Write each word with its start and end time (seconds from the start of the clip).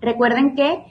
Recuerden 0.00 0.54
que 0.54 0.84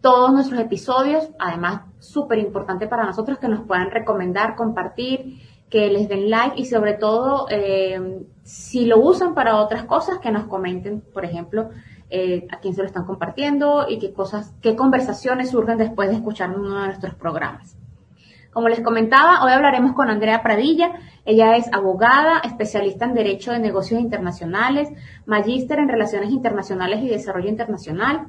todos 0.00 0.32
nuestros 0.32 0.60
episodios, 0.60 1.30
además 1.38 1.82
súper 1.98 2.38
importante 2.38 2.88
para 2.88 3.04
nosotros 3.04 3.38
que 3.38 3.48
nos 3.48 3.66
puedan 3.66 3.90
recomendar, 3.90 4.56
compartir, 4.56 5.40
que 5.72 5.88
les 5.88 6.06
den 6.06 6.28
like 6.28 6.60
y 6.60 6.66
sobre 6.66 6.92
todo 6.92 7.46
eh, 7.48 7.98
si 8.42 8.84
lo 8.84 8.98
usan 8.98 9.34
para 9.34 9.56
otras 9.56 9.84
cosas 9.84 10.18
que 10.18 10.30
nos 10.30 10.44
comenten, 10.44 11.00
por 11.00 11.24
ejemplo, 11.24 11.70
eh, 12.10 12.46
a 12.50 12.60
quién 12.60 12.74
se 12.74 12.82
lo 12.82 12.86
están 12.86 13.06
compartiendo 13.06 13.86
y 13.88 13.98
qué 13.98 14.12
cosas, 14.12 14.52
qué 14.60 14.76
conversaciones 14.76 15.48
surgen 15.50 15.78
después 15.78 16.10
de 16.10 16.16
escuchar 16.16 16.50
uno 16.50 16.78
de 16.78 16.88
nuestros 16.88 17.14
programas. 17.14 17.78
Como 18.52 18.68
les 18.68 18.82
comentaba, 18.82 19.42
hoy 19.42 19.52
hablaremos 19.52 19.94
con 19.94 20.10
Andrea 20.10 20.42
Pradilla. 20.42 20.92
Ella 21.24 21.56
es 21.56 21.72
abogada, 21.72 22.40
especialista 22.44 23.06
en 23.06 23.14
Derecho 23.14 23.52
de 23.52 23.58
Negocios 23.58 23.98
Internacionales, 23.98 24.90
magíster 25.24 25.78
en 25.78 25.88
Relaciones 25.88 26.32
Internacionales 26.32 27.00
y 27.02 27.08
Desarrollo 27.08 27.48
Internacional. 27.48 28.26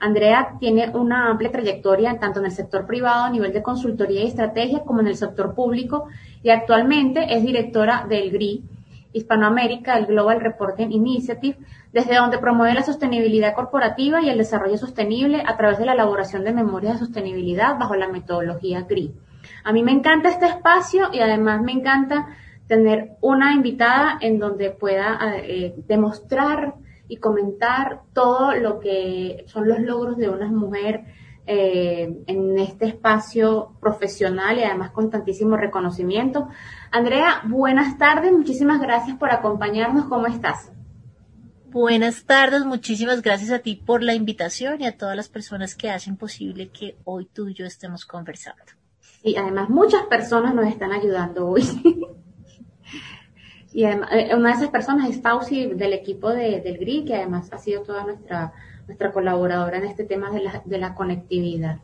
Andrea 0.00 0.56
tiene 0.60 0.90
una 0.90 1.30
amplia 1.30 1.50
trayectoria 1.50 2.18
tanto 2.18 2.40
en 2.40 2.46
el 2.46 2.52
sector 2.52 2.86
privado 2.86 3.24
a 3.24 3.30
nivel 3.30 3.52
de 3.52 3.62
consultoría 3.62 4.22
y 4.22 4.26
estrategia 4.26 4.80
como 4.80 5.00
en 5.00 5.06
el 5.06 5.16
sector 5.16 5.54
público 5.54 6.06
y 6.42 6.50
actualmente 6.50 7.34
es 7.34 7.42
directora 7.42 8.06
del 8.08 8.30
GRI, 8.30 8.64
Hispanoamérica, 9.12 9.96
el 9.96 10.06
Global 10.06 10.40
Reporting 10.40 10.90
Initiative, 10.90 11.56
desde 11.92 12.16
donde 12.16 12.38
promueve 12.38 12.74
la 12.74 12.82
sostenibilidad 12.82 13.54
corporativa 13.54 14.20
y 14.20 14.28
el 14.28 14.38
desarrollo 14.38 14.76
sostenible 14.76 15.42
a 15.46 15.56
través 15.56 15.78
de 15.78 15.86
la 15.86 15.92
elaboración 15.92 16.44
de 16.44 16.52
memorias 16.52 16.94
de 16.94 17.06
sostenibilidad 17.06 17.78
bajo 17.78 17.94
la 17.94 18.08
metodología 18.08 18.82
GRI. 18.82 19.14
A 19.62 19.72
mí 19.72 19.82
me 19.82 19.92
encanta 19.92 20.28
este 20.28 20.46
espacio 20.46 21.10
y 21.12 21.20
además 21.20 21.62
me 21.62 21.72
encanta 21.72 22.26
tener 22.66 23.12
una 23.20 23.52
invitada 23.52 24.18
en 24.20 24.38
donde 24.38 24.70
pueda 24.70 25.18
eh, 25.36 25.74
demostrar 25.86 26.74
y 27.08 27.16
comentar 27.18 28.02
todo 28.12 28.54
lo 28.54 28.80
que 28.80 29.44
son 29.48 29.68
los 29.68 29.80
logros 29.80 30.16
de 30.16 30.28
una 30.28 30.50
mujer 30.50 31.04
eh, 31.46 32.22
en 32.26 32.58
este 32.58 32.86
espacio 32.86 33.76
profesional 33.80 34.58
y 34.58 34.62
además 34.62 34.92
con 34.92 35.10
tantísimo 35.10 35.56
reconocimiento. 35.56 36.48
Andrea, 36.90 37.42
buenas 37.44 37.98
tardes, 37.98 38.32
muchísimas 38.32 38.80
gracias 38.80 39.18
por 39.18 39.30
acompañarnos. 39.30 40.06
¿Cómo 40.06 40.26
estás? 40.26 40.72
Buenas 41.66 42.24
tardes, 42.24 42.64
muchísimas 42.64 43.20
gracias 43.20 43.50
a 43.50 43.58
ti 43.58 43.74
por 43.74 44.02
la 44.02 44.14
invitación 44.14 44.80
y 44.80 44.86
a 44.86 44.96
todas 44.96 45.16
las 45.16 45.28
personas 45.28 45.74
que 45.74 45.90
hacen 45.90 46.16
posible 46.16 46.68
que 46.68 46.96
hoy 47.04 47.26
tú 47.26 47.48
y 47.48 47.54
yo 47.54 47.66
estemos 47.66 48.06
conversando. 48.06 48.62
Y 49.22 49.36
además 49.36 49.68
muchas 49.68 50.04
personas 50.04 50.54
nos 50.54 50.66
están 50.68 50.92
ayudando 50.92 51.48
hoy. 51.48 51.62
y 53.74 53.84
además, 53.86 54.10
eh, 54.12 54.34
una 54.36 54.50
de 54.50 54.54
esas 54.54 54.68
personas 54.70 55.10
es 55.10 55.20
Fauci 55.20 55.66
del 55.66 55.92
equipo 55.92 56.30
de, 56.30 56.60
del 56.60 56.78
GRI, 56.78 57.04
que 57.04 57.16
además 57.16 57.52
ha 57.52 57.58
sido 57.58 57.82
toda 57.82 58.04
nuestra, 58.04 58.52
nuestra 58.86 59.10
colaboradora 59.10 59.78
en 59.78 59.84
este 59.86 60.04
tema 60.04 60.30
de 60.30 60.44
la, 60.44 60.62
de 60.64 60.78
la 60.78 60.94
conectividad. 60.94 61.80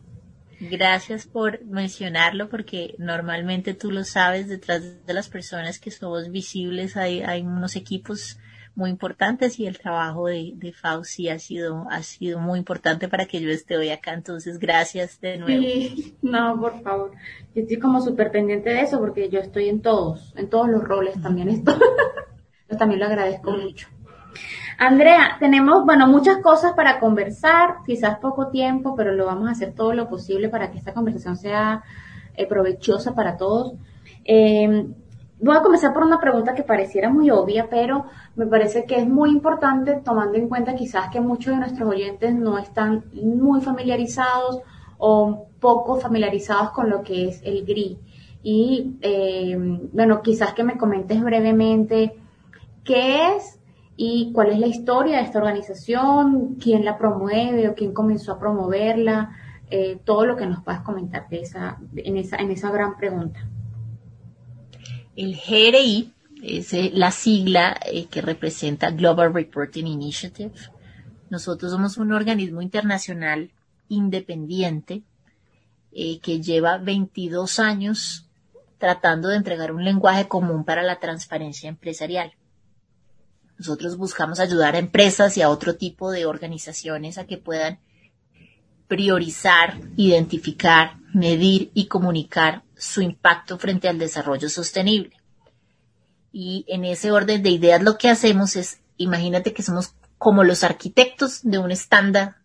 Gracias 0.60 1.26
por 1.26 1.64
mencionarlo 1.64 2.48
porque 2.48 2.94
normalmente 2.98 3.74
tú 3.74 3.90
lo 3.90 4.04
sabes, 4.04 4.46
detrás 4.46 5.04
de 5.04 5.14
las 5.14 5.28
personas 5.28 5.80
que 5.80 5.90
somos 5.90 6.30
visibles 6.30 6.96
hay, 6.96 7.22
hay 7.22 7.42
unos 7.42 7.74
equipos 7.74 8.38
muy 8.80 8.90
importantes 8.90 9.60
y 9.60 9.66
el 9.66 9.78
trabajo 9.78 10.26
de, 10.26 10.52
de 10.56 10.72
Fauci 10.72 11.28
ha 11.28 11.38
sido, 11.38 11.86
ha 11.90 12.02
sido 12.02 12.40
muy 12.40 12.58
importante 12.58 13.08
para 13.08 13.26
que 13.26 13.40
yo 13.40 13.50
esté 13.50 13.76
hoy 13.76 13.90
acá. 13.90 14.14
Entonces, 14.14 14.58
gracias 14.58 15.20
de 15.20 15.36
nuevo. 15.36 15.62
Sí, 15.62 16.16
no, 16.22 16.58
por 16.58 16.82
favor. 16.82 17.12
Yo 17.54 17.62
estoy 17.62 17.78
como 17.78 18.00
súper 18.00 18.32
pendiente 18.32 18.70
de 18.70 18.80
eso 18.80 18.98
porque 18.98 19.28
yo 19.28 19.38
estoy 19.38 19.68
en 19.68 19.82
todos, 19.82 20.34
en 20.36 20.48
todos 20.48 20.68
los 20.68 20.82
roles 20.82 21.20
también 21.20 21.50
esto. 21.50 21.78
yo 22.70 22.76
también 22.76 23.00
lo 23.00 23.06
agradezco 23.06 23.52
mucho. 23.52 23.86
Andrea, 24.78 25.36
tenemos, 25.38 25.84
bueno, 25.84 26.06
muchas 26.08 26.38
cosas 26.38 26.72
para 26.72 26.98
conversar, 27.00 27.76
quizás 27.84 28.18
poco 28.18 28.48
tiempo, 28.48 28.96
pero 28.96 29.12
lo 29.12 29.26
vamos 29.26 29.48
a 29.48 29.52
hacer 29.52 29.74
todo 29.74 29.92
lo 29.92 30.08
posible 30.08 30.48
para 30.48 30.70
que 30.70 30.78
esta 30.78 30.94
conversación 30.94 31.36
sea 31.36 31.82
eh, 32.34 32.46
provechosa 32.46 33.14
para 33.14 33.36
todos. 33.36 33.74
Eh, 34.24 34.86
Voy 35.42 35.56
a 35.56 35.62
comenzar 35.62 35.94
por 35.94 36.02
una 36.02 36.20
pregunta 36.20 36.54
que 36.54 36.62
pareciera 36.62 37.08
muy 37.08 37.30
obvia, 37.30 37.68
pero 37.70 38.04
me 38.36 38.46
parece 38.46 38.84
que 38.84 38.96
es 38.96 39.08
muy 39.08 39.30
importante 39.30 40.00
tomando 40.04 40.36
en 40.36 40.48
cuenta 40.48 40.74
quizás 40.74 41.08
que 41.08 41.20
muchos 41.20 41.54
de 41.54 41.60
nuestros 41.60 41.88
oyentes 41.88 42.34
no 42.34 42.58
están 42.58 43.04
muy 43.14 43.62
familiarizados 43.62 44.60
o 44.98 45.46
poco 45.58 45.96
familiarizados 45.96 46.72
con 46.72 46.90
lo 46.90 47.02
que 47.02 47.28
es 47.28 47.40
el 47.42 47.64
GRI. 47.64 47.98
Y 48.42 48.98
eh, 49.00 49.56
bueno, 49.92 50.20
quizás 50.20 50.52
que 50.52 50.62
me 50.62 50.76
comentes 50.76 51.22
brevemente 51.22 52.16
qué 52.84 53.34
es 53.36 53.58
y 53.96 54.32
cuál 54.34 54.50
es 54.50 54.58
la 54.58 54.66
historia 54.66 55.18
de 55.18 55.22
esta 55.22 55.38
organización, 55.38 56.56
quién 56.60 56.84
la 56.84 56.98
promueve 56.98 57.66
o 57.68 57.74
quién 57.74 57.94
comenzó 57.94 58.32
a 58.32 58.38
promoverla, 58.38 59.30
eh, 59.70 60.00
todo 60.04 60.26
lo 60.26 60.36
que 60.36 60.46
nos 60.46 60.62
puedas 60.62 60.82
comentar 60.82 61.28
de 61.30 61.40
esa, 61.40 61.78
en, 61.96 62.18
esa, 62.18 62.36
en 62.36 62.50
esa 62.50 62.70
gran 62.70 62.98
pregunta. 62.98 63.40
El 65.16 65.36
GRI 65.36 66.12
es 66.42 66.72
eh, 66.72 66.90
la 66.94 67.10
sigla 67.10 67.78
eh, 67.84 68.06
que 68.06 68.22
representa 68.22 68.90
Global 68.90 69.34
Reporting 69.34 69.86
Initiative. 69.86 70.52
Nosotros 71.28 71.72
somos 71.72 71.96
un 71.96 72.12
organismo 72.12 72.62
internacional 72.62 73.50
independiente 73.88 75.02
eh, 75.92 76.20
que 76.20 76.40
lleva 76.40 76.78
22 76.78 77.58
años 77.58 78.26
tratando 78.78 79.28
de 79.28 79.36
entregar 79.36 79.72
un 79.72 79.84
lenguaje 79.84 80.26
común 80.26 80.64
para 80.64 80.82
la 80.82 81.00
transparencia 81.00 81.68
empresarial. 81.68 82.32
Nosotros 83.58 83.98
buscamos 83.98 84.40
ayudar 84.40 84.74
a 84.74 84.78
empresas 84.78 85.36
y 85.36 85.42
a 85.42 85.50
otro 85.50 85.76
tipo 85.76 86.10
de 86.10 86.24
organizaciones 86.24 87.18
a 87.18 87.26
que 87.26 87.36
puedan 87.36 87.78
priorizar, 88.88 89.78
identificar, 89.96 90.96
medir 91.12 91.70
y 91.74 91.86
comunicar 91.86 92.62
su 92.80 93.02
impacto 93.02 93.58
frente 93.58 93.88
al 93.88 93.98
desarrollo 93.98 94.48
sostenible. 94.48 95.16
Y 96.32 96.64
en 96.68 96.84
ese 96.84 97.12
orden 97.12 97.42
de 97.42 97.50
ideas 97.50 97.82
lo 97.82 97.98
que 97.98 98.08
hacemos 98.08 98.56
es, 98.56 98.80
imagínate 98.96 99.52
que 99.52 99.62
somos 99.62 99.94
como 100.18 100.44
los 100.44 100.64
arquitectos 100.64 101.40
de 101.42 101.58
un 101.58 101.70
estándar 101.70 102.36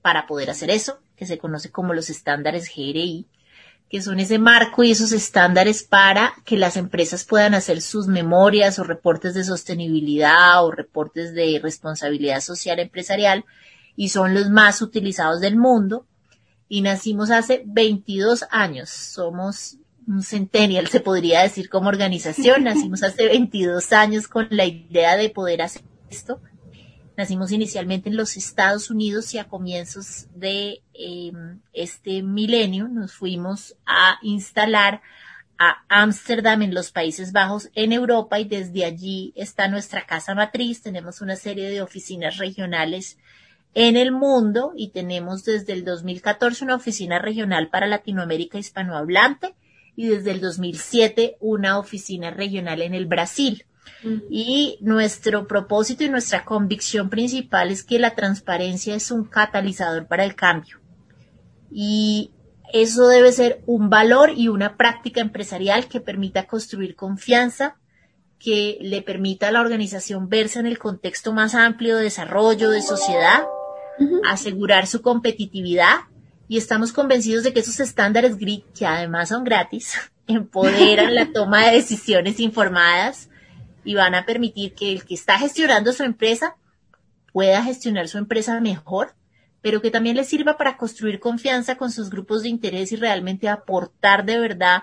para 0.00 0.26
poder 0.26 0.50
hacer 0.50 0.70
eso, 0.70 1.00
que 1.16 1.26
se 1.26 1.38
conoce 1.38 1.70
como 1.70 1.94
los 1.94 2.10
estándares 2.10 2.68
GRI, 2.68 3.26
que 3.88 4.02
son 4.02 4.20
ese 4.20 4.38
marco 4.38 4.82
y 4.82 4.90
esos 4.90 5.12
estándares 5.12 5.82
para 5.82 6.34
que 6.44 6.56
las 6.56 6.76
empresas 6.76 7.24
puedan 7.24 7.54
hacer 7.54 7.80
sus 7.80 8.06
memorias 8.06 8.78
o 8.78 8.84
reportes 8.84 9.34
de 9.34 9.44
sostenibilidad 9.44 10.64
o 10.64 10.70
reportes 10.70 11.34
de 11.34 11.60
responsabilidad 11.62 12.40
social 12.40 12.78
empresarial 12.80 13.44
y 13.96 14.08
son 14.08 14.34
los 14.34 14.50
más 14.50 14.82
utilizados 14.82 15.40
del 15.40 15.56
mundo. 15.56 16.06
Y 16.74 16.80
nacimos 16.80 17.30
hace 17.30 17.62
22 17.66 18.46
años. 18.50 18.90
Somos 18.90 19.76
un 20.08 20.24
centennial, 20.24 20.88
se 20.88 20.98
podría 20.98 21.42
decir 21.42 21.68
como 21.68 21.88
organización. 21.88 22.64
Nacimos 22.64 23.04
hace 23.04 23.28
22 23.28 23.92
años 23.92 24.26
con 24.26 24.48
la 24.50 24.64
idea 24.64 25.16
de 25.16 25.30
poder 25.30 25.62
hacer 25.62 25.82
esto 26.10 26.40
Nacimos 27.16 27.52
inicialmente 27.52 28.08
en 28.08 28.16
los 28.16 28.36
Estados 28.36 28.90
Unidos 28.90 29.32
y 29.34 29.38
a 29.38 29.44
comienzos 29.44 30.26
de 30.34 30.82
em, 30.94 31.60
este 31.72 32.24
milenio 32.24 32.88
nos 32.88 33.12
fuimos 33.12 33.76
a 33.86 34.18
instalar 34.22 35.00
a 35.56 35.84
Ámsterdam 35.88 36.62
en 36.62 36.74
los 36.74 36.90
Países 36.90 37.30
Bajos 37.30 37.70
en 37.76 37.92
Europa 37.92 38.40
y 38.40 38.46
desde 38.46 38.84
allí 38.84 39.32
está 39.36 39.68
nuestra 39.68 40.06
casa 40.06 40.34
matriz. 40.34 40.82
Tenemos 40.82 41.20
una 41.20 41.36
serie 41.36 41.70
de 41.70 41.82
oficinas 41.82 42.38
regionales 42.38 43.16
en 43.74 43.96
el 43.96 44.12
mundo 44.12 44.72
y 44.76 44.90
tenemos 44.90 45.44
desde 45.44 45.72
el 45.72 45.84
2014 45.84 46.64
una 46.64 46.76
oficina 46.76 47.18
regional 47.18 47.68
para 47.68 47.86
Latinoamérica 47.86 48.58
hispanohablante 48.58 49.54
y 49.96 50.06
desde 50.06 50.30
el 50.30 50.40
2007 50.40 51.36
una 51.40 51.78
oficina 51.78 52.30
regional 52.30 52.82
en 52.82 52.94
el 52.94 53.06
Brasil. 53.06 53.66
Y 54.30 54.78
nuestro 54.80 55.46
propósito 55.46 56.04
y 56.04 56.08
nuestra 56.08 56.44
convicción 56.44 57.10
principal 57.10 57.70
es 57.70 57.82
que 57.82 57.98
la 57.98 58.14
transparencia 58.14 58.94
es 58.94 59.10
un 59.10 59.24
catalizador 59.24 60.06
para 60.06 60.24
el 60.24 60.34
cambio. 60.34 60.80
Y 61.70 62.30
eso 62.72 63.08
debe 63.08 63.32
ser 63.32 63.62
un 63.66 63.88
valor 63.88 64.32
y 64.36 64.48
una 64.48 64.76
práctica 64.76 65.20
empresarial 65.20 65.88
que 65.88 66.00
permita 66.00 66.46
construir 66.46 66.96
confianza, 66.96 67.76
que 68.38 68.78
le 68.80 69.00
permita 69.00 69.48
a 69.48 69.52
la 69.52 69.60
organización 69.60 70.28
verse 70.28 70.60
en 70.60 70.66
el 70.66 70.78
contexto 70.78 71.32
más 71.32 71.54
amplio 71.54 71.96
de 71.96 72.04
desarrollo, 72.04 72.70
de 72.70 72.82
sociedad, 72.82 73.44
asegurar 74.28 74.86
su 74.86 75.02
competitividad. 75.02 76.00
Y 76.46 76.58
estamos 76.58 76.92
convencidos 76.92 77.44
de 77.44 77.52
que 77.52 77.60
esos 77.60 77.80
estándares 77.80 78.36
GRID, 78.36 78.64
que 78.78 78.86
además 78.86 79.30
son 79.30 79.44
gratis, 79.44 79.94
empoderan 80.26 81.14
la 81.14 81.26
toma 81.32 81.66
de 81.66 81.76
decisiones 81.76 82.38
informadas, 82.40 83.28
y 83.84 83.94
van 83.94 84.14
a 84.14 84.24
permitir 84.24 84.74
que 84.74 84.92
el 84.92 85.04
que 85.04 85.14
está 85.14 85.38
gestionando 85.38 85.92
su 85.92 86.02
empresa 86.02 86.56
pueda 87.32 87.62
gestionar 87.62 88.08
su 88.08 88.18
empresa 88.18 88.58
mejor, 88.60 89.14
pero 89.60 89.80
que 89.80 89.90
también 89.90 90.16
le 90.16 90.24
sirva 90.24 90.56
para 90.56 90.76
construir 90.76 91.20
confianza 91.20 91.76
con 91.76 91.90
sus 91.90 92.10
grupos 92.10 92.42
de 92.42 92.48
interés 92.48 92.92
y 92.92 92.96
realmente 92.96 93.48
aportar 93.48 94.24
de 94.24 94.38
verdad 94.38 94.82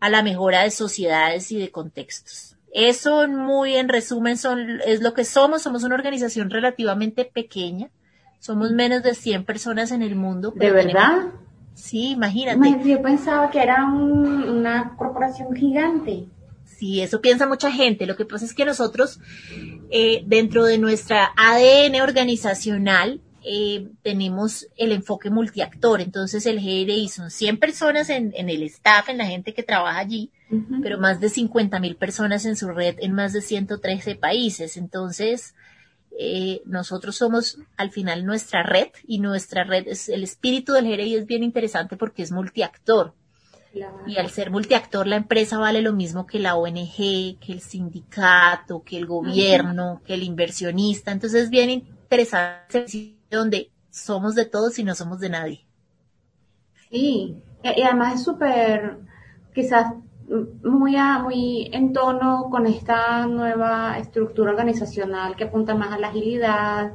a 0.00 0.08
la 0.08 0.22
mejora 0.22 0.62
de 0.62 0.70
sociedades 0.70 1.50
y 1.52 1.58
de 1.58 1.70
contextos. 1.70 2.56
Eso 2.72 3.26
muy 3.28 3.76
en 3.76 3.88
resumen 3.88 4.36
son, 4.36 4.80
es 4.84 5.00
lo 5.00 5.14
que 5.14 5.24
somos. 5.24 5.62
Somos 5.62 5.82
una 5.84 5.94
organización 5.94 6.50
relativamente 6.50 7.24
pequeña. 7.24 7.90
Somos 8.38 8.70
menos 8.72 9.02
de 9.02 9.14
100 9.14 9.44
personas 9.44 9.90
en 9.92 10.02
el 10.02 10.14
mundo. 10.14 10.52
¿De 10.54 10.70
verdad? 10.70 11.32
sí, 11.74 12.10
imagínate. 12.10 12.88
Yo 12.88 13.02
pensaba 13.02 13.50
que 13.50 13.60
era 13.60 13.84
una 13.84 14.94
corporación 14.96 15.54
gigante. 15.54 16.26
Sí, 16.64 17.00
eso 17.00 17.20
piensa 17.20 17.46
mucha 17.46 17.72
gente. 17.72 18.06
Lo 18.06 18.16
que 18.16 18.26
pasa 18.26 18.44
es 18.44 18.54
que 18.54 18.64
nosotros, 18.64 19.18
eh, 19.90 20.22
dentro 20.26 20.64
de 20.64 20.78
nuestra 20.78 21.32
ADN 21.36 22.02
organizacional, 22.02 23.20
eh, 23.48 23.92
tenemos 24.02 24.66
el 24.76 24.90
enfoque 24.90 25.30
multiactor. 25.30 26.00
Entonces, 26.00 26.44
el 26.46 26.56
GRI 26.56 27.08
son 27.08 27.30
100 27.30 27.58
personas 27.58 28.10
en, 28.10 28.32
el 28.34 28.62
staff, 28.64 29.08
en 29.08 29.18
la 29.18 29.26
gente 29.26 29.54
que 29.54 29.62
trabaja 29.62 30.00
allí, 30.00 30.32
pero 30.82 30.98
más 30.98 31.20
de 31.20 31.28
50 31.28 31.78
mil 31.78 31.94
personas 31.94 32.44
en 32.44 32.56
su 32.56 32.68
red 32.68 32.96
en 32.98 33.12
más 33.12 33.32
de 33.32 33.40
113 33.40 34.16
países. 34.16 34.76
Entonces, 34.76 35.54
eh, 36.18 36.62
nosotros 36.64 37.16
somos 37.16 37.58
al 37.76 37.90
final 37.90 38.24
nuestra 38.24 38.62
red 38.62 38.88
y 39.06 39.18
nuestra 39.18 39.64
red 39.64 39.86
es 39.86 40.08
el 40.08 40.22
espíritu 40.22 40.72
del 40.72 40.88
GRI 40.88 41.14
es 41.14 41.26
bien 41.26 41.42
interesante 41.42 41.96
porque 41.96 42.22
es 42.22 42.32
multiactor. 42.32 43.14
Y 44.06 44.16
al 44.16 44.30
ser 44.30 44.50
multiactor, 44.50 45.06
la 45.06 45.16
empresa 45.16 45.58
vale 45.58 45.82
lo 45.82 45.92
mismo 45.92 46.26
que 46.26 46.38
la 46.38 46.56
ONG, 46.56 46.96
que 47.38 47.52
el 47.52 47.60
sindicato, 47.60 48.82
que 48.82 48.96
el 48.96 49.04
gobierno, 49.04 50.00
que 50.06 50.14
el 50.14 50.22
inversionista. 50.22 51.12
Entonces 51.12 51.44
es 51.44 51.50
bien 51.50 51.68
interesante 51.68 52.86
donde 53.30 53.70
somos 53.90 54.34
de 54.34 54.46
todos 54.46 54.78
y 54.78 54.84
no 54.84 54.94
somos 54.94 55.20
de 55.20 55.28
nadie. 55.28 55.66
Sí, 56.90 57.36
y 57.62 57.82
además 57.82 58.14
es 58.14 58.24
súper, 58.24 58.96
quizás 59.54 59.92
muy, 60.64 60.96
muy 61.22 61.70
en 61.72 61.92
tono 61.92 62.48
con 62.50 62.66
esta 62.66 63.26
nueva 63.26 63.98
estructura 63.98 64.50
organizacional 64.50 65.36
que 65.36 65.44
apunta 65.44 65.74
más 65.74 65.92
a 65.92 65.98
la 65.98 66.08
agilidad, 66.08 66.92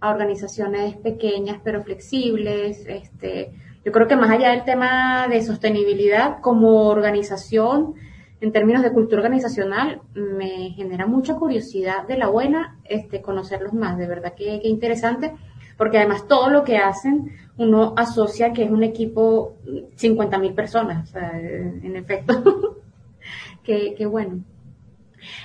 a 0.00 0.10
organizaciones 0.10 0.96
pequeñas 0.96 1.60
pero 1.64 1.82
flexibles, 1.82 2.84
este, 2.86 3.52
yo 3.86 3.92
creo 3.92 4.08
que 4.08 4.16
más 4.16 4.30
allá 4.30 4.50
del 4.50 4.64
tema 4.64 5.28
de 5.28 5.42
sostenibilidad 5.42 6.40
como 6.40 6.88
organización, 6.88 7.94
en 8.40 8.50
términos 8.50 8.82
de 8.82 8.92
cultura 8.92 9.22
organizacional, 9.22 10.02
me 10.12 10.70
genera 10.70 11.06
mucha 11.06 11.36
curiosidad 11.36 12.06
de 12.06 12.18
la 12.18 12.26
buena 12.26 12.80
este, 12.82 13.22
conocerlos 13.22 13.72
más. 13.72 13.96
De 13.96 14.08
verdad 14.08 14.34
que, 14.34 14.60
interesante, 14.64 15.34
porque 15.76 15.98
además 15.98 16.26
todo 16.26 16.50
lo 16.50 16.64
que 16.64 16.78
hacen 16.78 17.32
uno 17.58 17.94
asocia 17.96 18.52
que 18.52 18.64
es 18.64 18.70
un 18.70 18.82
equipo 18.82 19.56
50 19.94 20.38
mil 20.38 20.54
personas, 20.54 21.14
en 21.14 21.96
efecto. 21.96 22.76
qué, 23.64 24.06
bueno. 24.06 24.44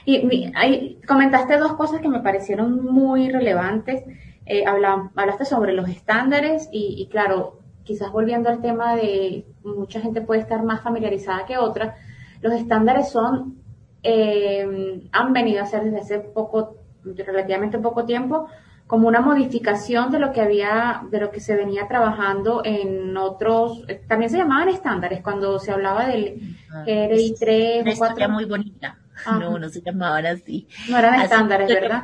Y 0.06 0.52
ahí, 0.56 1.00
comentaste 1.08 1.58
dos 1.58 1.74
cosas 1.74 2.02
que 2.02 2.10
me 2.10 2.20
parecieron 2.20 2.84
muy 2.86 3.30
relevantes. 3.30 4.04
Eh, 4.46 4.64
hablaste 4.66 5.46
sobre 5.46 5.74
los 5.74 5.88
estándares 5.88 6.68
y, 6.72 6.96
y 6.98 7.08
claro, 7.08 7.62
quizás 7.84 8.12
volviendo 8.12 8.50
al 8.50 8.62
tema 8.62 8.96
de 8.96 9.46
mucha 9.64 10.02
gente 10.02 10.22
puede 10.22 10.42
estar 10.42 10.64
más 10.64 10.82
familiarizada 10.82 11.46
que 11.46 11.58
otra, 11.58 11.96
los 12.42 12.54
estándares 12.54 13.10
son, 13.10 13.58
eh, 14.04 15.08
han 15.12 15.34
venido 15.34 15.62
a 15.62 15.66
ser 15.66 15.84
desde 15.84 16.00
hace 16.00 16.20
poco, 16.20 16.78
relativamente 17.04 17.80
poco 17.80 18.06
tiempo, 18.06 18.48
como 18.92 19.08
una 19.08 19.22
modificación 19.22 20.12
de 20.12 20.20
lo 20.20 20.34
que 20.34 20.42
había, 20.42 21.04
de 21.10 21.22
lo 21.22 21.32
que 21.32 21.40
se 21.40 21.56
venía 21.56 21.88
trabajando 21.88 22.62
en 22.66 23.16
otros, 23.16 23.86
eh, 23.88 24.02
también 24.06 24.30
se 24.30 24.38
llamaban 24.38 24.68
estándares 24.68 25.22
cuando 25.22 25.60
se 25.60 25.72
hablaba 25.72 26.08
del 26.08 26.58
GRI 26.86 27.36
3 27.40 27.82
una 27.84 27.92
historia 27.94 28.28
muy 28.28 28.44
bonita. 28.44 28.98
No, 29.26 29.58
no 29.58 29.70
se 29.70 29.82
llamaban 29.82 30.26
así. 30.26 30.68
No 30.90 30.98
eran 30.98 31.22
estándares, 31.22 31.70
¿verdad? 31.70 32.04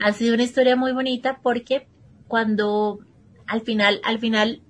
Ha 0.00 0.12
sido 0.12 0.34
una 0.34 0.42
historia 0.42 0.76
muy 0.76 0.92
bonita 0.92 1.40
porque 1.42 1.88
cuando 2.26 2.98
al 3.46 3.62
final, 3.62 3.98
al 4.04 4.18
final 4.18 4.60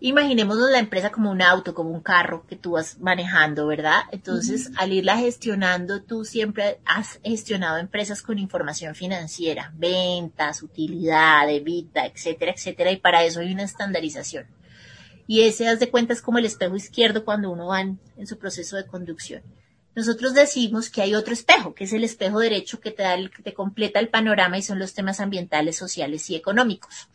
Imaginémonos 0.00 0.70
la 0.70 0.78
empresa 0.78 1.10
como 1.10 1.30
un 1.30 1.42
auto, 1.42 1.74
como 1.74 1.90
un 1.90 2.00
carro 2.00 2.46
que 2.46 2.54
tú 2.54 2.72
vas 2.72 3.00
manejando, 3.00 3.66
¿verdad? 3.66 4.02
Entonces, 4.12 4.70
al 4.76 4.92
irla 4.92 5.16
gestionando, 5.16 6.02
tú 6.02 6.24
siempre 6.24 6.78
has 6.84 7.18
gestionado 7.24 7.78
empresas 7.78 8.22
con 8.22 8.38
información 8.38 8.94
financiera, 8.94 9.72
ventas, 9.76 10.62
utilidad, 10.62 11.50
EBITDA, 11.50 12.06
etcétera, 12.06 12.52
etcétera, 12.52 12.92
y 12.92 12.96
para 12.98 13.24
eso 13.24 13.40
hay 13.40 13.52
una 13.52 13.64
estandarización. 13.64 14.46
Y 15.26 15.42
ese, 15.42 15.66
haz 15.66 15.80
de 15.80 15.90
cuenta, 15.90 16.12
es 16.12 16.22
como 16.22 16.38
el 16.38 16.46
espejo 16.46 16.76
izquierdo 16.76 17.24
cuando 17.24 17.50
uno 17.50 17.66
va 17.66 17.80
en, 17.80 17.98
en 18.16 18.26
su 18.28 18.38
proceso 18.38 18.76
de 18.76 18.86
conducción. 18.86 19.42
Nosotros 19.96 20.32
decimos 20.32 20.90
que 20.90 21.02
hay 21.02 21.16
otro 21.16 21.34
espejo, 21.34 21.74
que 21.74 21.82
es 21.84 21.92
el 21.92 22.04
espejo 22.04 22.38
derecho 22.38 22.78
que 22.78 22.92
te 22.92 23.02
da 23.02 23.14
el, 23.14 23.30
que 23.30 23.42
te 23.42 23.52
completa 23.52 23.98
el 23.98 24.10
panorama 24.10 24.56
y 24.56 24.62
son 24.62 24.78
los 24.78 24.94
temas 24.94 25.18
ambientales, 25.18 25.76
sociales 25.76 26.30
y 26.30 26.36
económicos. 26.36 27.08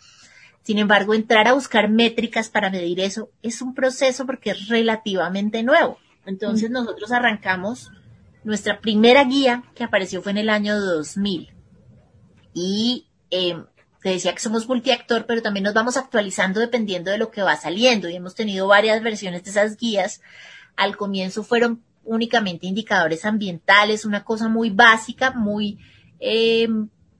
Sin 0.63 0.79
embargo, 0.79 1.13
entrar 1.13 1.48
a 1.48 1.53
buscar 1.53 1.89
métricas 1.89 2.50
para 2.50 2.70
medir 2.70 3.00
eso 3.00 3.29
es 3.41 3.62
un 3.62 3.75
proceso 3.75 4.25
porque 4.25 4.51
es 4.51 4.70
relativamente 4.70 5.62
nuevo. 5.62 5.98
Entonces 6.25 6.70
mm. 6.70 6.74
nosotros 6.74 7.12
arrancamos 7.12 7.91
nuestra 8.43 8.79
primera 8.79 9.24
guía 9.25 9.63
que 9.75 9.84
apareció 9.84 10.22
fue 10.22 10.32
en 10.32 10.38
el 10.39 10.50
año 10.50 10.79
2000 10.79 11.51
y 12.53 13.08
eh, 13.32 13.58
te 14.01 14.10
decía 14.10 14.34
que 14.34 14.41
somos 14.41 14.67
multiactor, 14.67 15.25
pero 15.25 15.41
también 15.41 15.63
nos 15.63 15.74
vamos 15.74 15.98
actualizando 15.98 16.60
dependiendo 16.60 17.10
de 17.12 17.17
lo 17.17 17.32
que 17.32 17.41
va 17.41 17.55
saliendo 17.55 18.10
y 18.10 18.15
hemos 18.15 18.36
tenido 18.36 18.67
varias 18.67 19.01
versiones 19.01 19.43
de 19.43 19.51
esas 19.51 19.77
guías. 19.77 20.22
Al 20.75 20.98
comienzo 20.98 21.43
fueron 21.43 21.84
únicamente 22.03 22.67
indicadores 22.67 23.25
ambientales, 23.25 24.05
una 24.05 24.24
cosa 24.24 24.50
muy 24.50 24.70
básica, 24.70 25.32
muy 25.32 25.79
eh, 26.20 26.67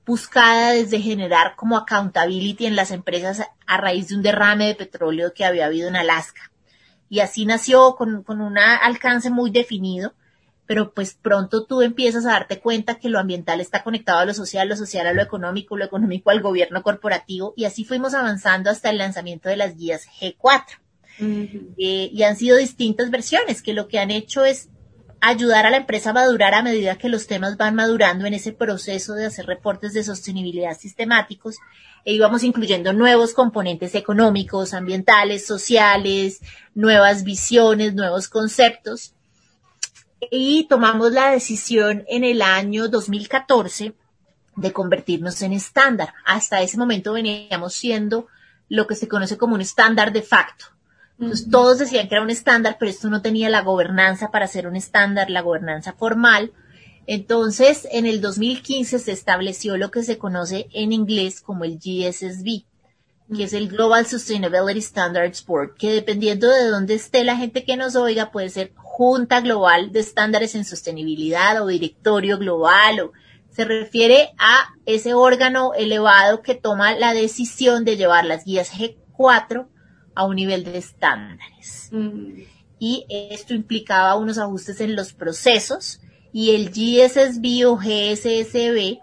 buscada 0.05 0.72
desde 0.72 1.00
generar 1.00 1.55
como 1.55 1.77
accountability 1.77 2.65
en 2.65 2.75
las 2.75 2.91
empresas 2.91 3.48
a 3.65 3.77
raíz 3.77 4.10
de 4.10 4.15
un 4.15 4.22
derrame 4.22 4.67
de 4.67 4.75
petróleo 4.75 5.33
que 5.33 5.45
había 5.45 5.65
habido 5.65 5.88
en 5.88 5.95
Alaska. 5.95 6.51
Y 7.10 7.19
así 7.19 7.45
nació 7.45 7.95
con, 7.95 8.24
con 8.24 8.41
un 8.41 8.57
alcance 8.57 9.29
muy 9.29 9.51
definido, 9.51 10.13
pero 10.65 10.93
pues 10.93 11.13
pronto 11.13 11.65
tú 11.65 11.81
empiezas 11.81 12.25
a 12.25 12.31
darte 12.31 12.60
cuenta 12.60 12.95
que 12.95 13.10
lo 13.10 13.19
ambiental 13.19 13.62
está 13.62 13.83
conectado 13.83 14.19
a 14.19 14.25
lo 14.25 14.33
social, 14.33 14.67
lo 14.67 14.75
social 14.75 15.07
a 15.07 15.13
lo 15.13 15.22
económico, 15.22 15.77
lo 15.77 15.86
económico 15.86 16.31
al 16.31 16.41
gobierno 16.41 16.81
corporativo, 16.83 17.53
y 17.55 17.65
así 17.65 17.86
fuimos 17.86 18.13
avanzando 18.13 18.69
hasta 18.69 18.89
el 18.89 18.98
lanzamiento 18.98 19.50
de 19.50 19.57
las 19.57 19.77
guías 19.77 20.07
G4. 20.19 20.79
Eh, 21.19 22.10
y 22.12 22.24
han 22.24 22.36
sido 22.36 22.57
distintas 22.57 23.12
versiones 23.12 23.62
que 23.62 23.74
lo 23.74 23.88
que 23.88 24.00
han 24.00 24.10
hecho 24.10 24.45
es 24.45 24.69
ayudar 25.25 25.65
a 25.65 25.69
la 25.69 25.77
empresa 25.77 26.09
a 26.09 26.13
madurar 26.13 26.53
a 26.53 26.61
medida 26.61 26.97
que 26.97 27.07
los 27.07 27.27
temas 27.27 27.55
van 27.55 27.75
madurando 27.75 28.25
en 28.25 28.33
ese 28.33 28.51
proceso 28.51 29.13
de 29.13 29.25
hacer 29.25 29.45
reportes 29.45 29.93
de 29.93 30.03
sostenibilidad 30.03 30.77
sistemáticos 30.77 31.55
e 32.03 32.13
íbamos 32.13 32.43
incluyendo 32.43 32.91
nuevos 32.91 33.33
componentes 33.33 33.95
económicos, 33.95 34.73
ambientales, 34.73 35.47
sociales, 35.47 36.41
nuevas 36.75 37.23
visiones, 37.23 37.93
nuevos 37.93 38.27
conceptos. 38.27 39.13
Y 40.29 40.65
tomamos 40.67 41.13
la 41.13 41.31
decisión 41.31 42.03
en 42.09 42.25
el 42.25 42.41
año 42.41 42.89
2014 42.89 43.93
de 44.57 44.73
convertirnos 44.73 45.41
en 45.41 45.53
estándar. 45.53 46.13
Hasta 46.25 46.61
ese 46.61 46.77
momento 46.77 47.13
veníamos 47.13 47.73
siendo 47.73 48.27
lo 48.67 48.87
que 48.87 48.95
se 48.95 49.07
conoce 49.07 49.37
como 49.37 49.55
un 49.55 49.61
estándar 49.61 50.11
de 50.11 50.21
facto. 50.21 50.72
Entonces, 51.20 51.50
todos 51.50 51.79
decían 51.79 52.08
que 52.08 52.15
era 52.15 52.24
un 52.24 52.29
estándar, 52.29 52.77
pero 52.79 52.89
esto 52.89 53.10
no 53.10 53.22
tenía 53.22 53.50
la 53.50 53.62
gobernanza 53.62 54.32
para 54.32 54.48
ser 54.48 54.67
un 54.67 54.75
estándar, 54.75 55.29
la 55.29 55.41
gobernanza 55.41 55.93
formal. 55.93 56.51
Entonces, 57.05 57.88
en 57.91 58.05
el 58.05 58.22
2015 58.22 59.00
se 59.00 59.12
estableció 59.12 59.77
lo 59.77 59.91
que 59.91 60.03
se 60.03 60.17
conoce 60.17 60.67
en 60.74 60.91
inglés 60.91 61.41
como 61.41 61.65
el 61.65 61.77
GSSB, 61.77 62.65
que 63.36 63.43
es 63.43 63.53
el 63.53 63.67
Global 63.67 64.05
Sustainability 64.05 64.82
Standards 64.82 65.46
Board, 65.46 65.75
que 65.75 65.91
dependiendo 65.91 66.50
de 66.50 66.67
dónde 66.67 66.96
esté 66.96 67.24
la 67.24 67.36
gente 67.36 67.63
que 67.63 67.77
nos 67.77 67.96
oiga, 67.96 68.32
puede 68.32 68.50
ser 68.50 68.72
Junta 68.75 69.41
Global 69.41 69.91
de 69.91 70.00
Estándares 70.00 70.55
en 70.55 70.65
Sostenibilidad 70.65 71.62
o 71.62 71.67
Directorio 71.67 72.38
Global 72.38 73.00
o 73.00 73.12
se 73.51 73.65
refiere 73.65 74.34
a 74.38 74.70
ese 74.86 75.13
órgano 75.13 75.74
elevado 75.74 76.41
que 76.41 76.55
toma 76.55 76.96
la 76.96 77.13
decisión 77.13 77.86
de 77.86 77.98
llevar 77.98 78.25
las 78.25 78.46
guías 78.46 78.72
G4 78.72 79.67
a 80.15 80.25
un 80.25 80.36
nivel 80.36 80.63
de 80.63 80.77
estándares. 80.77 81.89
Mm. 81.91 82.41
Y 82.79 83.05
esto 83.10 83.53
implicaba 83.53 84.15
unos 84.15 84.38
ajustes 84.38 84.82
en 84.82 84.96
los 84.96 85.13
procesos 85.13 86.01
y 86.34 86.51
el 86.55 86.70
GSSB 86.70 87.65
o 87.67 87.77
GSSB 87.77 89.00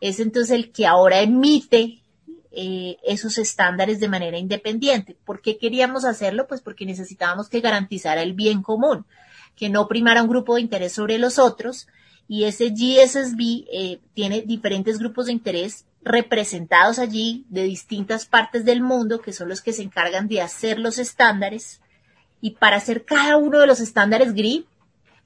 es 0.00 0.20
entonces 0.20 0.50
el 0.50 0.72
que 0.72 0.86
ahora 0.86 1.20
emite 1.20 2.02
eh, 2.50 2.98
esos 3.04 3.38
estándares 3.38 4.00
de 4.00 4.08
manera 4.08 4.38
independiente. 4.38 5.16
¿Por 5.24 5.40
qué 5.40 5.56
queríamos 5.56 6.04
hacerlo? 6.04 6.46
Pues 6.46 6.60
porque 6.60 6.84
necesitábamos 6.84 7.48
que 7.48 7.60
garantizara 7.60 8.22
el 8.22 8.34
bien 8.34 8.62
común, 8.62 9.06
que 9.56 9.70
no 9.70 9.88
primara 9.88 10.22
un 10.22 10.28
grupo 10.28 10.54
de 10.56 10.60
interés 10.60 10.92
sobre 10.92 11.18
los 11.18 11.38
otros. 11.38 11.88
Y 12.28 12.44
ese 12.44 12.70
GSSB 12.70 13.64
eh, 13.72 14.00
tiene 14.14 14.42
diferentes 14.42 14.98
grupos 14.98 15.26
de 15.26 15.32
interés 15.32 15.86
representados 16.04 16.98
allí 16.98 17.46
de 17.48 17.64
distintas 17.64 18.26
partes 18.26 18.64
del 18.64 18.82
mundo, 18.82 19.20
que 19.20 19.32
son 19.32 19.48
los 19.48 19.62
que 19.62 19.72
se 19.72 19.82
encargan 19.82 20.28
de 20.28 20.42
hacer 20.42 20.78
los 20.78 20.98
estándares. 20.98 21.80
Y 22.40 22.52
para 22.52 22.76
hacer 22.76 23.04
cada 23.04 23.36
uno 23.38 23.58
de 23.58 23.66
los 23.66 23.80
estándares 23.80 24.34
GRI, 24.34 24.66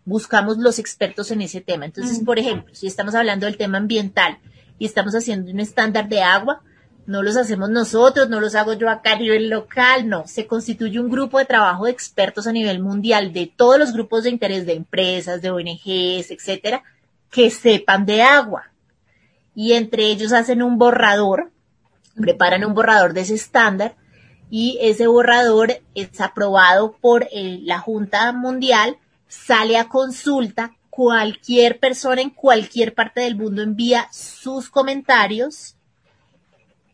buscamos 0.05 0.59
los 0.59 0.79
expertos 0.79 1.31
en 1.33 1.43
ese 1.43 1.61
tema. 1.61 1.85
Entonces, 1.85 2.21
por 2.25 2.39
ejemplo, 2.39 2.75
si 2.75 2.87
estamos 2.87 3.15
hablando 3.15 3.47
del 3.47 3.57
tema 3.57 3.79
ambiental 3.79 4.39
y 4.79 4.87
estamos 4.87 5.15
haciendo 5.15 5.51
un 5.51 5.61
estándar 5.61 6.09
de 6.09 6.23
agua, 6.23 6.63
no 7.07 7.23
los 7.23 7.37
hacemos 7.37 7.71
nosotros, 7.71 8.29
no 8.29 8.39
los 8.39 8.55
hago 8.55 8.75
yo 8.75 8.89
acá 8.89 9.13
a 9.13 9.19
nivel 9.19 9.51
local, 9.51 10.09
no. 10.09 10.27
Se 10.27 10.47
constituye 10.47 11.01
un 11.01 11.11
grupo 11.11 11.39
de 11.39 11.47
trabajo 11.47 11.87
de 11.87 11.91
expertos 11.91 12.47
a 12.47 12.53
nivel 12.53 12.81
mundial 12.81 13.33
de 13.33 13.53
todos 13.55 13.79
los 13.79 13.93
grupos 13.93 14.25
de 14.25 14.31
interés 14.31 14.65
de 14.67 14.75
empresas, 14.75 15.43
de 15.43 15.51
ONGs, 15.51 16.31
etcétera, 16.31 16.85
que 17.31 17.51
sepan 17.51 18.07
de 18.07 18.23
agua 18.23 18.71
y 19.59 19.73
entre 19.73 20.05
ellos 20.05 20.33
hacen 20.33 20.62
un 20.62 20.79
borrador, 20.79 21.50
preparan 22.15 22.65
un 22.65 22.75
borrador 22.75 23.12
de 23.12 23.23
ese 23.23 23.35
estándar 23.35 23.97
y 24.50 24.79
ese 24.81 25.09
borrador 25.09 25.81
es 25.97 26.21
aprobado 26.21 26.93
por 27.00 27.27
la 27.33 27.81
Junta 27.81 28.31
Mundial, 28.31 28.99
sale 29.27 29.77
a 29.77 29.88
consulta, 29.88 30.77
cualquier 30.91 31.81
persona 31.81 32.23
en 32.23 32.31
cualquier 32.31 32.95
parte 32.95 33.23
del 33.23 33.35
mundo 33.35 33.62
envía 33.62 34.07
sus 34.12 34.71
comentarios, 34.71 35.75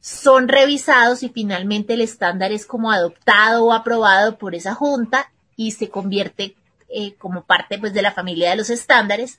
son 0.00 0.48
revisados 0.48 1.22
y 1.22 1.28
finalmente 1.28 1.92
el 1.92 2.00
estándar 2.00 2.50
es 2.50 2.64
como 2.64 2.90
adoptado 2.90 3.66
o 3.66 3.72
aprobado 3.74 4.38
por 4.38 4.54
esa 4.54 4.74
junta 4.74 5.30
y 5.54 5.72
se 5.72 5.90
convierte 5.90 6.56
eh, 6.88 7.14
como 7.16 7.44
parte 7.44 7.78
pues 7.78 7.92
de 7.92 8.00
la 8.00 8.12
familia 8.12 8.48
de 8.48 8.56
los 8.56 8.70
estándares 8.70 9.38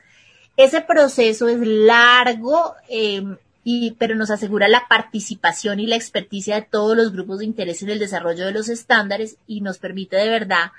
ese 0.58 0.82
proceso 0.82 1.48
es 1.48 1.60
largo, 1.60 2.76
eh, 2.90 3.24
y, 3.64 3.92
pero 3.92 4.16
nos 4.16 4.30
asegura 4.30 4.68
la 4.68 4.88
participación 4.88 5.80
y 5.80 5.88
la 5.88 5.96
experticia 5.96 6.56
de 6.56 6.62
todos 6.62 6.96
los 6.96 7.12
grupos 7.12 7.40
de 7.40 7.46
interés 7.46 7.82
en 7.82 7.90
el 7.90 8.00
desarrollo 8.00 8.46
de 8.46 8.52
los 8.52 8.70
estándares 8.70 9.38
y 9.48 9.62
nos 9.62 9.80
permite 9.80 10.18
de 10.18 10.30
verdad 10.30 10.72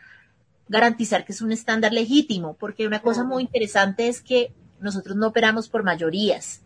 garantizar 0.69 1.25
que 1.25 1.33
es 1.33 1.41
un 1.43 1.53
estándar 1.53 1.93
legítimo, 1.93 2.55
porque 2.55 2.87
una 2.87 3.03
cosa 3.03 3.25
muy 3.25 3.43
interesante 3.43 4.09
es 4.09 4.21
que 4.21 4.53
nosotros 4.81 5.17
no 5.17 5.29
operamos 5.29 5.69
por 5.69 5.83
mayorías. 5.83 6.63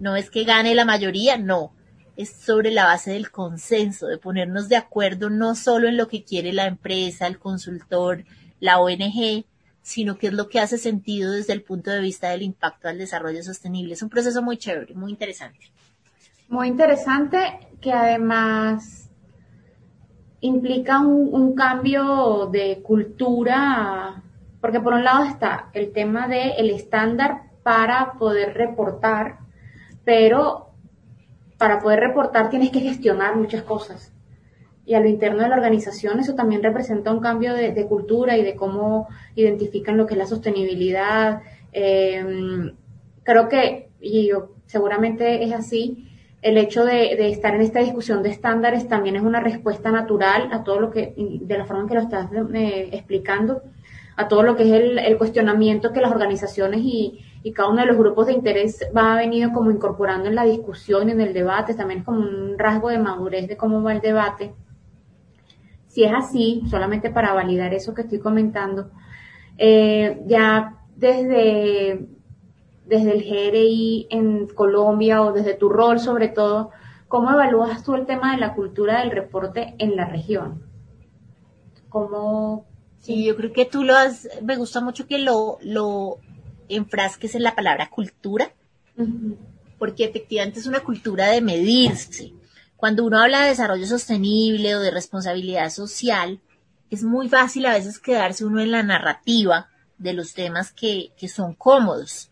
No 0.00 0.16
es 0.16 0.30
que 0.30 0.44
gane 0.44 0.74
la 0.74 0.84
mayoría, 0.84 1.36
no. 1.36 1.72
Es 2.16 2.30
sobre 2.30 2.70
la 2.70 2.84
base 2.84 3.12
del 3.12 3.30
consenso, 3.30 4.06
de 4.06 4.18
ponernos 4.18 4.68
de 4.68 4.76
acuerdo 4.76 5.30
no 5.30 5.54
solo 5.54 5.88
en 5.88 5.96
lo 5.96 6.08
que 6.08 6.24
quiere 6.24 6.52
la 6.52 6.66
empresa, 6.66 7.26
el 7.26 7.38
consultor, 7.38 8.24
la 8.60 8.78
ONG, 8.80 9.44
sino 9.88 10.18
que 10.18 10.26
es 10.26 10.34
lo 10.34 10.50
que 10.50 10.60
hace 10.60 10.76
sentido 10.76 11.32
desde 11.32 11.54
el 11.54 11.62
punto 11.62 11.90
de 11.90 12.02
vista 12.02 12.28
del 12.28 12.42
impacto 12.42 12.88
al 12.88 12.98
desarrollo 12.98 13.42
sostenible. 13.42 13.94
Es 13.94 14.02
un 14.02 14.10
proceso 14.10 14.42
muy 14.42 14.58
chévere, 14.58 14.92
muy 14.94 15.10
interesante. 15.10 15.72
Muy 16.50 16.68
interesante 16.68 17.38
que 17.80 17.90
además 17.90 19.08
implica 20.40 20.98
un, 21.00 21.54
cambio 21.54 22.50
de 22.52 22.82
cultura, 22.82 24.22
porque 24.60 24.78
por 24.78 24.92
un 24.92 25.04
lado 25.04 25.24
está 25.24 25.70
el 25.72 25.90
tema 25.90 26.28
del 26.28 26.68
estándar 26.68 27.44
para 27.62 28.12
poder 28.18 28.52
reportar, 28.52 29.38
pero 30.04 30.68
para 31.56 31.80
poder 31.80 32.00
reportar 32.00 32.50
tienes 32.50 32.70
que 32.70 32.80
gestionar 32.80 33.36
muchas 33.36 33.62
cosas 33.62 34.12
y 34.88 34.94
a 34.94 35.00
lo 35.00 35.06
interno 35.06 35.42
de 35.42 35.50
la 35.50 35.56
organización, 35.56 36.18
eso 36.18 36.34
también 36.34 36.62
representa 36.62 37.12
un 37.12 37.20
cambio 37.20 37.52
de, 37.52 37.86
cultura 37.86 38.38
y 38.38 38.42
de 38.42 38.56
cómo 38.56 39.06
identifican 39.34 39.98
lo 39.98 40.06
que 40.06 40.14
es 40.14 40.18
la 40.18 40.26
sostenibilidad. 40.26 41.42
Em, 41.72 42.72
creo 43.22 43.50
que, 43.50 43.90
y 44.00 44.28
yo, 44.28 44.52
seguramente 44.64 45.44
es 45.44 45.52
así, 45.52 46.08
el 46.40 46.56
hecho 46.56 46.86
de, 46.86 47.28
estar 47.28 47.54
en 47.54 47.60
esta 47.60 47.80
discusión 47.80 48.22
de 48.22 48.30
estándares 48.30 48.88
también 48.88 49.16
es 49.16 49.22
una 49.22 49.40
respuesta 49.40 49.90
natural 49.90 50.48
a 50.52 50.64
todo 50.64 50.80
lo 50.80 50.90
que, 50.90 51.12
de 51.14 51.58
la 51.58 51.66
forma 51.66 51.82
en 51.82 51.88
que 51.88 51.94
lo 51.94 52.00
estás 52.00 52.30
eh, 52.54 52.88
explicando, 52.90 53.60
a 54.16 54.26
todo 54.26 54.42
lo 54.42 54.56
que 54.56 54.62
es 54.62 54.72
el, 54.72 55.18
cuestionamiento 55.18 55.92
que 55.92 56.00
las 56.00 56.12
organizaciones 56.12 56.80
y, 56.82 57.20
y, 57.42 57.52
cada 57.52 57.68
uno 57.68 57.82
de 57.82 57.88
los 57.88 57.98
grupos 57.98 58.28
de 58.28 58.32
interés 58.32 58.88
va 58.96 59.16
venido 59.16 59.52
como 59.52 59.70
incorporando 59.70 60.28
en 60.30 60.34
la 60.34 60.44
discusión 60.44 61.10
en 61.10 61.20
el 61.20 61.34
debate, 61.34 61.74
también 61.74 62.00
es 62.00 62.06
como 62.06 62.20
un 62.20 62.58
rasgo 62.58 62.88
de 62.88 62.98
madurez 62.98 63.46
de 63.48 63.58
cómo 63.58 63.82
va 63.82 63.92
el 63.92 64.00
debate. 64.00 64.54
Si 65.88 66.04
es 66.04 66.12
así, 66.14 66.62
solamente 66.70 67.10
para 67.10 67.32
validar 67.32 67.74
eso 67.74 67.94
que 67.94 68.02
estoy 68.02 68.20
comentando, 68.20 68.90
eh, 69.56 70.22
ya 70.26 70.78
desde, 70.96 72.06
desde 72.86 73.12
el 73.12 73.24
GRI 73.24 74.06
en 74.10 74.46
Colombia 74.48 75.22
o 75.22 75.32
desde 75.32 75.54
tu 75.54 75.68
rol 75.68 75.98
sobre 75.98 76.28
todo, 76.28 76.70
¿cómo 77.08 77.30
evalúas 77.30 77.82
tú 77.82 77.94
el 77.94 78.06
tema 78.06 78.32
de 78.32 78.38
la 78.38 78.54
cultura 78.54 79.00
del 79.00 79.10
reporte 79.10 79.74
en 79.78 79.96
la 79.96 80.04
región? 80.04 80.62
¿Cómo, 81.88 82.66
Sí, 83.00 83.24
yo 83.24 83.36
creo 83.36 83.52
que 83.52 83.64
tú 83.64 83.84
lo 83.84 83.96
has, 83.96 84.28
me 84.42 84.56
gusta 84.56 84.80
mucho 84.80 85.06
que 85.06 85.18
lo, 85.18 85.58
lo 85.62 86.18
enfrasques 86.68 87.34
en 87.34 87.42
la 87.42 87.54
palabra 87.54 87.88
cultura, 87.90 88.52
porque 89.78 90.04
efectivamente 90.04 90.58
es 90.58 90.66
una 90.66 90.80
cultura 90.80 91.28
de 91.28 91.40
medirse, 91.40 92.32
cuando 92.78 93.04
uno 93.04 93.18
habla 93.18 93.42
de 93.42 93.48
desarrollo 93.48 93.86
sostenible 93.86 94.76
o 94.76 94.80
de 94.80 94.92
responsabilidad 94.92 95.68
social, 95.70 96.40
es 96.90 97.02
muy 97.02 97.28
fácil 97.28 97.66
a 97.66 97.72
veces 97.72 97.98
quedarse 97.98 98.44
uno 98.44 98.60
en 98.60 98.70
la 98.70 98.84
narrativa 98.84 99.68
de 99.98 100.12
los 100.12 100.32
temas 100.32 100.72
que, 100.72 101.10
son 101.26 101.54
cómodos. 101.54 102.30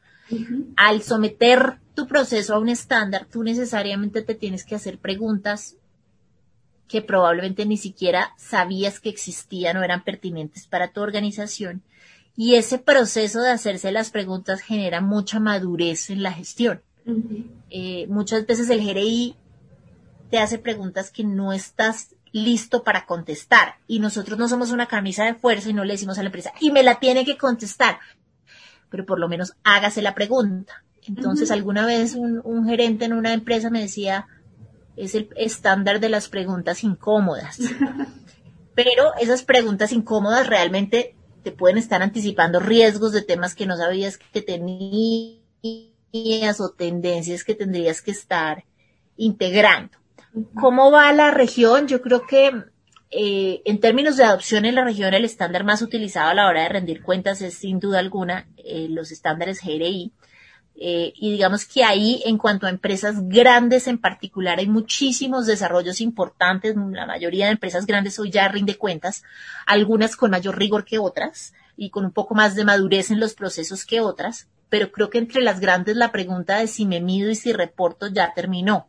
Al 0.77 1.03
someter 1.03 1.81
tu 1.95 2.07
proceso 2.07 2.55
a 2.55 2.61
un 2.61 2.69
estándar, 2.69 3.27
tú 3.27 3.43
necesariamente 3.43 4.23
te 4.23 4.37
tienes 4.37 4.65
que 4.65 4.77
hacer 4.77 4.99
preguntas 4.99 5.75
que 6.87 7.03
probablemente 7.03 7.67
ni 7.67 7.77
siquiera 7.77 8.33
sabías 8.39 9.01
que 9.01 9.09
existían 9.09 9.77
o 9.79 9.83
eran 9.83 10.05
pertinentes 10.05 10.69
para 10.69 10.93
tu 10.93 11.01
organización. 11.01 11.83
Y 12.37 12.55
ese 12.55 12.79
proceso 12.79 13.43
de 13.43 13.51
hacerse 13.51 13.91
las 13.91 14.11
preguntas 14.11 14.61
genera 14.61 15.01
mucha 15.01 15.41
madurez 15.41 16.09
en 16.09 16.23
la 16.23 16.31
gestión. 16.31 16.83
Eh, 17.71 18.07
muchas 18.09 18.47
veces 18.47 18.71
el 18.71 18.87
GRI 18.87 19.35
te 20.31 20.39
hace 20.39 20.59
preguntas 20.59 21.11
que 21.11 21.25
no 21.25 21.53
estás 21.53 22.15
listo 22.33 22.83
para 22.83 23.07
contestar 23.07 23.77
y 23.87 23.99
nosotros 23.99 24.39
no 24.39 24.49
somos 24.49 24.71
una 24.71 24.87
camisa 24.87 25.25
de 25.25 25.35
fuerza 25.35 25.71
y 25.71 25.73
no 25.73 25.85
le 25.85 25.95
decimos 25.95 26.19
a 26.19 26.23
la 26.23 26.29
empresa 26.29 26.53
y 26.61 26.71
me 26.71 26.83
la 26.83 26.99
tiene 26.99 27.25
que 27.25 27.39
contestar, 27.39 27.99
pero 28.91 29.07
por 29.07 29.19
lo 29.19 29.29
menos 29.29 29.55
hágase 29.65 30.03
la 30.03 30.15
pregunta. 30.15 30.83
Entonces, 31.09 31.51
alguna 31.51 31.87
vez 31.87 32.15
un, 32.15 32.67
gerente 32.67 33.05
en 33.05 33.13
una 33.13 33.33
empresa 33.33 33.71
me 33.71 33.81
decía, 33.81 34.27
es 34.97 35.15
el 35.15 35.31
estándar 35.37 36.01
de 36.01 36.09
las 36.09 36.29
preguntas 36.29 36.83
incómodas. 36.83 37.59
Pero 38.75 39.15
esas 39.21 39.45
preguntas 39.45 39.93
incómodas 39.93 40.49
realmente 40.49 41.15
te 41.45 41.53
pueden 41.53 41.79
estar 41.79 42.03
anticipando 42.03 42.59
riesgos 42.59 43.13
de 43.13 43.23
temas 43.23 43.55
que 43.55 43.67
no 43.67 43.77
sabías 43.77 44.19
que 44.19 44.43
tenías 44.43 45.41
o 46.61 46.71
tendencias 46.71 47.45
que 47.45 47.55
tendrías 47.55 48.03
que 48.03 48.11
estar 48.11 48.65
integrando. 49.17 49.97
¿Cómo 50.55 50.91
va 50.91 51.13
la 51.15 51.31
región? 51.31 51.89
Yo 51.89 52.03
creo 52.03 52.27
que 52.27 52.51
eh, 53.11 53.63
en 53.65 53.81
términos 53.81 54.19
de 54.19 54.25
adopción 54.25 54.67
en 54.67 54.75
la 54.75 54.85
región, 54.85 55.15
el 55.15 55.25
estándar 55.25 55.65
más 55.65 55.81
utilizado 55.81 56.29
a 56.29 56.35
la 56.35 56.47
hora 56.47 56.63
de 56.63 56.69
rendir 56.69 57.03
cuentas 57.03 57.41
es 57.41 57.55
sin 57.55 57.81
duda 57.81 58.01
alguna 58.01 58.47
eh, 58.59 58.89
los 58.91 59.13
estándares 59.13 59.63
GRI. 59.63 60.13
Eh, 60.79 61.15
y 61.17 61.31
digamos 61.31 61.65
que 61.65 61.85
ahí, 61.85 62.23
en 62.27 62.37
cuanto 62.37 62.67
a 62.67 62.71
empresas 62.71 63.27
grandes 63.29 63.87
en 63.87 63.97
particular, 63.97 64.59
hay 64.59 64.69
muchísimos 64.69 65.47
desarrollos 65.47 66.03
importantes. 66.03 66.77
La 66.77 67.07
mayoría 67.07 67.47
de 67.47 67.53
empresas 67.53 67.87
grandes 67.87 68.19
hoy 68.19 68.31
ya 68.31 68.47
rinde 68.49 68.77
cuentas, 68.77 69.25
algunas 69.65 70.17
con 70.17 70.31
mayor 70.31 70.59
rigor 70.59 70.85
que 70.85 70.99
otras 70.99 71.55
y 71.79 71.89
con 71.89 72.05
un 72.05 72.13
poco 72.13 72.35
más 72.35 72.55
de 72.55 72.67
madurez 72.67 73.11
en 73.11 73.21
los 73.21 73.33
procesos 73.33 73.87
que 73.87 74.03
otras. 74.03 74.49
Pero 74.69 74.93
creo 74.93 75.09
que 75.09 75.17
entre 75.19 75.41
las 75.41 75.61
grandes 75.61 75.97
la 75.97 76.13
pregunta 76.13 76.59
de 76.59 76.67
si 76.67 76.85
me 76.85 77.01
mido 77.01 77.31
y 77.31 77.37
si 77.37 77.55
reporto 77.55 78.09
ya 78.09 78.35
terminó. 78.35 78.89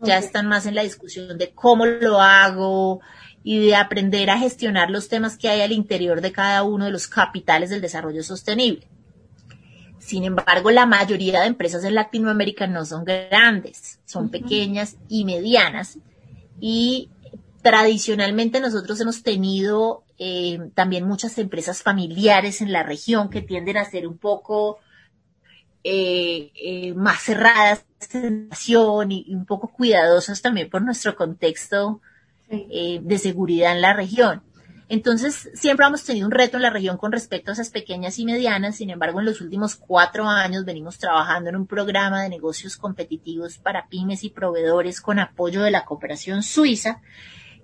Ya 0.00 0.18
están 0.18 0.46
más 0.46 0.66
en 0.66 0.74
la 0.74 0.82
discusión 0.82 1.38
de 1.38 1.50
cómo 1.50 1.84
lo 1.86 2.20
hago 2.20 3.00
y 3.42 3.66
de 3.66 3.76
aprender 3.76 4.30
a 4.30 4.38
gestionar 4.38 4.90
los 4.90 5.08
temas 5.08 5.36
que 5.36 5.48
hay 5.48 5.60
al 5.62 5.72
interior 5.72 6.20
de 6.20 6.32
cada 6.32 6.62
uno 6.62 6.84
de 6.84 6.90
los 6.90 7.08
capitales 7.08 7.70
del 7.70 7.80
desarrollo 7.80 8.22
sostenible. 8.22 8.86
Sin 9.98 10.24
embargo, 10.24 10.70
la 10.70 10.86
mayoría 10.86 11.40
de 11.40 11.48
empresas 11.48 11.84
en 11.84 11.94
Latinoamérica 11.94 12.66
no 12.66 12.84
son 12.84 13.04
grandes, 13.04 13.98
son 14.04 14.30
pequeñas 14.30 14.96
y 15.08 15.24
medianas. 15.24 15.98
Y 16.60 17.10
tradicionalmente 17.62 18.60
nosotros 18.60 19.00
hemos 19.00 19.22
tenido 19.22 20.04
eh, 20.18 20.70
también 20.74 21.06
muchas 21.06 21.36
empresas 21.38 21.82
familiares 21.82 22.60
en 22.60 22.72
la 22.72 22.82
región 22.82 23.28
que 23.28 23.42
tienden 23.42 23.76
a 23.76 23.84
ser 23.84 24.06
un 24.06 24.18
poco 24.18 24.78
eh, 25.84 26.50
eh, 26.54 26.94
más 26.94 27.22
cerradas 27.22 27.84
y, 28.66 28.74
y 29.26 29.34
un 29.34 29.46
poco 29.46 29.68
cuidadosas 29.68 30.42
también 30.42 30.70
por 30.70 30.82
nuestro 30.82 31.16
contexto 31.16 32.00
de 32.48 33.18
seguridad 33.18 33.72
en 33.72 33.82
la 33.82 33.92
región. 33.92 34.42
Entonces, 34.90 35.50
siempre 35.52 35.86
hemos 35.86 36.02
tenido 36.04 36.26
un 36.26 36.32
reto 36.32 36.56
en 36.56 36.62
la 36.62 36.70
región 36.70 36.96
con 36.96 37.12
respecto 37.12 37.50
a 37.50 37.54
esas 37.54 37.68
pequeñas 37.68 38.18
y 38.18 38.24
medianas. 38.24 38.76
Sin 38.76 38.88
embargo, 38.88 39.20
en 39.20 39.26
los 39.26 39.42
últimos 39.42 39.76
cuatro 39.76 40.26
años 40.26 40.64
venimos 40.64 40.96
trabajando 40.96 41.50
en 41.50 41.56
un 41.56 41.66
programa 41.66 42.22
de 42.22 42.30
negocios 42.30 42.78
competitivos 42.78 43.58
para 43.58 43.88
pymes 43.88 44.24
y 44.24 44.30
proveedores 44.30 45.02
con 45.02 45.18
apoyo 45.18 45.62
de 45.62 45.70
la 45.70 45.84
cooperación 45.84 46.42
suiza, 46.42 47.02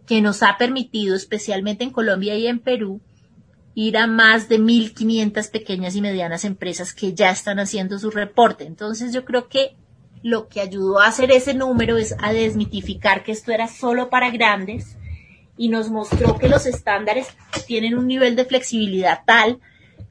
que 0.06 0.20
nos 0.20 0.42
ha 0.42 0.58
permitido, 0.58 1.16
especialmente 1.16 1.82
en 1.82 1.90
Colombia 1.90 2.34
y 2.36 2.46
en 2.46 2.58
Perú, 2.58 3.00
ir 3.74 3.96
a 3.96 4.06
más 4.06 4.48
de 4.48 4.60
1.500 4.60 5.50
pequeñas 5.50 5.96
y 5.96 6.00
medianas 6.00 6.44
empresas 6.44 6.94
que 6.94 7.14
ya 7.14 7.30
están 7.30 7.58
haciendo 7.58 7.98
su 7.98 8.10
reporte. 8.10 8.64
Entonces, 8.64 9.12
yo 9.12 9.24
creo 9.24 9.48
que 9.48 9.76
lo 10.22 10.48
que 10.48 10.60
ayudó 10.60 11.00
a 11.00 11.08
hacer 11.08 11.30
ese 11.30 11.54
número 11.54 11.98
es 11.98 12.14
a 12.20 12.32
desmitificar 12.32 13.24
que 13.24 13.32
esto 13.32 13.52
era 13.52 13.68
solo 13.68 14.08
para 14.08 14.30
grandes 14.30 14.96
y 15.56 15.68
nos 15.68 15.90
mostró 15.90 16.38
que 16.38 16.48
los 16.48 16.66
estándares 16.66 17.28
tienen 17.66 17.96
un 17.96 18.06
nivel 18.06 18.34
de 18.34 18.44
flexibilidad 18.44 19.20
tal 19.26 19.60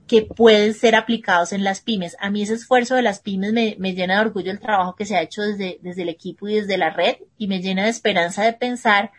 que 0.07 0.21
pueden 0.21 0.73
ser 0.73 0.95
aplicados 0.95 1.53
en 1.53 1.63
las 1.63 1.81
pymes. 1.81 2.15
A 2.19 2.29
mí 2.29 2.43
ese 2.43 2.53
esfuerzo 2.53 2.95
de 2.95 3.01
las 3.01 3.19
pymes 3.19 3.53
me, 3.53 3.75
llena 3.93 4.15
de 4.15 4.21
orgullo 4.27 4.51
el 4.51 4.59
trabajo 4.59 4.95
que 4.95 5.05
se 5.05 5.15
ha 5.15 5.21
hecho 5.21 5.41
desde, 5.41 5.79
desde 5.81 6.03
el 6.03 6.09
equipo 6.09 6.47
y 6.47 6.55
desde 6.55 6.77
la 6.77 6.89
red 6.89 7.15
y 7.37 7.47
me 7.47 7.61
llena 7.61 7.85
de 7.85 7.89
esperanza 7.89 8.43
de 8.43 8.53
pensar 8.53 9.11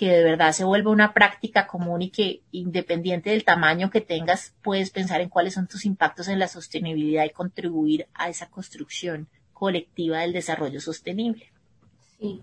que 0.00 0.08
de 0.10 0.24
verdad 0.24 0.52
se 0.52 0.64
vuelva 0.64 0.90
una 0.90 1.12
práctica 1.12 1.66
común 1.66 2.00
y 2.00 2.08
que 2.08 2.40
independiente 2.52 3.28
del 3.28 3.44
tamaño 3.44 3.90
que 3.90 4.00
tengas, 4.00 4.54
puedes 4.62 4.88
pensar 4.88 5.20
en 5.20 5.28
cuáles 5.28 5.52
son 5.52 5.66
tus 5.66 5.84
impactos 5.84 6.28
en 6.28 6.38
la 6.38 6.48
sostenibilidad 6.48 7.26
y 7.26 7.30
contribuir 7.34 8.06
a 8.14 8.30
esa 8.30 8.48
construcción 8.48 9.28
colectiva 9.52 10.20
del 10.20 10.32
desarrollo 10.32 10.80
sostenible. 10.80 11.52
Sí, 12.18 12.40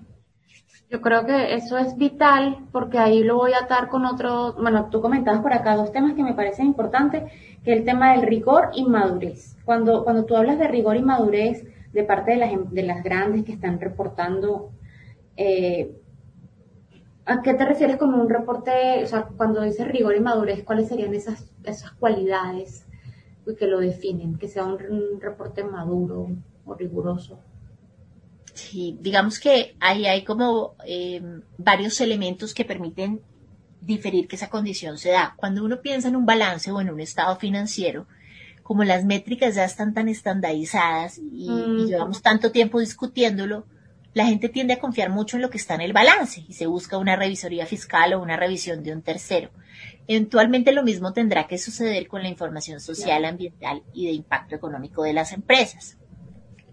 yo 0.92 1.02
creo 1.02 1.26
que 1.26 1.56
eso 1.56 1.80
es 1.80 1.98
vital 1.98 2.60
porque 2.72 3.00
ahí 3.00 3.24
lo 3.24 3.38
voy 3.38 3.54
a 3.54 3.64
atar 3.64 3.90
con 3.90 4.06
otro, 4.06 4.54
bueno, 4.54 4.90
tú 4.92 5.02
comentabas 5.02 5.42
por 5.42 5.52
acá 5.52 5.76
dos 5.76 5.92
temas 5.92 6.14
que 6.14 6.22
me 6.22 6.36
parecen 6.36 6.68
importantes, 6.68 7.24
que 7.64 7.74
es 7.74 7.80
el 7.80 7.86
tema 7.86 8.12
del 8.12 8.28
rigor 8.28 8.70
y 8.76 8.86
madurez. 8.86 9.58
Cuando, 9.66 10.04
cuando 10.04 10.26
tú 10.26 10.36
hablas 10.36 10.60
de 10.60 10.68
rigor 10.68 10.96
y 10.96 11.02
madurez 11.02 11.66
de 11.92 12.04
parte 12.04 12.34
de 12.34 12.38
las, 12.38 12.52
de 12.72 12.84
las 12.84 13.04
grandes 13.04 13.46
que 13.46 13.54
están 13.54 13.80
reportando, 13.80 14.70
eh, 15.36 16.04
¿a 17.28 17.42
qué 17.42 17.54
te 17.54 17.66
refieres 17.66 17.98
con 17.98 18.14
un 18.14 18.30
reporte? 18.30 19.04
O 19.04 19.08
sea, 19.08 19.24
cuando 19.38 19.62
dices 19.62 19.88
rigor 19.88 20.16
y 20.16 20.20
madurez, 20.20 20.64
¿cuáles 20.64 20.88
serían 20.88 21.14
esas, 21.14 21.52
esas 21.64 21.92
cualidades 21.92 22.86
que 23.58 23.68
lo 23.68 23.80
definen? 23.80 24.38
Que 24.38 24.48
sea 24.48 24.66
un 24.66 25.22
reporte 25.22 25.64
maduro 25.64 26.30
o 26.66 26.74
riguroso. 26.74 27.40
Sí, 28.54 28.98
digamos 29.02 29.40
que 29.40 29.76
ahí 29.80 30.08
hay 30.08 30.24
como 30.24 30.76
eh, 30.86 31.22
varios 31.60 32.02
elementos 32.02 32.56
que 32.56 32.66
permiten 32.66 33.22
diferir 33.82 34.28
que 34.28 34.36
esa 34.36 34.50
condición 34.50 34.98
se 34.98 35.12
da. 35.12 35.36
Cuando 35.38 35.64
uno 35.64 35.82
piensa 35.82 36.08
en 36.08 36.16
un 36.16 36.26
balance 36.26 36.72
o 36.72 36.82
en 36.82 36.90
un 36.90 37.00
estado 37.00 37.36
financiero, 37.36 38.08
como 38.64 38.84
las 38.84 39.06
métricas 39.06 39.56
ya 39.56 39.64
están 39.64 39.94
tan 39.94 40.10
estandarizadas 40.10 41.20
y, 41.20 41.50
y, 41.50 41.86
llevamos 41.86 42.22
tanto 42.22 42.52
tiempo 42.52 42.80
discutiéndolo, 42.80 43.66
la 44.18 44.26
gente 44.26 44.50
tiende 44.50 44.74
a 44.74 44.80
confiar 44.80 45.12
mucho 45.12 45.38
en 45.38 45.44
lo 45.44 45.50
que 45.50 45.58
está 45.58 45.76
en 45.76 45.82
el 45.82 45.94
balance 45.94 46.44
y 46.48 46.54
se 46.54 46.66
busca 46.66 46.98
una 46.98 47.16
revisoría 47.16 47.68
fiscal 47.68 48.14
o 48.14 48.22
una 48.22 48.36
revisión 48.36 48.84
de 48.84 48.92
un 48.92 49.04
tercero. 49.04 49.52
Eventualmente 50.08 50.72
lo 50.72 50.84
mismo 50.84 51.14
tendrá 51.14 51.46
que 51.46 51.60
suceder 51.60 52.08
con 52.08 52.24
la 52.24 52.30
información 52.30 52.80
social, 52.80 53.26
ambiental 53.26 53.84
y 53.94 54.08
de 54.08 54.14
impacto 54.14 54.56
económico 54.56 55.04
de 55.04 55.14
las 55.14 55.34
empresas. 55.34 55.98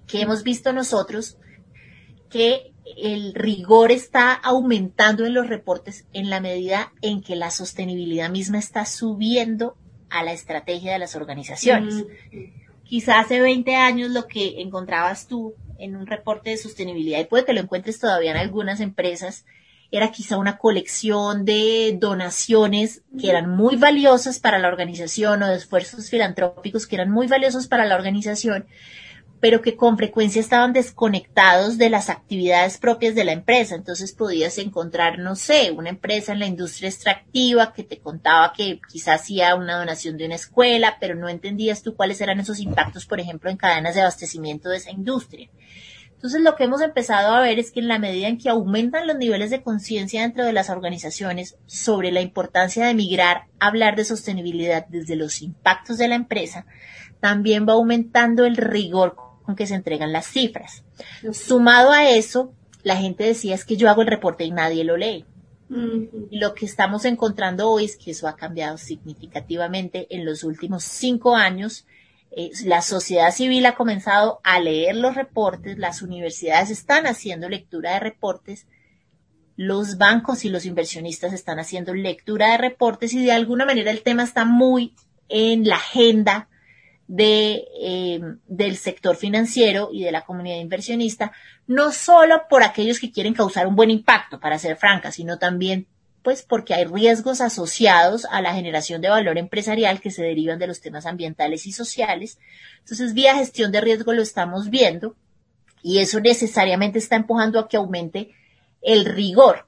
¿Qué 0.06 0.22
hemos 0.22 0.42
visto 0.42 0.72
nosotros? 0.72 1.36
que 2.30 2.72
el 2.96 3.32
rigor 3.32 3.92
está 3.92 4.32
aumentando 4.32 5.24
en 5.24 5.34
los 5.34 5.46
reportes 5.46 6.04
en 6.12 6.30
la 6.30 6.40
medida 6.40 6.92
en 7.00 7.22
que 7.22 7.36
la 7.36 7.52
sostenibilidad 7.52 8.28
misma 8.28 8.58
está 8.58 8.86
subiendo 8.86 9.76
a 10.10 10.24
la 10.24 10.32
estrategia 10.32 10.94
de 10.94 10.98
las 10.98 11.14
organizaciones. 11.14 11.94
Mm. 11.94 12.82
Quizá 12.82 13.20
hace 13.20 13.40
20 13.40 13.76
años 13.76 14.10
lo 14.10 14.26
que 14.26 14.60
encontrabas 14.62 15.28
tú 15.28 15.54
en 15.78 15.96
un 15.96 16.06
reporte 16.06 16.50
de 16.50 16.56
sostenibilidad, 16.56 17.20
y 17.20 17.24
puede 17.24 17.44
que 17.44 17.52
lo 17.52 17.60
encuentres 17.60 17.98
todavía 17.98 18.30
en 18.30 18.36
algunas 18.36 18.80
empresas, 18.80 19.44
era 19.90 20.10
quizá 20.10 20.38
una 20.38 20.58
colección 20.58 21.44
de 21.44 21.96
donaciones 22.00 23.02
que 23.20 23.30
eran 23.30 23.48
muy 23.48 23.76
valiosas 23.76 24.40
para 24.40 24.58
la 24.58 24.68
organización 24.68 25.42
o 25.42 25.48
de 25.48 25.56
esfuerzos 25.56 26.10
filantrópicos 26.10 26.86
que 26.86 26.96
eran 26.96 27.10
muy 27.10 27.28
valiosos 27.28 27.68
para 27.68 27.86
la 27.86 27.94
organización, 27.94 28.66
pero 29.44 29.60
que 29.60 29.76
con 29.76 29.98
frecuencia 29.98 30.40
estaban 30.40 30.72
desconectados 30.72 31.76
de 31.76 31.90
las 31.90 32.08
actividades 32.08 32.78
propias 32.78 33.14
de 33.14 33.24
la 33.24 33.32
empresa. 33.32 33.74
Entonces 33.74 34.14
podías 34.14 34.56
encontrar, 34.56 35.18
no 35.18 35.36
sé, 35.36 35.70
una 35.70 35.90
empresa 35.90 36.32
en 36.32 36.38
la 36.38 36.46
industria 36.46 36.88
extractiva 36.88 37.74
que 37.74 37.84
te 37.84 37.98
contaba 37.98 38.54
que 38.56 38.80
quizás 38.90 39.20
hacía 39.20 39.54
una 39.54 39.76
donación 39.76 40.16
de 40.16 40.24
una 40.24 40.36
escuela, 40.36 40.96
pero 40.98 41.14
no 41.14 41.28
entendías 41.28 41.82
tú 41.82 41.94
cuáles 41.94 42.22
eran 42.22 42.40
esos 42.40 42.58
impactos, 42.58 43.04
por 43.04 43.20
ejemplo, 43.20 43.50
en 43.50 43.58
cadenas 43.58 43.94
de 43.94 44.00
abastecimiento 44.00 44.70
de 44.70 44.78
esa 44.78 44.92
industria. 44.92 45.50
Entonces 46.14 46.40
lo 46.40 46.56
que 46.56 46.64
hemos 46.64 46.80
empezado 46.80 47.34
a 47.34 47.42
ver 47.42 47.58
es 47.58 47.70
que 47.70 47.80
en 47.80 47.88
la 47.88 47.98
medida 47.98 48.28
en 48.28 48.38
que 48.38 48.48
aumentan 48.48 49.06
los 49.06 49.18
niveles 49.18 49.50
de 49.50 49.62
conciencia 49.62 50.22
dentro 50.22 50.46
de 50.46 50.54
las 50.54 50.70
organizaciones 50.70 51.58
sobre 51.66 52.12
la 52.12 52.22
importancia 52.22 52.86
de 52.86 52.94
migrar 52.94 53.42
hablar 53.60 53.94
de 53.94 54.06
sostenibilidad 54.06 54.86
desde 54.88 55.16
los 55.16 55.42
impactos 55.42 55.98
de 55.98 56.08
la 56.08 56.14
empresa, 56.14 56.64
también 57.20 57.66
va 57.68 57.74
aumentando 57.74 58.46
el 58.46 58.56
rigor 58.56 59.16
con 59.44 59.56
que 59.56 59.66
se 59.66 59.74
entregan 59.74 60.12
las 60.12 60.26
cifras. 60.26 60.82
Sumado 61.32 61.92
a 61.92 62.08
eso, 62.08 62.52
la 62.82 62.96
gente 62.96 63.24
decía 63.24 63.54
es 63.54 63.64
que 63.64 63.76
yo 63.76 63.88
hago 63.88 64.02
el 64.02 64.08
reporte 64.08 64.44
y 64.44 64.50
nadie 64.50 64.84
lo 64.84 64.96
lee. 64.96 65.24
Y 66.30 66.38
lo 66.38 66.54
que 66.54 66.66
estamos 66.66 67.04
encontrando 67.04 67.70
hoy 67.70 67.86
es 67.86 67.96
que 67.96 68.12
eso 68.12 68.28
ha 68.28 68.36
cambiado 68.36 68.78
significativamente 68.78 70.06
en 70.10 70.24
los 70.24 70.44
últimos 70.44 70.84
cinco 70.84 71.34
años. 71.34 71.86
Eh, 72.30 72.50
la 72.64 72.82
sociedad 72.82 73.32
civil 73.32 73.66
ha 73.66 73.74
comenzado 73.74 74.40
a 74.44 74.60
leer 74.60 74.94
los 74.94 75.14
reportes, 75.14 75.78
las 75.78 76.02
universidades 76.02 76.70
están 76.70 77.06
haciendo 77.06 77.48
lectura 77.48 77.94
de 77.94 78.00
reportes, 78.00 78.66
los 79.56 79.98
bancos 79.98 80.44
y 80.44 80.48
los 80.48 80.66
inversionistas 80.66 81.32
están 81.32 81.58
haciendo 81.58 81.94
lectura 81.94 82.52
de 82.52 82.58
reportes 82.58 83.12
y 83.12 83.24
de 83.24 83.32
alguna 83.32 83.64
manera 83.64 83.90
el 83.90 84.02
tema 84.02 84.24
está 84.24 84.44
muy 84.44 84.94
en 85.28 85.66
la 85.66 85.76
agenda 85.76 86.48
de, 87.06 87.64
eh, 87.80 88.20
del 88.46 88.76
sector 88.76 89.16
financiero 89.16 89.90
y 89.92 90.04
de 90.04 90.12
la 90.12 90.24
comunidad 90.24 90.58
inversionista, 90.58 91.32
no 91.66 91.92
solo 91.92 92.42
por 92.48 92.62
aquellos 92.62 93.00
que 93.00 93.12
quieren 93.12 93.34
causar 93.34 93.66
un 93.66 93.76
buen 93.76 93.90
impacto, 93.90 94.40
para 94.40 94.58
ser 94.58 94.76
franca, 94.76 95.12
sino 95.12 95.38
también 95.38 95.86
pues 96.24 96.42
porque 96.42 96.72
hay 96.72 96.86
riesgos 96.86 97.42
asociados 97.42 98.26
a 98.30 98.40
la 98.40 98.54
generación 98.54 99.02
de 99.02 99.10
valor 99.10 99.36
empresarial 99.36 100.00
que 100.00 100.10
se 100.10 100.22
derivan 100.22 100.58
de 100.58 100.66
los 100.66 100.80
temas 100.80 101.04
ambientales 101.04 101.66
y 101.66 101.72
sociales. 101.72 102.38
Entonces, 102.78 103.12
vía 103.12 103.34
gestión 103.34 103.70
de 103.70 103.82
riesgo 103.82 104.14
lo 104.14 104.22
estamos 104.22 104.70
viendo 104.70 105.16
y 105.82 105.98
eso 105.98 106.20
necesariamente 106.20 106.98
está 106.98 107.16
empujando 107.16 107.60
a 107.60 107.68
que 107.68 107.76
aumente 107.76 108.30
el 108.80 109.04
rigor. 109.04 109.66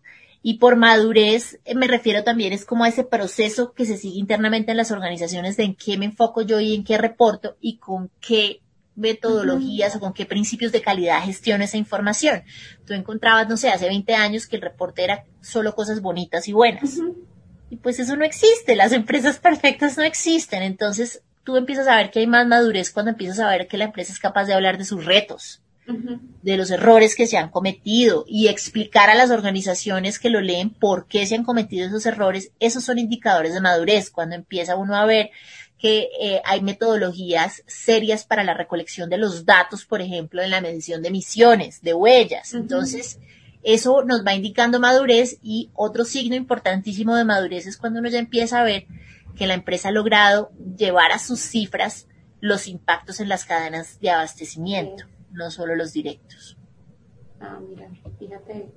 Y 0.49 0.59
por 0.59 0.77
madurez 0.77 1.59
eh, 1.65 1.75
me 1.75 1.89
refiero 1.89 2.23
también 2.23 2.53
es 2.53 2.65
como 2.65 2.85
a 2.85 2.89
ese 2.89 3.03
proceso 3.03 3.73
que 3.73 3.85
se 3.85 3.97
sigue 3.97 4.21
internamente 4.21 4.71
en 4.71 4.77
las 4.77 4.93
organizaciones 4.93 5.57
de 5.57 5.65
en 5.65 5.75
qué 5.75 5.99
me 5.99 6.05
enfoco 6.05 6.41
yo 6.41 6.61
y 6.61 6.73
en 6.73 6.85
qué 6.85 6.99
reporto 6.99 7.57
y 7.61 7.79
con 7.79 8.13
qué 8.21 8.61
metodologías 8.95 9.97
o 9.97 9.99
con 9.99 10.13
qué 10.13 10.25
principios 10.25 10.71
de 10.71 10.83
calidad 10.83 11.25
gestiono 11.25 11.65
esa 11.65 11.79
información. 11.79 12.45
Tú 12.87 12.95
encontrabas, 12.95 13.49
no 13.49 13.57
sé, 13.57 13.71
hace 13.71 13.89
20 13.89 14.15
años 14.15 14.47
que 14.47 14.55
el 14.55 14.63
reporte 14.63 15.03
era 15.03 15.25
solo 15.41 15.75
cosas 15.75 16.01
bonitas 16.01 16.47
y 16.47 16.53
buenas. 16.53 17.01
Y 17.69 17.79
pues 17.79 17.99
eso 17.99 18.15
no 18.15 18.25
existe, 18.25 18.77
las 18.77 18.93
empresas 18.93 19.39
perfectas 19.41 19.97
no 19.97 20.05
existen. 20.05 20.63
Entonces 20.63 21.23
tú 21.43 21.57
empiezas 21.57 21.89
a 21.89 21.97
ver 21.97 22.13
que 22.13 22.21
hay 22.21 22.29
más 22.29 22.47
madurez 22.47 22.93
cuando 22.93 23.11
empiezas 23.11 23.41
a 23.41 23.51
ver 23.51 23.67
que 23.67 23.79
la 23.79 23.87
empresa 23.87 24.13
es 24.13 24.21
capaz 24.21 24.45
de 24.45 24.55
hablar 24.55 24.79
de 24.79 24.85
sus 24.85 25.07
retos, 25.07 25.61
de 26.43 26.57
los 26.57 26.71
errores 26.71 27.15
que 27.15 27.27
se 27.27 27.37
han 27.37 27.51
cometido 27.51 28.25
y 28.27 28.49
explicar 28.49 29.11
a 29.11 29.15
las 29.15 29.31
organizaciones 29.31 30.19
que 30.19 30.31
lo 30.31 30.41
leen 30.41 30.71
por 30.71 31.07
qué 31.07 31.27
se 31.27 31.35
han 31.35 31.45
cometido 31.45 31.87
esos 31.87 32.07
errores. 32.07 32.53
Esos 32.61 32.85
son 32.85 32.99
indicadores 32.99 33.55
de 33.55 33.61
madurez. 33.61 34.11
Cuando 34.11 34.35
empieza 34.35 34.77
uno 34.77 34.97
a 34.97 35.07
ver 35.07 35.31
que 35.79 36.09
eh, 36.21 36.41
hay 36.45 36.63
metodologías 36.63 37.63
serias 37.67 38.25
para 38.25 38.45
la 38.45 38.55
recolección 38.55 39.11
de 39.11 39.19
los 39.19 39.45
datos, 39.45 39.85
por 39.85 40.01
ejemplo, 40.01 40.43
en 40.43 40.51
la 40.51 40.61
medición 40.61 41.03
de 41.03 41.09
emisiones, 41.09 41.83
de 41.83 41.95
huellas. 41.95 42.55
Entonces, 42.55 43.19
eso 43.63 44.05
nos 44.05 44.25
va 44.25 44.35
indicando 44.35 44.81
madurez 44.81 45.39
y 45.43 45.71
otro 45.75 46.05
signo 46.05 46.37
importantísimo 46.37 47.17
de 47.17 47.25
madurez 47.25 47.67
es 47.67 47.77
cuando 47.77 48.01
uno 48.01 48.09
ya 48.09 48.19
empieza 48.19 48.61
a 48.61 48.65
ver 48.65 48.87
que 49.37 49.47
la 49.47 49.55
empresa 49.55 49.89
ha 49.89 49.93
logrado 49.93 50.51
llevar 50.79 51.13
a 51.13 51.19
sus 51.19 51.41
cifras 51.41 52.07
los 52.41 52.69
impactos 52.69 53.21
en 53.21 53.29
las 53.29 53.45
cadenas 53.45 54.01
de 54.01 54.11
abastecimiento, 54.11 55.05
no 55.37 55.51
solo 55.51 55.77
los 55.77 55.93
directos. 55.93 56.59
Ah, 57.41 57.61
mira, 57.61 57.89
fíjate, 58.19 58.71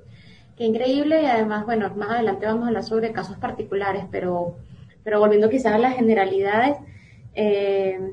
qué 0.55 0.65
increíble 0.65 1.23
y 1.23 1.25
además, 1.25 1.65
bueno, 1.65 1.89
más 1.95 2.11
adelante 2.11 2.45
vamos 2.45 2.65
a 2.65 2.67
hablar 2.67 2.83
sobre 2.83 3.11
casos 3.11 3.37
particulares, 3.37 4.05
pero 4.11 4.57
pero 5.03 5.19
volviendo 5.19 5.49
quizás 5.49 5.73
a 5.73 5.77
las 5.77 5.95
generalidades, 5.95 6.77
eh, 7.33 8.11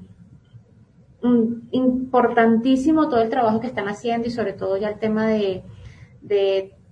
importantísimo 1.73 3.09
todo 3.09 3.21
el 3.21 3.31
trabajo 3.31 3.61
que 3.61 3.67
están 3.67 3.89
haciendo 3.89 4.29
y 4.29 4.31
sobre 4.31 4.53
todo 4.53 4.77
ya 4.77 4.89
el 4.89 4.99
tema 4.99 5.29
de, 5.29 5.63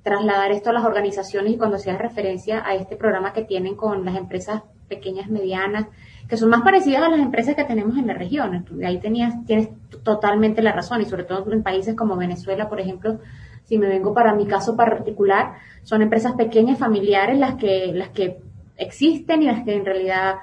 trasladar 0.02 0.52
esto 0.52 0.68
a 0.68 0.74
las 0.74 0.84
organizaciones 0.84 1.54
y 1.54 1.56
cuando 1.56 1.76
hacías 1.76 1.96
referencia 1.96 2.62
a 2.66 2.74
este 2.74 2.94
programa 2.94 3.32
que 3.32 3.44
tienen 3.44 3.74
con 3.74 4.04
las 4.04 4.16
empresas 4.16 4.62
pequeñas, 4.86 5.30
medianas, 5.30 5.86
que 6.28 6.36
son 6.36 6.50
más 6.50 6.62
parecidas 6.62 7.02
a 7.02 7.08
las 7.08 7.20
empresas 7.20 7.54
que 7.54 7.64
tenemos 7.64 7.96
en 7.98 8.06
la 8.06 8.14
región. 8.14 8.64
Ahí 8.84 8.98
tenías, 8.98 9.44
tienes 9.44 9.68
totalmente 10.02 10.62
la 10.62 10.72
razón 10.72 11.02
y 11.02 11.04
sobre 11.04 11.24
todo 11.24 11.50
en 11.52 11.62
países 11.62 11.94
como 11.94 12.16
Venezuela, 12.16 12.68
por 12.68 12.80
ejemplo, 12.80 13.20
si 13.64 13.78
me 13.78 13.88
vengo 13.88 14.14
para 14.14 14.34
mi 14.34 14.46
caso 14.46 14.76
particular, 14.76 15.54
son 15.82 16.02
empresas 16.02 16.32
pequeñas, 16.32 16.78
familiares, 16.78 17.38
las 17.38 17.54
que, 17.54 17.92
las 17.94 18.10
que 18.10 18.40
existen 18.76 19.42
y 19.42 19.46
las 19.46 19.64
que 19.64 19.74
en 19.74 19.84
realidad 19.84 20.36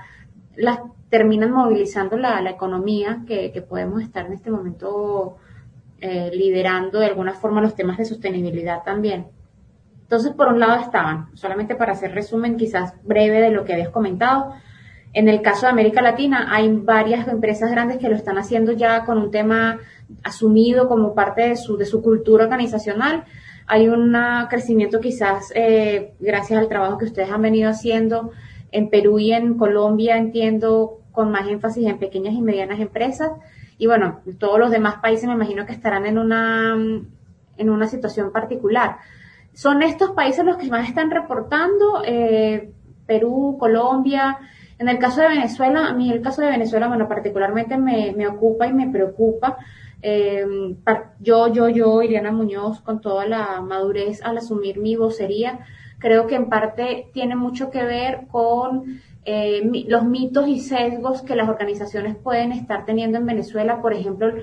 las 0.56 0.80
terminan 1.10 1.52
movilizando 1.52 2.18
la, 2.18 2.50
economía 2.50 3.24
que, 3.28 3.64
podemos 3.68 4.02
estar 4.02 4.26
en 4.26 4.34
este 4.34 4.50
momento 4.50 5.38
eh, 6.00 6.32
liderando 6.34 7.00
de 7.00 7.08
alguna 7.08 7.34
forma 7.34 7.62
los 7.62 7.76
temas 7.76 7.98
de 7.98 8.06
sostenibilidad 8.06 8.84
también. 8.84 9.28
Entonces, 10.04 10.34
por 10.34 10.48
un 10.48 10.60
lado 10.60 10.80
estaban, 10.80 11.30
solamente 11.36 11.76
para 11.76 11.94
hacer 11.94 12.14
resumen 12.14 12.58
quizás 12.58 12.94
breve 13.04 13.42
de 13.42 13.52
lo 13.52 13.66
que 13.66 13.74
habías 13.74 13.90
comentado, 13.90 14.54
en 15.14 15.28
el 15.28 15.42
caso 15.42 15.66
de 15.66 15.72
América 15.72 16.02
Latina 16.02 16.48
hay 16.52 16.70
varias 16.70 17.28
empresas 17.28 17.72
grandes 17.72 17.98
que 17.98 18.10
lo 18.10 18.16
están 18.16 18.38
haciendo 18.38 18.72
ya 18.72 19.06
con 19.06 19.18
un 19.18 19.32
tema 19.32 19.80
asumido 20.24 20.88
como 20.88 21.14
parte 21.14 21.42
de 21.50 21.56
su, 21.56 21.78
de 21.78 21.86
su 21.86 22.02
cultura 22.02 22.46
organizacional 22.46 23.26
hay 23.72 23.88
un 23.88 24.14
crecimiento 24.50 25.00
quizás 25.00 25.50
eh, 25.56 26.14
gracias 26.20 26.60
al 26.60 26.68
trabajo 26.68 26.98
que 26.98 27.06
ustedes 27.06 27.32
han 27.32 27.42
venido 27.42 27.70
haciendo 27.70 28.32
en 28.72 28.90
Perú 28.90 29.18
y 29.18 29.32
en 29.32 29.58
Colombia, 29.58 30.18
entiendo, 30.18 31.00
con 31.14 31.32
más 31.32 31.48
énfasis 31.48 31.88
en 31.88 31.98
pequeñas 31.98 32.34
y 32.34 32.42
medianas 32.42 32.82
empresas. 32.82 33.32
Y 33.78 33.88
bueno, 33.88 34.20
todos 34.40 34.60
los 34.60 34.72
demás 34.72 34.96
países 35.02 35.26
me 35.26 35.36
imagino 35.36 35.66
que 35.66 35.72
estarán 35.72 36.06
en 36.06 36.18
una, 36.18 36.76
en 37.58 37.70
una 37.70 37.88
situación 37.88 38.34
particular. 38.34 38.98
Son 39.54 39.82
estos 39.82 40.12
países 40.12 40.44
los 40.44 40.58
que 40.58 40.68
más 40.68 40.90
están 40.90 41.10
reportando, 41.10 42.02
eh, 42.06 42.74
Perú, 43.06 43.56
Colombia. 43.58 44.38
En 44.82 44.90
el 44.90 44.98
caso 44.98 45.22
de 45.22 45.28
Venezuela, 45.28 45.86
a 45.86 45.94
mí 45.94 46.12
el 46.12 46.24
caso 46.24 46.42
de 46.42 46.50
Venezuela, 46.50 46.88
bueno, 46.88 47.08
particularmente 47.08 47.78
me, 47.78 48.28
ocupa 48.28 48.66
y 48.66 48.74
me 48.74 48.90
preocupa 48.90 49.60
eh, 50.02 50.44
yo, 51.20 51.54
yo, 51.54 51.70
yo, 51.70 52.02
Iriana 52.02 52.32
Muñoz, 52.32 52.82
con 52.82 53.00
toda 53.00 53.28
la 53.28 53.62
madurez 53.62 54.24
al 54.24 54.40
asumir 54.40 54.80
mi 54.80 54.96
vocería, 54.96 55.60
creo 56.00 56.26
que 56.26 56.34
en 56.34 56.50
parte 56.50 57.12
tiene 57.14 57.36
mucho 57.36 57.70
que 57.70 57.84
ver 57.84 58.26
con 58.32 59.00
eh, 59.24 59.62
los 59.88 60.04
mitos 60.04 60.48
y 60.48 60.60
sesgos 60.60 61.22
que 61.22 61.36
las 61.36 61.48
organizaciones 61.48 62.16
pueden 62.16 62.52
estar 62.52 62.84
teniendo 62.84 63.20
en 63.20 63.28
Venezuela. 63.28 63.84
Por 63.84 63.94
ejemplo, 63.94 64.34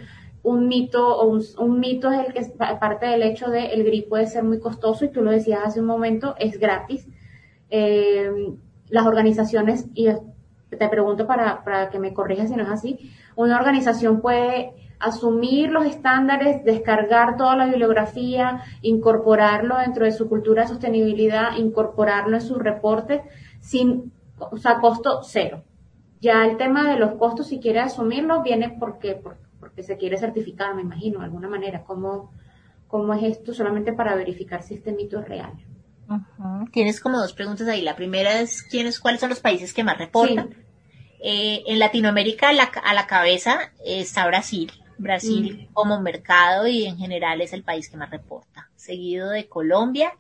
un 0.45 0.69
mito 0.69 1.19
o 1.19 1.37
un, 1.59 1.81
mito 1.81 2.13
es 2.13 2.29
el 2.29 2.33
que 2.33 2.45
parte 2.79 3.07
del 3.07 3.25
hecho 3.25 3.51
de 3.51 3.73
el 3.73 3.83
GRI 3.83 4.03
puede 4.03 4.29
ser 4.29 4.45
muy 4.45 4.61
costoso 4.61 5.05
y 5.05 5.09
tú 5.09 5.21
lo 5.21 5.33
decías 5.33 5.63
hace 5.65 5.81
un 5.81 5.87
momento, 5.87 6.37
es 6.39 6.61
gratis. 6.61 7.09
Eh, 7.71 8.31
las 8.91 9.07
organizaciones, 9.07 9.87
y 9.95 10.09
te 10.71 10.89
pregunto 10.89 11.27
para, 11.27 11.65
para 11.65 11.91
que 11.91 11.99
me 11.99 12.13
corrijas 12.13 12.51
si 12.51 12.57
no 12.57 12.63
es 12.63 12.71
así, 12.71 13.11
una 13.37 13.57
organización 13.57 14.21
puede 14.21 14.73
asumir 14.99 15.71
los 15.71 15.87
estándares, 15.87 16.65
descargar 16.65 17.37
toda 17.37 17.57
la 17.57 17.67
bibliografía, 17.67 18.63
incorporarlo 18.83 19.79
dentro 19.79 20.05
de 20.05 20.13
su 20.13 20.29
cultura 20.29 20.63
de 20.63 20.69
sostenibilidad, 20.69 21.57
incorporarlo 21.57 22.37
en 22.37 22.43
sus 22.43 22.59
reportes 22.59 23.23
sin, 23.61 24.13
o 24.39 24.57
sea, 24.57 24.81
costo 24.81 25.21
cero. 25.23 25.63
Ya 26.21 26.45
el 26.45 26.57
tema 26.57 26.91
de 26.91 26.99
los 26.99 27.13
costos, 27.13 27.47
si 27.47 27.61
quiere 27.61 27.79
asumirlo, 27.79 28.43
viene 28.43 28.77
porque, 28.79 29.21
porque 29.61 29.83
se 29.85 29.97
quiere 29.97 30.17
certificar, 30.17 30.75
me 30.75 30.83
imagino, 30.83 31.21
de 31.21 31.27
alguna 31.27 31.49
manera. 31.49 31.85
¿Cómo, 31.85 32.33
cómo 32.89 33.15
es 33.15 33.23
esto? 33.23 33.55
Solamente 33.55 33.93
para 33.93 34.17
verificar 34.17 34.63
si 34.63 34.75
este 34.75 34.93
mito 34.93 35.21
es 35.21 35.29
real. 35.29 35.53
Tienes 36.73 37.01
como 37.01 37.19
dos 37.19 37.33
preguntas 37.33 37.69
ahí. 37.69 37.83
La 37.83 37.97
primera 37.97 38.41
es, 38.41 38.63
¿quiénes, 38.63 39.01
¿cuáles 39.01 39.21
son 39.21 39.31
los 39.31 39.41
países 39.41 39.75
que 39.75 39.85
más 39.85 39.99
reportan? 39.99 40.55
Eh, 41.21 41.65
en 41.67 41.79
Latinoamérica 41.79 42.51
a 42.51 42.95
la 42.95 43.07
cabeza 43.07 43.73
está 43.85 44.27
Brasil, 44.27 44.71
Brasil 44.99 45.69
mm. 45.69 45.73
como 45.73 46.01
mercado 46.01 46.69
y 46.69 46.85
en 46.85 46.97
general 46.97 47.41
es 47.41 47.53
el 47.53 47.65
país 47.65 47.89
que 47.89 47.97
más 47.97 48.11
reporta, 48.11 48.71
seguido 48.77 49.31
de 49.31 49.49
Colombia. 49.49 50.13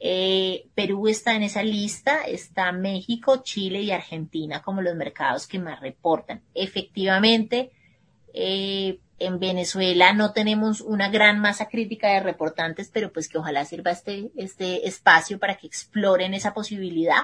Eh, 0.00 0.68
Perú 0.74 1.08
está 1.08 1.34
en 1.34 1.42
esa 1.42 1.62
lista, 1.62 2.22
está 2.22 2.70
México, 2.72 3.42
Chile 3.42 3.80
y 3.82 3.90
Argentina 3.90 4.62
como 4.62 4.82
los 4.82 4.94
mercados 4.94 5.46
que 5.46 5.58
más 5.58 5.80
reportan. 5.80 6.42
Efectivamente, 6.54 7.72
eh, 8.32 9.00
en 9.18 9.38
Venezuela 9.38 10.12
no 10.12 10.32
tenemos 10.32 10.80
una 10.80 11.08
gran 11.08 11.40
masa 11.40 11.68
crítica 11.68 12.08
de 12.08 12.20
reportantes, 12.20 12.90
pero 12.92 13.12
pues 13.12 13.28
que 13.28 13.38
ojalá 13.38 13.64
sirva 13.64 13.90
este, 13.90 14.30
este 14.36 14.86
espacio 14.86 15.38
para 15.38 15.56
que 15.56 15.66
exploren 15.66 16.34
esa 16.34 16.54
posibilidad. 16.54 17.22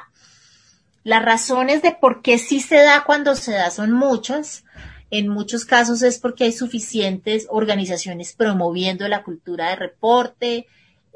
Las 1.04 1.24
razones 1.24 1.82
de 1.82 1.92
por 1.92 2.22
qué 2.22 2.38
sí 2.38 2.60
se 2.60 2.76
da 2.76 3.04
cuando 3.04 3.34
se 3.34 3.52
da 3.52 3.70
son 3.70 3.92
muchas. 3.92 4.64
En 5.10 5.28
muchos 5.28 5.64
casos 5.64 6.02
es 6.02 6.18
porque 6.18 6.44
hay 6.44 6.52
suficientes 6.52 7.46
organizaciones 7.50 8.32
promoviendo 8.32 9.06
la 9.06 9.22
cultura 9.22 9.68
de 9.68 9.76
reporte. 9.76 10.66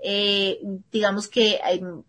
Eh, 0.04 0.60
digamos 0.92 1.26
que 1.26 1.58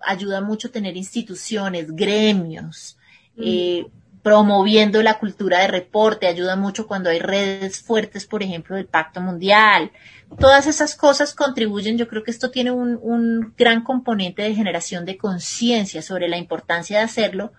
ayuda 0.01 0.41
mucho 0.41 0.69
tener 0.69 0.95
instituciones, 0.95 1.95
gremios, 1.95 2.97
mm. 3.35 3.43
eh, 3.43 3.87
promoviendo 4.29 5.01
la 5.01 5.17
cultura 5.17 5.57
de 5.61 5.67
reporte, 5.67 6.27
ayuda 6.27 6.55
mucho 6.55 6.85
cuando 6.85 7.09
hay 7.09 7.17
redes 7.17 7.81
fuertes, 7.81 8.27
por 8.27 8.43
ejemplo, 8.43 8.75
del 8.75 8.85
Pacto 8.85 9.21
Mundial. 9.21 9.91
Todas 10.37 10.67
esas 10.67 10.95
cosas 10.95 11.33
contribuyen, 11.33 11.97
yo 11.97 12.07
creo 12.07 12.21
que 12.21 12.29
esto 12.29 12.51
tiene 12.51 12.69
un, 12.69 12.99
un 13.01 13.55
gran 13.57 13.83
componente 13.83 14.43
de 14.43 14.53
generación 14.53 15.03
de 15.03 15.17
conciencia 15.17 16.03
sobre 16.03 16.27
la 16.27 16.37
importancia 16.37 16.99
de 16.99 17.05
hacerlo, 17.05 17.53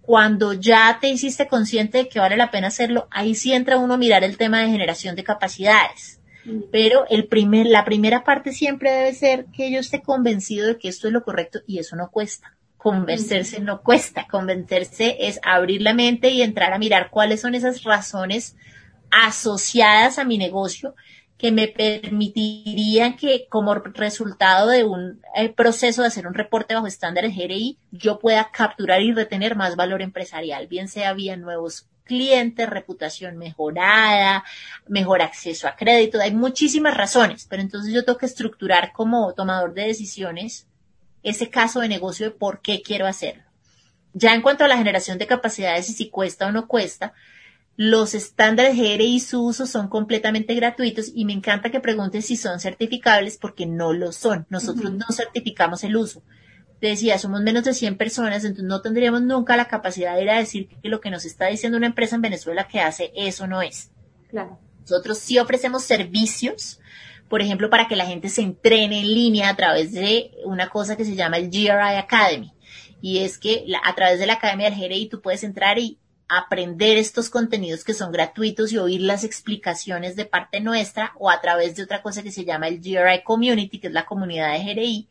cuando 0.00 0.54
ya 0.54 0.98
te 1.00 1.06
hiciste 1.06 1.46
consciente 1.46 1.98
de 1.98 2.08
que 2.08 2.18
vale 2.18 2.36
la 2.36 2.50
pena 2.50 2.66
hacerlo, 2.66 3.06
ahí 3.12 3.36
sí 3.36 3.52
entra 3.52 3.78
uno 3.78 3.94
a 3.94 3.96
mirar 3.96 4.24
el 4.24 4.36
tema 4.36 4.58
de 4.58 4.70
generación 4.70 5.14
de 5.14 5.22
capacidades. 5.22 6.20
Mm. 6.44 6.62
Pero 6.72 7.06
el 7.10 7.28
primer, 7.28 7.66
la 7.66 7.84
primera 7.84 8.24
parte 8.24 8.50
siempre 8.50 8.90
debe 8.90 9.14
ser 9.14 9.46
que 9.54 9.70
yo 9.70 9.78
esté 9.78 10.02
convencido 10.02 10.66
de 10.66 10.78
que 10.78 10.88
esto 10.88 11.06
es 11.06 11.12
lo 11.12 11.22
correcto 11.22 11.60
y 11.64 11.78
eso 11.78 11.94
no 11.94 12.10
cuesta. 12.10 12.56
Convencerse 12.82 13.60
no 13.60 13.80
cuesta, 13.82 14.26
convencerse 14.28 15.16
es 15.20 15.38
abrir 15.44 15.82
la 15.82 15.94
mente 15.94 16.30
y 16.30 16.42
entrar 16.42 16.72
a 16.72 16.78
mirar 16.78 17.10
cuáles 17.10 17.40
son 17.40 17.54
esas 17.54 17.84
razones 17.84 18.56
asociadas 19.12 20.18
a 20.18 20.24
mi 20.24 20.36
negocio 20.36 20.96
que 21.38 21.52
me 21.52 21.68
permitirían 21.68 23.14
que 23.14 23.46
como 23.48 23.74
resultado 23.74 24.68
de 24.68 24.82
un 24.82 25.20
eh, 25.36 25.48
proceso 25.50 26.02
de 26.02 26.08
hacer 26.08 26.26
un 26.26 26.34
reporte 26.34 26.74
bajo 26.74 26.88
estándares 26.88 27.36
GRI, 27.36 27.78
yo 27.92 28.18
pueda 28.18 28.50
capturar 28.50 29.00
y 29.00 29.12
retener 29.12 29.54
más 29.54 29.76
valor 29.76 30.02
empresarial, 30.02 30.66
bien 30.66 30.88
sea 30.88 31.12
vía 31.12 31.36
nuevos 31.36 31.86
clientes, 32.02 32.68
reputación 32.68 33.38
mejorada, 33.38 34.42
mejor 34.88 35.22
acceso 35.22 35.68
a 35.68 35.76
crédito. 35.76 36.20
Hay 36.20 36.34
muchísimas 36.34 36.96
razones, 36.96 37.46
pero 37.48 37.62
entonces 37.62 37.94
yo 37.94 38.04
tengo 38.04 38.18
que 38.18 38.26
estructurar 38.26 38.92
como 38.92 39.32
tomador 39.34 39.72
de 39.72 39.86
decisiones 39.86 40.66
ese 41.22 41.50
caso 41.50 41.80
de 41.80 41.88
negocio 41.88 42.26
de 42.26 42.32
por 42.32 42.60
qué 42.60 42.82
quiero 42.82 43.06
hacerlo. 43.06 43.44
Ya 44.14 44.34
en 44.34 44.42
cuanto 44.42 44.64
a 44.64 44.68
la 44.68 44.76
generación 44.76 45.18
de 45.18 45.26
capacidades 45.26 45.88
y 45.88 45.92
si 45.94 46.10
cuesta 46.10 46.46
o 46.46 46.52
no 46.52 46.68
cuesta, 46.68 47.14
los 47.76 48.14
estándares 48.14 48.76
GRI 48.76 49.14
y 49.14 49.20
su 49.20 49.42
uso 49.42 49.66
son 49.66 49.88
completamente 49.88 50.54
gratuitos 50.54 51.10
y 51.14 51.24
me 51.24 51.32
encanta 51.32 51.70
que 51.70 51.80
preguntes 51.80 52.26
si 52.26 52.36
son 52.36 52.60
certificables 52.60 53.38
porque 53.38 53.66
no 53.66 53.92
lo 53.92 54.12
son. 54.12 54.46
Nosotros 54.50 54.92
no 54.92 55.06
certificamos 55.10 55.82
el 55.84 55.96
uso. 55.96 56.22
Te 56.80 56.88
decía, 56.88 57.18
somos 57.18 57.40
menos 57.40 57.64
de 57.64 57.74
100 57.74 57.96
personas, 57.96 58.44
entonces 58.44 58.64
no 58.64 58.82
tendríamos 58.82 59.22
nunca 59.22 59.56
la 59.56 59.68
capacidad 59.68 60.16
de 60.16 60.22
ir 60.22 60.30
a 60.30 60.38
decir 60.38 60.68
que 60.82 60.88
lo 60.88 61.00
que 61.00 61.10
nos 61.10 61.24
está 61.24 61.46
diciendo 61.46 61.78
una 61.78 61.86
empresa 61.86 62.16
en 62.16 62.22
Venezuela 62.22 62.68
que 62.68 62.80
hace 62.80 63.12
eso 63.14 63.46
no 63.46 63.62
es. 63.62 63.90
Claro. 64.28 64.58
Nosotros 64.80 65.18
sí 65.18 65.38
ofrecemos 65.38 65.84
servicios, 65.84 66.80
por 67.32 67.40
ejemplo, 67.40 67.70
para 67.70 67.88
que 67.88 67.96
la 67.96 68.04
gente 68.04 68.28
se 68.28 68.42
entrene 68.42 69.00
en 69.00 69.14
línea 69.14 69.48
a 69.48 69.56
través 69.56 69.92
de 69.92 70.32
una 70.44 70.68
cosa 70.68 70.98
que 70.98 71.06
se 71.06 71.14
llama 71.14 71.38
el 71.38 71.48
GRI 71.48 71.96
Academy. 71.96 72.52
Y 73.00 73.20
es 73.20 73.38
que 73.38 73.64
a 73.82 73.94
través 73.94 74.18
de 74.18 74.26
la 74.26 74.34
Academia 74.34 74.68
del 74.68 74.78
GRI 74.78 75.08
tú 75.08 75.22
puedes 75.22 75.42
entrar 75.42 75.78
y 75.78 75.98
aprender 76.28 76.98
estos 76.98 77.30
contenidos 77.30 77.84
que 77.84 77.94
son 77.94 78.12
gratuitos 78.12 78.70
y 78.70 78.76
oír 78.76 79.00
las 79.00 79.24
explicaciones 79.24 80.14
de 80.14 80.26
parte 80.26 80.60
nuestra 80.60 81.12
o 81.18 81.30
a 81.30 81.40
través 81.40 81.74
de 81.74 81.84
otra 81.84 82.02
cosa 82.02 82.22
que 82.22 82.30
se 82.30 82.44
llama 82.44 82.68
el 82.68 82.80
GRI 82.80 83.22
Community, 83.24 83.78
que 83.78 83.86
es 83.86 83.94
la 83.94 84.04
comunidad 84.04 84.52
de 84.52 84.74
GRI, 84.74 85.08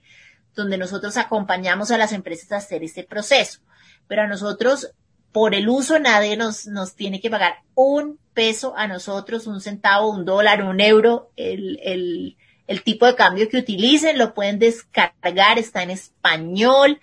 donde 0.55 0.77
nosotros 0.77 1.17
acompañamos 1.17 1.89
a 1.89 1.97
las 1.97 2.13
empresas 2.13 2.51
a 2.51 2.57
hacer 2.57 2.83
este 2.83 3.03
proceso. 3.03 3.61
Pero 4.07 4.21
a 4.21 4.27
nosotros, 4.27 4.91
por 5.31 5.55
el 5.55 5.67
uso, 5.67 5.97
nadie 5.97 6.37
nos, 6.37 6.67
nos 6.67 6.93
tiene 6.93 7.19
que 7.19 7.31
pagar 7.31 7.63
un 7.73 8.19
peso 8.33 8.75
a 8.77 8.87
nosotros, 8.87 9.47
un 9.47 9.61
centavo, 9.61 10.09
un 10.09 10.25
dólar, 10.25 10.63
un 10.63 10.79
euro, 10.81 11.31
el, 11.35 11.79
el, 11.83 12.37
el 12.67 12.83
tipo 12.83 13.05
de 13.05 13.15
cambio 13.15 13.49
que 13.49 13.57
utilicen, 13.57 14.17
lo 14.17 14.33
pueden 14.33 14.59
descargar, 14.59 15.59
está 15.59 15.83
en 15.83 15.91
español, 15.91 16.99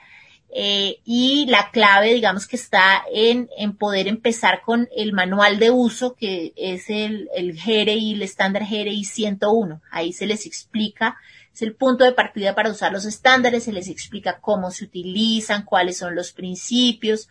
eh, 0.50 1.00
y 1.04 1.46
la 1.46 1.70
clave, 1.70 2.14
digamos 2.14 2.46
que 2.46 2.56
está 2.56 3.02
en, 3.12 3.50
en, 3.58 3.76
poder 3.76 4.08
empezar 4.08 4.62
con 4.62 4.88
el 4.96 5.12
manual 5.12 5.58
de 5.58 5.70
uso, 5.70 6.14
que 6.14 6.54
es 6.56 6.88
el, 6.88 7.28
el 7.34 7.52
GRI, 7.52 8.14
el 8.14 8.22
estándar 8.22 8.64
GRI 8.64 9.04
101. 9.04 9.82
Ahí 9.90 10.12
se 10.14 10.26
les 10.26 10.46
explica, 10.46 11.16
es 11.52 11.60
el 11.60 11.74
punto 11.74 12.04
de 12.04 12.12
partida 12.12 12.54
para 12.54 12.70
usar 12.70 12.92
los 12.92 13.04
estándares, 13.04 13.64
se 13.64 13.72
les 13.72 13.88
explica 13.88 14.40
cómo 14.40 14.70
se 14.70 14.84
utilizan, 14.84 15.64
cuáles 15.64 15.98
son 15.98 16.14
los 16.14 16.32
principios, 16.32 17.28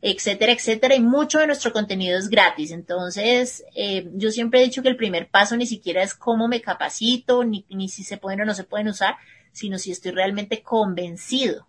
etcétera, 0.00 0.52
etcétera. 0.52 0.94
Y 0.94 1.00
mucho 1.00 1.38
de 1.38 1.46
nuestro 1.46 1.72
contenido 1.72 2.18
es 2.18 2.28
gratis. 2.28 2.70
Entonces, 2.70 3.64
eh, 3.74 4.08
yo 4.14 4.30
siempre 4.30 4.60
he 4.60 4.64
dicho 4.64 4.82
que 4.82 4.88
el 4.88 4.96
primer 4.96 5.28
paso 5.28 5.56
ni 5.56 5.66
siquiera 5.66 6.02
es 6.02 6.14
cómo 6.14 6.48
me 6.48 6.60
capacito, 6.60 7.44
ni, 7.44 7.64
ni 7.68 7.88
si 7.88 8.04
se 8.04 8.16
pueden 8.16 8.42
o 8.42 8.44
no 8.44 8.54
se 8.54 8.64
pueden 8.64 8.88
usar, 8.88 9.16
sino 9.52 9.78
si 9.78 9.90
estoy 9.90 10.12
realmente 10.12 10.62
convencido 10.62 11.66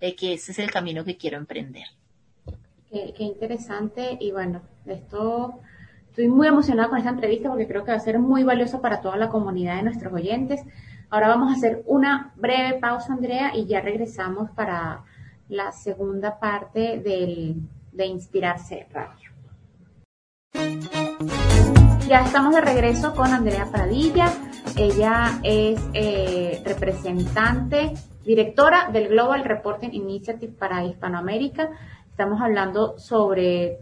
de 0.00 0.16
que 0.16 0.34
ese 0.34 0.52
es 0.52 0.58
el 0.58 0.70
camino 0.70 1.04
que 1.04 1.16
quiero 1.16 1.38
emprender. 1.38 1.84
Qué, 2.90 3.14
interesante 3.20 4.18
y 4.20 4.32
bueno, 4.32 4.60
esto 4.84 5.60
estoy 6.10 6.28
muy 6.28 6.48
emocionada 6.48 6.90
con 6.90 6.98
esta 6.98 7.10
entrevista 7.10 7.48
porque 7.48 7.66
creo 7.66 7.84
que 7.84 7.92
va 7.92 7.96
a 7.96 8.00
ser 8.00 8.18
muy 8.18 8.42
valiosa 8.42 8.82
para 8.82 9.00
toda 9.00 9.16
la 9.16 9.30
comunidad 9.30 9.76
de 9.76 9.84
nuestros 9.84 10.12
oyentes. 10.12 10.60
Ahora 11.08 11.28
vamos 11.28 11.50
a 11.50 11.56
hacer 11.56 11.82
una 11.86 12.32
breve 12.36 12.80
pausa, 12.80 13.14
Andrea, 13.14 13.56
y 13.56 13.66
ya 13.66 13.80
regresamos 13.80 14.50
para 14.50 15.04
la 15.48 15.72
segunda 15.72 16.38
parte 16.38 16.98
del, 16.98 17.56
de 17.92 18.06
Inspirarse 18.06 18.86
Radio. 18.92 19.30
Ya 22.08 22.24
estamos 22.24 22.54
de 22.54 22.60
regreso 22.60 23.14
con 23.14 23.28
Andrea 23.32 23.66
Pradilla. 23.70 24.32
Ella 24.76 25.40
es 25.42 25.80
eh, 25.94 26.60
representante 26.64 27.94
directora 28.24 28.90
del 28.92 29.08
Global 29.08 29.44
Reporting 29.44 29.90
Initiative 29.92 30.52
para 30.52 30.84
Hispanoamérica. 30.84 31.70
Estamos 32.10 32.40
hablando 32.40 32.98
sobre 32.98 33.78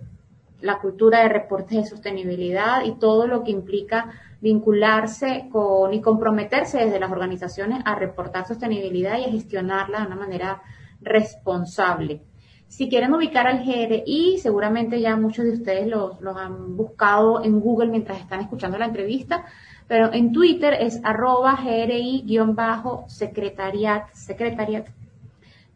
la 0.60 0.78
cultura 0.78 1.22
de 1.22 1.28
reportes 1.28 1.78
de 1.78 1.86
sostenibilidad 1.86 2.84
y 2.84 2.92
todo 2.92 3.26
lo 3.26 3.42
que 3.42 3.50
implica 3.50 4.10
vincularse 4.40 5.48
con 5.50 5.92
y 5.92 6.00
comprometerse 6.00 6.78
desde 6.78 7.00
las 7.00 7.10
organizaciones 7.10 7.82
a 7.84 7.94
reportar 7.94 8.46
sostenibilidad 8.46 9.18
y 9.18 9.24
a 9.24 9.30
gestionarla 9.30 10.00
de 10.00 10.06
una 10.06 10.16
manera 10.16 10.62
responsable. 11.02 12.22
Si 12.68 12.88
quieren 12.88 13.14
ubicar 13.14 13.48
al 13.48 13.64
GRI, 13.64 14.38
seguramente 14.38 15.00
ya 15.00 15.16
muchos 15.16 15.44
de 15.44 15.52
ustedes 15.52 15.88
los, 15.88 16.16
han 16.36 16.76
buscado 16.76 17.44
en 17.44 17.60
Google 17.60 17.88
mientras 17.88 18.20
están 18.20 18.40
escuchando 18.40 18.78
la 18.78 18.86
entrevista 18.86 19.44
pero 19.90 20.12
en 20.12 20.30
Twitter 20.30 20.74
es 20.78 21.00
arroba 21.02 21.58
GRI-secretariat, 21.64 24.04
secretariat. 24.12 24.86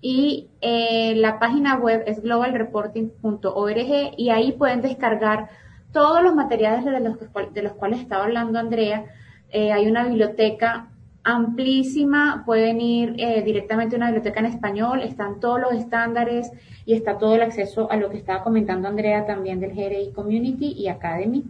Y 0.00 0.50
eh, 0.60 1.16
la 1.16 1.40
página 1.40 1.78
web 1.78 2.04
es 2.06 2.22
globalreporting.org 2.22 4.14
y 4.16 4.30
ahí 4.30 4.52
pueden 4.52 4.82
descargar 4.82 5.48
todos 5.92 6.22
los 6.22 6.32
materiales 6.32 6.84
de 6.84 7.00
los, 7.00 7.16
de 7.52 7.62
los 7.62 7.72
cuales 7.72 8.02
estaba 8.02 8.26
hablando 8.26 8.60
Andrea. 8.60 9.06
Eh, 9.50 9.72
hay 9.72 9.88
una 9.88 10.06
biblioteca 10.06 10.90
amplísima, 11.24 12.42
pueden 12.44 12.80
ir 12.80 13.14
eh, 13.18 13.42
directamente 13.42 13.96
a 13.96 13.98
una 13.98 14.06
biblioteca 14.06 14.40
en 14.40 14.46
español, 14.46 15.00
están 15.02 15.40
todos 15.40 15.60
los 15.60 15.72
estándares 15.72 16.52
y 16.84 16.94
está 16.94 17.18
todo 17.18 17.34
el 17.34 17.42
acceso 17.42 17.90
a 17.90 17.96
lo 17.96 18.10
que 18.10 18.18
estaba 18.18 18.44
comentando 18.44 18.88
Andrea 18.88 19.26
también 19.26 19.58
del 19.58 19.72
GRI 19.72 20.12
Community 20.14 20.72
y 20.72 20.88
Academy, 20.88 21.44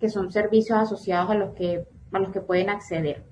que 0.00 0.08
son 0.08 0.32
servicios 0.32 0.78
asociados 0.78 1.30
a 1.30 1.34
los 1.34 1.54
que 1.54 1.86
a 2.12 2.18
los 2.18 2.30
que 2.30 2.40
pueden 2.40 2.70
acceder. 2.70 3.22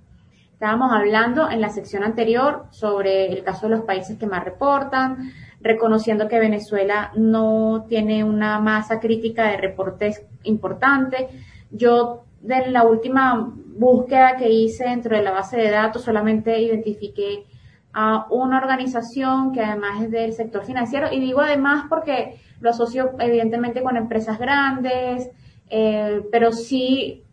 Estábamos 0.52 0.92
hablando 0.92 1.50
en 1.50 1.60
la 1.60 1.70
sección 1.70 2.04
anterior 2.04 2.66
sobre 2.70 3.32
el 3.32 3.42
caso 3.42 3.68
de 3.68 3.76
los 3.76 3.84
países 3.84 4.18
que 4.18 4.26
más 4.26 4.44
reportan, 4.44 5.32
reconociendo 5.60 6.28
que 6.28 6.38
Venezuela 6.38 7.12
no 7.16 7.86
tiene 7.88 8.24
una 8.24 8.60
masa 8.60 9.00
crítica 9.00 9.50
de 9.50 9.56
reportes 9.56 10.24
importante. 10.44 11.28
Yo 11.70 12.24
de 12.40 12.70
la 12.70 12.84
última 12.84 13.52
búsqueda 13.76 14.36
que 14.36 14.50
hice 14.50 14.84
dentro 14.84 15.16
de 15.16 15.22
la 15.22 15.30
base 15.30 15.56
de 15.56 15.70
datos 15.70 16.02
solamente 16.02 16.60
identifiqué 16.60 17.44
a 17.92 18.26
una 18.30 18.58
organización 18.58 19.52
que 19.52 19.60
además 19.60 20.02
es 20.02 20.10
del 20.10 20.32
sector 20.32 20.64
financiero. 20.64 21.12
Y 21.12 21.20
digo 21.20 21.40
además 21.40 21.86
porque 21.88 22.40
lo 22.60 22.70
asocio 22.70 23.12
evidentemente 23.18 23.82
con 23.82 23.96
empresas 23.96 24.38
grandes, 24.38 25.30
eh, 25.68 26.22
pero 26.30 26.52
sí 26.52 27.24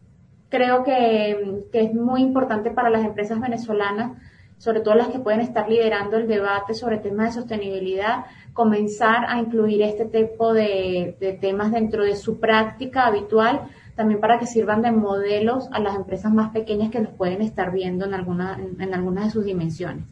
creo 0.50 0.84
que, 0.84 1.64
es 1.72 1.94
muy 1.94 2.22
importante 2.22 2.72
para 2.72 2.90
las 2.90 3.06
empresas 3.06 3.40
venezolanas, 3.40 4.18
sobre 4.58 4.82
todo 4.82 4.96
las 4.96 5.08
que 5.08 5.20
pueden 5.20 5.40
estar 5.40 5.70
liderando 5.70 6.18
el 6.18 6.28
debate 6.28 6.74
sobre 6.74 6.98
temas 6.98 7.28
de 7.28 7.42
sostenibilidad, 7.42 8.26
comenzar 8.54 9.26
a 9.30 9.40
incluir 9.40 9.82
este 9.84 10.06
tipo 10.06 10.54
de, 10.54 11.38
temas 11.40 11.72
dentro 11.72 12.04
de 12.04 12.16
su 12.16 12.40
práctica 12.40 13.06
habitual, 13.06 13.70
también 14.00 14.22
para 14.22 14.40
que 14.40 14.46
sirvan 14.46 14.82
de 14.82 14.94
modelos 14.94 15.68
a 15.74 15.80
las 15.80 15.94
empresas 15.94 16.32
más 16.32 16.52
pequeñas 16.52 16.90
que 16.90 17.02
los 17.02 17.12
pueden 17.12 17.42
estar 17.42 17.70
viendo 17.74 18.06
en, 18.06 18.14
alguna, 18.14 18.58
en 18.58 18.94
algunas 18.94 19.26
de 19.26 19.32
sus 19.32 19.44
dimensiones. 19.44 20.06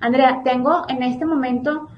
Andrea, 0.00 0.40
tengo 0.42 0.86
en 0.88 1.02
este 1.02 1.26
momento 1.26 1.88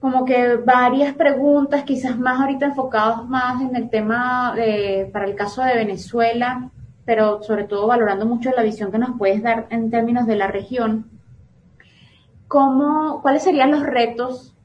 como 0.00 0.24
que 0.24 0.56
varias 0.56 1.12
preguntas, 1.12 1.82
quizás 1.82 2.18
más 2.18 2.40
ahorita 2.40 2.64
enfocados 2.64 3.28
más 3.28 3.60
en 3.60 3.76
el 3.76 3.90
tema 3.90 4.54
de, 4.56 5.10
para 5.12 5.26
el 5.26 5.34
caso 5.34 5.62
de 5.62 5.74
Venezuela, 5.74 6.70
pero 7.04 7.42
sobre 7.42 7.64
todo 7.64 7.86
valorando 7.86 8.24
mucho 8.24 8.50
la 8.56 8.62
visión 8.62 8.90
que 8.90 8.96
nos 8.96 9.18
puedes 9.18 9.42
dar 9.42 9.66
en 9.68 9.90
términos 9.90 10.26
de 10.26 10.36
la 10.36 10.46
región. 10.46 11.10
¿Cómo, 12.46 13.20
¿Cuáles 13.20 13.42
serían 13.42 13.72
los 13.72 13.82
retos 13.82 14.56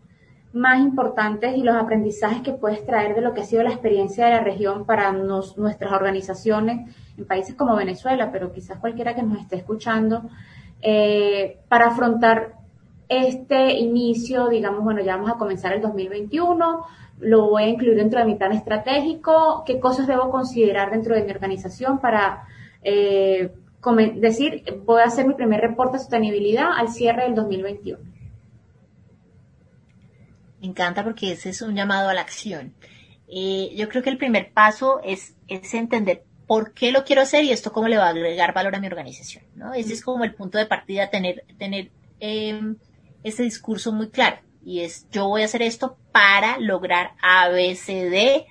más 0.53 0.79
importantes 0.79 1.57
y 1.57 1.63
los 1.63 1.75
aprendizajes 1.75 2.41
que 2.43 2.53
puedes 2.53 2.85
traer 2.85 3.15
de 3.15 3.21
lo 3.21 3.33
que 3.33 3.41
ha 3.41 3.43
sido 3.43 3.63
la 3.63 3.71
experiencia 3.71 4.25
de 4.25 4.31
la 4.31 4.41
región 4.41 4.85
para 4.85 5.11
nuestras 5.11 5.91
organizaciones 5.91 6.95
en 7.17 7.25
países 7.25 7.55
como 7.55 7.75
Venezuela, 7.75 8.31
pero 8.31 8.51
quizás 8.51 8.77
cualquiera 8.77 9.15
que 9.15 9.23
nos 9.23 9.39
esté 9.39 9.55
escuchando, 9.55 10.29
eh, 10.81 11.57
para 11.67 11.87
afrontar 11.87 12.53
este 13.09 13.73
inicio, 13.73 14.47
digamos, 14.47 14.83
bueno, 14.83 15.01
ya 15.01 15.15
vamos 15.15 15.31
a 15.31 15.37
comenzar 15.37 15.73
el 15.73 15.81
2021, 15.81 16.85
lo 17.19 17.49
voy 17.49 17.63
a 17.63 17.67
incluir 17.69 17.95
dentro 17.95 18.19
de 18.19 18.25
mi 18.25 18.35
plan 18.35 18.51
estratégico, 18.51 19.63
qué 19.65 19.79
cosas 19.79 20.07
debo 20.07 20.29
considerar 20.29 20.91
dentro 20.91 21.15
de 21.15 21.23
mi 21.23 21.31
organización 21.31 21.99
para 21.99 22.43
eh, 22.83 23.53
decir, 24.15 24.63
voy 24.85 25.01
a 25.01 25.05
hacer 25.05 25.27
mi 25.27 25.33
primer 25.33 25.61
reporte 25.61 25.93
de 25.93 25.99
sostenibilidad 25.99 26.69
al 26.75 26.89
cierre 26.89 27.23
del 27.23 27.35
2021. 27.35 28.12
Encanta 30.63 31.03
porque 31.03 31.33
ese 31.33 31.49
es 31.49 31.61
un 31.61 31.75
llamado 31.75 32.09
a 32.09 32.13
la 32.13 32.21
acción. 32.21 32.73
Eh, 33.27 33.73
yo 33.75 33.89
creo 33.89 34.03
que 34.03 34.09
el 34.09 34.17
primer 34.17 34.51
paso 34.53 35.01
es, 35.03 35.35
entender 35.47 36.23
por 36.47 36.73
qué 36.73 36.91
lo 36.91 37.03
quiero 37.03 37.21
hacer 37.21 37.43
y 37.43 37.51
esto 37.51 37.71
cómo 37.71 37.87
le 37.87 37.97
va 37.97 38.07
a 38.07 38.09
agregar 38.09 38.53
valor 38.53 38.75
a 38.75 38.79
mi 38.79 38.87
organización, 38.87 39.43
¿no? 39.55 39.73
Ese 39.73 39.93
es 39.93 40.03
como 40.03 40.23
el 40.23 40.35
punto 40.35 40.57
de 40.57 40.65
partida, 40.65 41.09
tener, 41.09 41.45
tener 41.57 41.89
em, 42.19 42.77
ese 43.23 43.43
discurso 43.43 43.91
muy 43.91 44.09
claro. 44.09 44.37
Y 44.65 44.81
es, 44.81 45.07
yo 45.11 45.27
voy 45.27 45.41
a 45.41 45.45
hacer 45.45 45.61
esto 45.61 45.97
para 46.11 46.57
lograr 46.59 47.11
A, 47.21 47.49
B, 47.49 47.75
C, 47.75 48.09
D. 48.09 48.45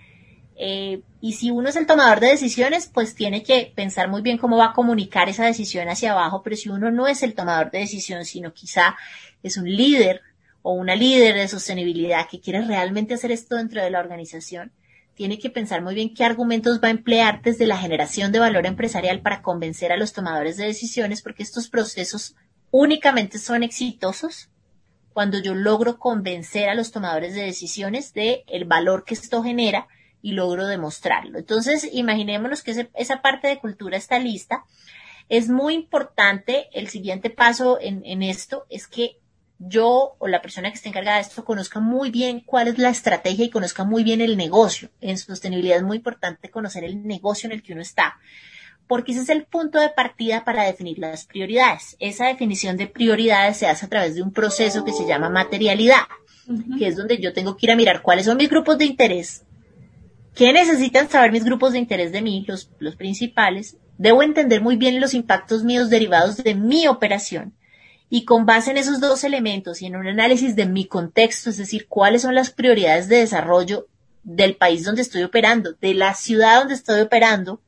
Eh, 0.57 1.03
y 1.21 1.33
si 1.35 1.51
uno 1.51 1.69
es 1.69 1.77
el 1.77 1.87
tomador 1.87 2.21
de 2.21 2.29
decisiones, 2.29 2.91
pues 2.93 3.15
tiene 3.15 3.43
que 3.43 3.73
pensar 3.75 4.09
muy 4.09 4.21
bien 4.21 4.37
cómo 4.37 4.57
va 4.57 4.67
a 4.67 4.73
comunicar 4.73 5.29
esa 5.29 5.47
decisión 5.47 5.89
hacia 5.89 6.13
abajo. 6.13 6.43
Pero 6.43 6.57
si 6.57 6.69
uno 6.69 6.91
no 6.91 7.07
es 7.07 7.23
el 7.23 7.35
tomador 7.35 7.71
de 7.71 7.81
decisión, 7.81 8.25
sino 8.25 8.53
quizá 8.53 8.97
es 9.43 9.57
un 9.57 9.65
líder 9.65 10.23
o 10.63 10.73
una 10.73 10.95
líder 10.95 11.35
de 11.35 11.49
sostenibilidad 11.49 12.29
que 12.29 12.41
quiere 12.41 12.63
realmente 12.63 13.15
hacer 13.15 13.33
esto 13.33 13.57
dentro 13.57 13.83
de 13.83 13.91
la 13.91 14.01
organización, 14.01 14.73
tiene 15.15 15.39
que 15.39 15.51
pensar 15.51 15.83
muy 15.83 15.95
bien 15.95 16.15
qué 16.15 16.25
argumentos 16.25 16.81
va 16.83 16.89
a 16.89 16.93
emplear 16.93 17.43
desde 17.43 17.67
la 17.67 17.77
generación 17.77 18.33
de 18.33 18.39
valor 18.39 18.67
empresarial 18.67 19.21
para 19.21 19.43
convencer 19.43 19.93
a 19.93 19.97
los 19.97 20.13
tomadores 20.13 20.57
de 20.57 20.65
decisiones, 20.67 21.23
porque 21.23 21.43
estos 21.43 21.69
procesos 21.69 22.35
únicamente 22.71 23.39
son 23.39 23.63
exitosos 23.63 24.49
cuando 25.13 25.39
yo 25.39 25.55
logro 25.55 25.99
convencer 25.99 26.71
a 26.71 26.75
los 26.75 26.91
tomadores 26.91 27.35
de 27.35 27.43
decisiones 27.43 28.15
de 28.15 28.45
el 28.47 28.65
valor 28.65 29.05
que 29.05 29.15
esto 29.15 29.43
genera 29.43 29.87
y 30.23 30.33
logro 30.33 30.67
demostrarlo. 30.67 31.39
Entonces, 31.39 31.89
imaginémonos 31.93 32.63
que 32.63 32.89
esa 32.95 33.21
parte 33.21 33.49
de 33.49 33.59
cultura 33.59 33.99
está 33.99 34.19
lista. 34.19 34.65
Es 35.29 35.49
muy 35.49 35.75
importante, 35.75 36.69
el 36.73 36.89
siguiente 36.89 37.29
paso 37.29 37.79
en, 37.81 38.03
en 38.05 38.23
esto 38.23 38.65
es 38.71 38.87
que 38.87 39.19
yo 39.69 40.17
o 40.19 40.29
la 40.29 40.43
persona 40.43 40.71
que 40.71 40.77
esté 40.77 40.89
encargada 40.89 41.17
de 41.17 41.23
esto 41.23 41.45
conozca 41.45 41.81
muy 41.81 42.11
bien 42.11 42.41
cuál 42.41 42.69
es 42.69 42.79
la 42.79 42.91
estrategia 42.91 43.45
y 43.45 43.51
conozca 43.51 43.85
muy 43.85 44.03
bien 44.03 44.21
el 44.21 44.37
negocio. 44.37 44.91
En 45.01 45.19
sostenibilidad 45.19 45.79
es 45.79 45.83
muy 45.83 45.99
importante 45.99 46.51
conocer 46.51 46.85
el 46.85 47.07
negocio 47.07 47.47
en 47.47 47.53
el 47.53 47.63
que 47.63 47.73
uno 47.73 47.83
está, 47.83 48.19
porque 48.89 49.13
ese 49.13 49.23
es 49.23 49.29
el 49.29 49.45
punto 49.45 49.79
de 49.79 49.91
partida 49.91 50.45
para 50.45 50.65
definir 50.65 50.99
las 50.99 51.27
prioridades. 51.27 51.97
Esa 52.01 52.27
definición 52.27 52.77
de 52.77 52.89
prioridades 52.89 53.59
se 53.59 53.69
hace 53.69 53.87
a 53.87 53.89
través 53.89 54.15
de 54.15 54.23
un 54.23 54.33
proceso 54.33 54.85
que 54.85 54.93
se 54.93 55.07
llama 55.07 55.29
materialidad, 55.29 56.03
que 56.79 56.89
es 56.89 56.97
donde 56.97 57.19
yo 57.19 57.33
tengo 57.33 57.57
que 57.57 57.67
ir 57.67 57.73
a 57.73 57.77
mirar 57.77 58.03
cuáles 58.03 58.27
son 58.27 58.37
mis 58.39 58.51
grupos 58.51 58.79
de 58.79 58.87
interés, 58.87 59.45
qué 60.35 60.53
necesitan 60.53 61.09
saber 61.09 61.31
mis 61.31 61.45
grupos 61.45 61.73
de 61.73 61.79
interés 61.79 62.11
de 62.11 62.23
mí, 62.23 62.45
los, 62.49 62.71
los 62.81 62.97
principales. 62.97 63.77
Debo 63.97 64.25
entender 64.25 64.61
muy 64.61 64.77
bien 64.77 65.01
los 65.01 65.15
impactos 65.15 65.63
míos 65.63 65.89
derivados 65.89 66.39
de 66.39 66.57
mi 66.57 66.89
operación 66.89 67.55
y 68.15 68.27
con 68.27 68.45
base 68.45 68.71
en 68.71 68.77
esos 68.77 69.01
dos 69.01 69.25
elementos 69.25 69.81
y 69.81 69.87
en 69.87 69.97
un 69.97 70.07
análisis 70.07 70.55
de 70.55 70.67
mi 70.67 70.85
contexto, 70.85 71.49
es 71.49 71.57
decir, 71.57 71.87
cuáles 71.89 72.21
son 72.21 72.35
las 72.35 72.51
prioridades 72.51 73.09
de 73.09 73.17
desarrollo 73.17 73.87
del 74.23 74.55
país 74.55 74.85
donde 74.85 75.01
estoy 75.01 75.23
operando, 75.23 75.73
de 75.81 75.95
la 75.95 76.13
ciudad 76.13 76.59
donde 76.59 76.75
estoy 76.75 77.01
operando, 77.01 77.63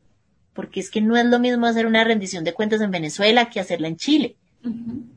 porque 0.52 0.80
es 0.80 0.90
que 0.90 1.00
no 1.00 1.16
es 1.16 1.24
lo 1.24 1.38
mismo 1.38 1.64
hacer 1.64 1.86
una 1.86 2.04
rendición 2.04 2.44
de 2.44 2.52
cuentas 2.52 2.82
en 2.82 2.90
Venezuela 2.90 3.48
que 3.48 3.58
hacerla 3.58 3.88
en 3.88 3.96
Chile 3.96 4.36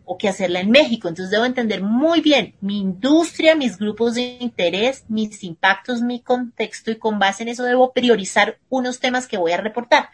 o 0.05 0.17
que 0.17 0.29
hacerla 0.29 0.61
en 0.61 0.71
México. 0.71 1.09
Entonces 1.09 1.29
debo 1.29 1.43
entender 1.43 1.83
muy 1.83 2.21
bien 2.21 2.55
mi 2.61 2.79
industria, 2.79 3.53
mis 3.53 3.77
grupos 3.77 4.15
de 4.15 4.37
interés, 4.39 5.03
mis 5.09 5.43
impactos, 5.43 6.01
mi 6.01 6.21
contexto 6.21 6.89
y 6.89 6.95
con 6.95 7.19
base 7.19 7.43
en 7.43 7.49
eso 7.49 7.65
debo 7.65 7.91
priorizar 7.91 8.59
unos 8.69 9.01
temas 9.01 9.27
que 9.27 9.35
voy 9.35 9.51
a 9.51 9.57
reportar. 9.57 10.07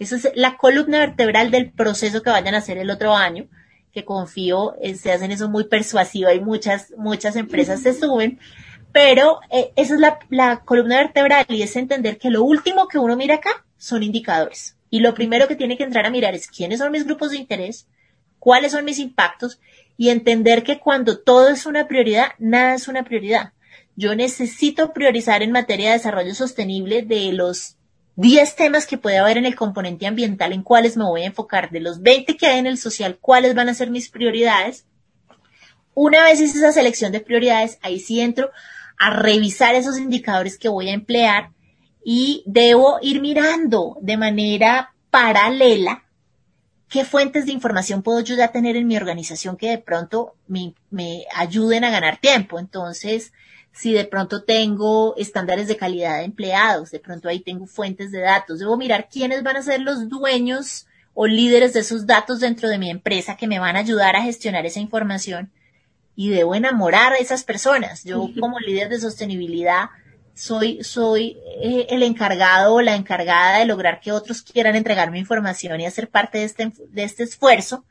Esa 0.00 0.16
es 0.16 0.30
la 0.34 0.56
columna 0.56 0.98
vertebral 0.98 1.52
del 1.52 1.70
proceso 1.70 2.24
que 2.24 2.30
vayan 2.30 2.56
a 2.56 2.58
hacer 2.58 2.78
el 2.78 2.90
otro 2.90 3.14
año 3.14 3.46
que 3.98 4.04
confío, 4.04 4.76
eh, 4.80 4.94
se 4.94 5.12
hacen 5.12 5.32
eso 5.32 5.48
muy 5.48 5.64
persuasivo 5.64 6.30
y 6.30 6.40
muchas, 6.40 6.92
muchas 6.96 7.36
empresas 7.36 7.82
se 7.82 7.92
suben, 7.92 8.38
pero 8.92 9.40
eh, 9.50 9.72
esa 9.76 9.94
es 9.94 10.00
la, 10.00 10.18
la 10.30 10.60
columna 10.60 10.98
vertebral 10.98 11.46
y 11.48 11.62
es 11.62 11.74
entender 11.76 12.18
que 12.18 12.30
lo 12.30 12.44
último 12.44 12.86
que 12.86 12.98
uno 12.98 13.16
mira 13.16 13.36
acá 13.36 13.64
son 13.76 14.02
indicadores. 14.02 14.76
Y 14.90 15.00
lo 15.00 15.14
primero 15.14 15.48
que 15.48 15.56
tiene 15.56 15.76
que 15.76 15.84
entrar 15.84 16.06
a 16.06 16.10
mirar 16.10 16.34
es 16.34 16.48
quiénes 16.48 16.78
son 16.78 16.92
mis 16.92 17.04
grupos 17.04 17.32
de 17.32 17.38
interés, 17.38 17.86
cuáles 18.38 18.72
son 18.72 18.84
mis 18.84 18.98
impactos 18.98 19.60
y 19.96 20.10
entender 20.10 20.62
que 20.62 20.78
cuando 20.78 21.18
todo 21.18 21.48
es 21.48 21.66
una 21.66 21.88
prioridad, 21.88 22.28
nada 22.38 22.74
es 22.74 22.86
una 22.86 23.04
prioridad. 23.04 23.52
Yo 23.96 24.14
necesito 24.14 24.92
priorizar 24.92 25.42
en 25.42 25.50
materia 25.50 25.88
de 25.88 25.94
desarrollo 25.94 26.34
sostenible 26.34 27.02
de 27.02 27.32
los 27.32 27.77
10 28.18 28.56
temas 28.56 28.84
que 28.84 28.98
puede 28.98 29.18
haber 29.18 29.38
en 29.38 29.46
el 29.46 29.54
componente 29.54 30.04
ambiental 30.04 30.52
en 30.52 30.64
cuáles 30.64 30.96
me 30.96 31.04
voy 31.04 31.22
a 31.22 31.26
enfocar. 31.26 31.70
De 31.70 31.78
los 31.78 32.02
20 32.02 32.36
que 32.36 32.46
hay 32.46 32.58
en 32.58 32.66
el 32.66 32.76
social, 32.76 33.16
cuáles 33.20 33.54
van 33.54 33.68
a 33.68 33.74
ser 33.74 33.90
mis 33.90 34.08
prioridades. 34.08 34.86
Una 35.94 36.24
vez 36.24 36.40
hice 36.40 36.58
esa 36.58 36.72
selección 36.72 37.12
de 37.12 37.20
prioridades, 37.20 37.78
ahí 37.80 38.00
sí 38.00 38.20
entro 38.20 38.50
a 38.98 39.10
revisar 39.10 39.76
esos 39.76 39.98
indicadores 39.98 40.58
que 40.58 40.68
voy 40.68 40.88
a 40.88 40.94
emplear 40.94 41.50
y 42.04 42.42
debo 42.44 42.98
ir 43.02 43.20
mirando 43.20 43.96
de 44.00 44.16
manera 44.16 44.94
paralela 45.10 46.02
qué 46.88 47.04
fuentes 47.04 47.46
de 47.46 47.52
información 47.52 48.02
puedo 48.02 48.18
yo 48.18 48.34
ya 48.34 48.50
tener 48.50 48.74
en 48.74 48.88
mi 48.88 48.96
organización 48.96 49.56
que 49.56 49.70
de 49.70 49.78
pronto 49.78 50.34
me, 50.48 50.74
me 50.90 51.24
ayuden 51.36 51.84
a 51.84 51.90
ganar 51.90 52.16
tiempo. 52.16 52.58
Entonces, 52.58 53.32
si 53.72 53.92
de 53.92 54.04
pronto 54.04 54.42
tengo 54.42 55.14
estándares 55.16 55.68
de 55.68 55.76
calidad 55.76 56.18
de 56.18 56.24
empleados, 56.24 56.90
de 56.90 57.00
pronto 57.00 57.28
ahí 57.28 57.40
tengo 57.40 57.66
fuentes 57.66 58.10
de 58.10 58.20
datos, 58.20 58.58
debo 58.58 58.76
mirar 58.76 59.08
quiénes 59.08 59.42
van 59.42 59.56
a 59.56 59.62
ser 59.62 59.80
los 59.80 60.08
dueños 60.08 60.86
o 61.14 61.26
líderes 61.26 61.72
de 61.74 61.80
esos 61.80 62.06
datos 62.06 62.40
dentro 62.40 62.68
de 62.68 62.78
mi 62.78 62.90
empresa 62.90 63.36
que 63.36 63.48
me 63.48 63.58
van 63.58 63.76
a 63.76 63.80
ayudar 63.80 64.16
a 64.16 64.22
gestionar 64.22 64.66
esa 64.66 64.80
información 64.80 65.50
y 66.14 66.30
debo 66.30 66.54
enamorar 66.54 67.12
a 67.12 67.18
esas 67.18 67.44
personas. 67.44 68.02
Yo 68.04 68.28
como 68.40 68.58
líder 68.58 68.88
de 68.88 69.00
sostenibilidad 69.00 69.90
soy, 70.34 70.82
soy 70.84 71.36
eh, 71.62 71.86
el 71.90 72.02
encargado 72.02 72.74
o 72.74 72.82
la 72.82 72.94
encargada 72.94 73.58
de 73.58 73.64
lograr 73.64 74.00
que 74.00 74.12
otros 74.12 74.42
quieran 74.42 74.76
entregarme 74.76 75.18
información 75.18 75.80
y 75.80 75.86
hacer 75.86 76.08
parte 76.08 76.38
de 76.38 76.44
este, 76.44 76.72
de 76.90 77.02
este 77.04 77.24
esfuerzo. 77.24 77.84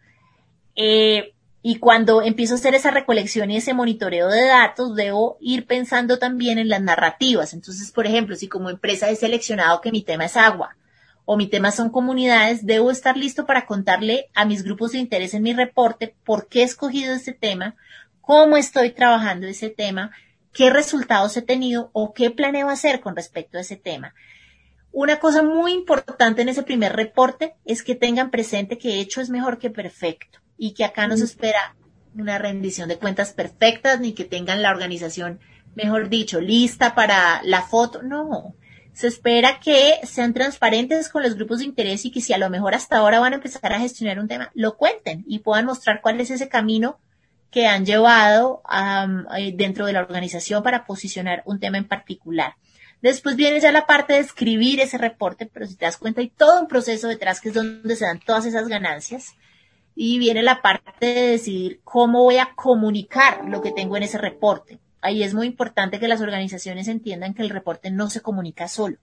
Eh, 0.76 1.34
y 1.62 1.80
cuando 1.80 2.22
empiezo 2.22 2.54
a 2.54 2.58
hacer 2.58 2.76
esa 2.76 2.92
recolección 2.92 3.50
y 3.50 3.58
ese 3.58 3.74
monitoreo 3.74 4.30
de 4.30 4.46
datos, 4.46 4.96
debo 4.96 5.38
ir 5.42 5.66
pensando 5.66 6.20
también 6.20 6.60
en 6.60 6.70
las 6.70 6.82
narrativas. 6.82 7.54
Entonces, 7.54 7.92
por 7.92 8.06
ejemplo, 8.06 8.36
si 8.36 8.48
como 8.48 8.70
empresa 8.70 9.10
he 9.10 9.16
seleccionado 9.16 9.82
que 9.82 9.92
mi 9.92 10.04
tema 10.04 10.26
es 10.26 10.38
agua 10.38 10.78
o 11.26 11.36
mi 11.36 11.48
tema 11.48 11.72
son 11.72 11.90
comunidades, 11.90 12.66
debo 12.66 12.92
estar 12.92 13.18
listo 13.18 13.46
para 13.46 13.66
contarle 13.66 14.30
a 14.34 14.46
mis 14.46 14.64
grupos 14.64 14.92
de 14.92 15.00
interés 15.00 15.34
en 15.34 15.44
mi 15.44 15.54
reporte 15.54 16.16
por 16.24 16.48
qué 16.48 16.62
he 16.62 16.64
escogido 16.64 17.14
ese 17.14 17.34
tema, 17.34 17.76
cómo 18.22 18.56
estoy 18.56 18.92
trabajando 18.92 19.48
ese 19.48 19.70
tema, 19.70 20.12
qué 20.54 20.70
resultados 20.70 21.36
he 21.36 21.42
tenido 21.42 21.90
o 21.92 22.14
qué 22.14 22.32
planeo 22.32 22.70
hacer 22.70 23.02
con 23.02 23.16
respecto 23.16 23.58
a 23.58 23.62
ese 23.62 23.76
tema. 23.76 24.14
Una 24.94 25.20
cosa 25.20 25.44
muy 25.44 25.74
importante 25.74 26.44
en 26.44 26.50
ese 26.50 26.64
primer 26.64 26.96
reporte 26.96 27.56
es 27.66 27.84
que 27.84 27.96
tengan 27.96 28.32
presente 28.32 28.78
que 28.78 29.02
hecho 29.02 29.20
es 29.20 29.30
mejor 29.30 29.58
que 29.58 29.70
perfecto 29.70 30.40
y 30.58 30.74
que 30.74 30.86
acá 30.86 31.08
no 31.08 31.18
se 31.18 31.26
espera 31.26 31.76
una 32.16 32.38
rendición 32.38 32.90
de 32.90 32.98
cuentas 32.98 33.34
perfectas 33.34 34.00
ni 34.00 34.14
que 34.14 34.26
tengan 34.26 34.62
la 34.62 34.72
organización, 34.72 35.40
mejor 35.76 36.10
dicho, 36.10 36.42
lista 36.42 36.96
para 36.96 37.42
la 37.44 37.62
foto. 37.62 38.02
No, 38.02 38.56
se 38.94 39.08
espera 39.08 39.60
que 39.60 40.00
sean 40.04 40.34
transparentes 40.34 41.10
con 41.10 41.22
los 41.22 41.36
grupos 41.36 41.60
de 41.60 41.66
interés 41.66 42.04
y 42.06 42.12
que 42.12 42.22
si 42.22 42.34
a 42.34 42.40
lo 42.40 42.50
mejor 42.50 42.74
hasta 42.74 42.98
ahora 42.98 43.20
van 43.20 43.34
a 43.34 43.36
empezar 43.36 43.72
a 43.72 43.80
gestionar 43.80 44.20
un 44.20 44.28
tema, 44.28 44.52
lo 44.56 44.76
cuenten 44.76 45.24
y 45.28 45.40
puedan 45.40 45.66
mostrar 45.66 46.02
cuál 46.02 46.20
es 46.20 46.32
ese 46.32 46.50
camino 46.50 47.00
que 47.52 47.68
han 47.68 47.86
llevado 47.86 48.62
eh, 49.38 49.54
dentro 49.56 49.86
de 49.86 49.94
la 49.94 50.02
organización 50.02 50.64
para 50.64 50.86
posicionar 50.86 51.44
un 51.46 51.60
tema 51.60 51.78
en 51.78 51.88
particular. 51.88 52.56
Después 53.02 53.36
viene 53.36 53.60
ya 53.60 53.72
la 53.72 53.86
parte 53.86 54.14
de 54.14 54.20
escribir 54.20 54.80
ese 54.80 54.98
reporte, 54.98 55.46
pero 55.46 55.68
si 55.68 55.76
te 55.76 55.86
das 55.86 55.98
cuenta 55.98 56.22
hay 56.22 56.30
todo 56.30 56.60
un 56.60 56.68
proceso 56.68 57.08
detrás 57.08 57.40
que 57.40 57.50
es 57.50 57.56
donde 57.56 57.96
se 57.96 58.06
dan 58.06 58.20
todas 58.20 58.46
esas 58.46 58.68
ganancias 58.68 59.36
y 60.00 60.20
viene 60.20 60.44
la 60.44 60.62
parte 60.62 61.08
de 61.08 61.28
decidir 61.32 61.82
cómo 61.84 62.24
voy 62.24 62.38
a 62.38 62.54
comunicar 62.54 63.44
lo 63.50 63.64
que 63.64 63.72
tengo 63.72 63.98
en 63.98 64.04
ese 64.04 64.20
reporte. 64.20 64.78
Ahí 65.02 65.24
es 65.24 65.34
muy 65.34 65.48
importante 65.48 66.00
que 66.00 66.08
las 66.08 66.22
organizaciones 66.22 66.88
entiendan 66.88 67.34
que 67.34 67.42
el 67.42 67.50
reporte 67.50 67.90
no 67.90 68.08
se 68.12 68.22
comunica 68.22 68.68
solo, 68.68 68.98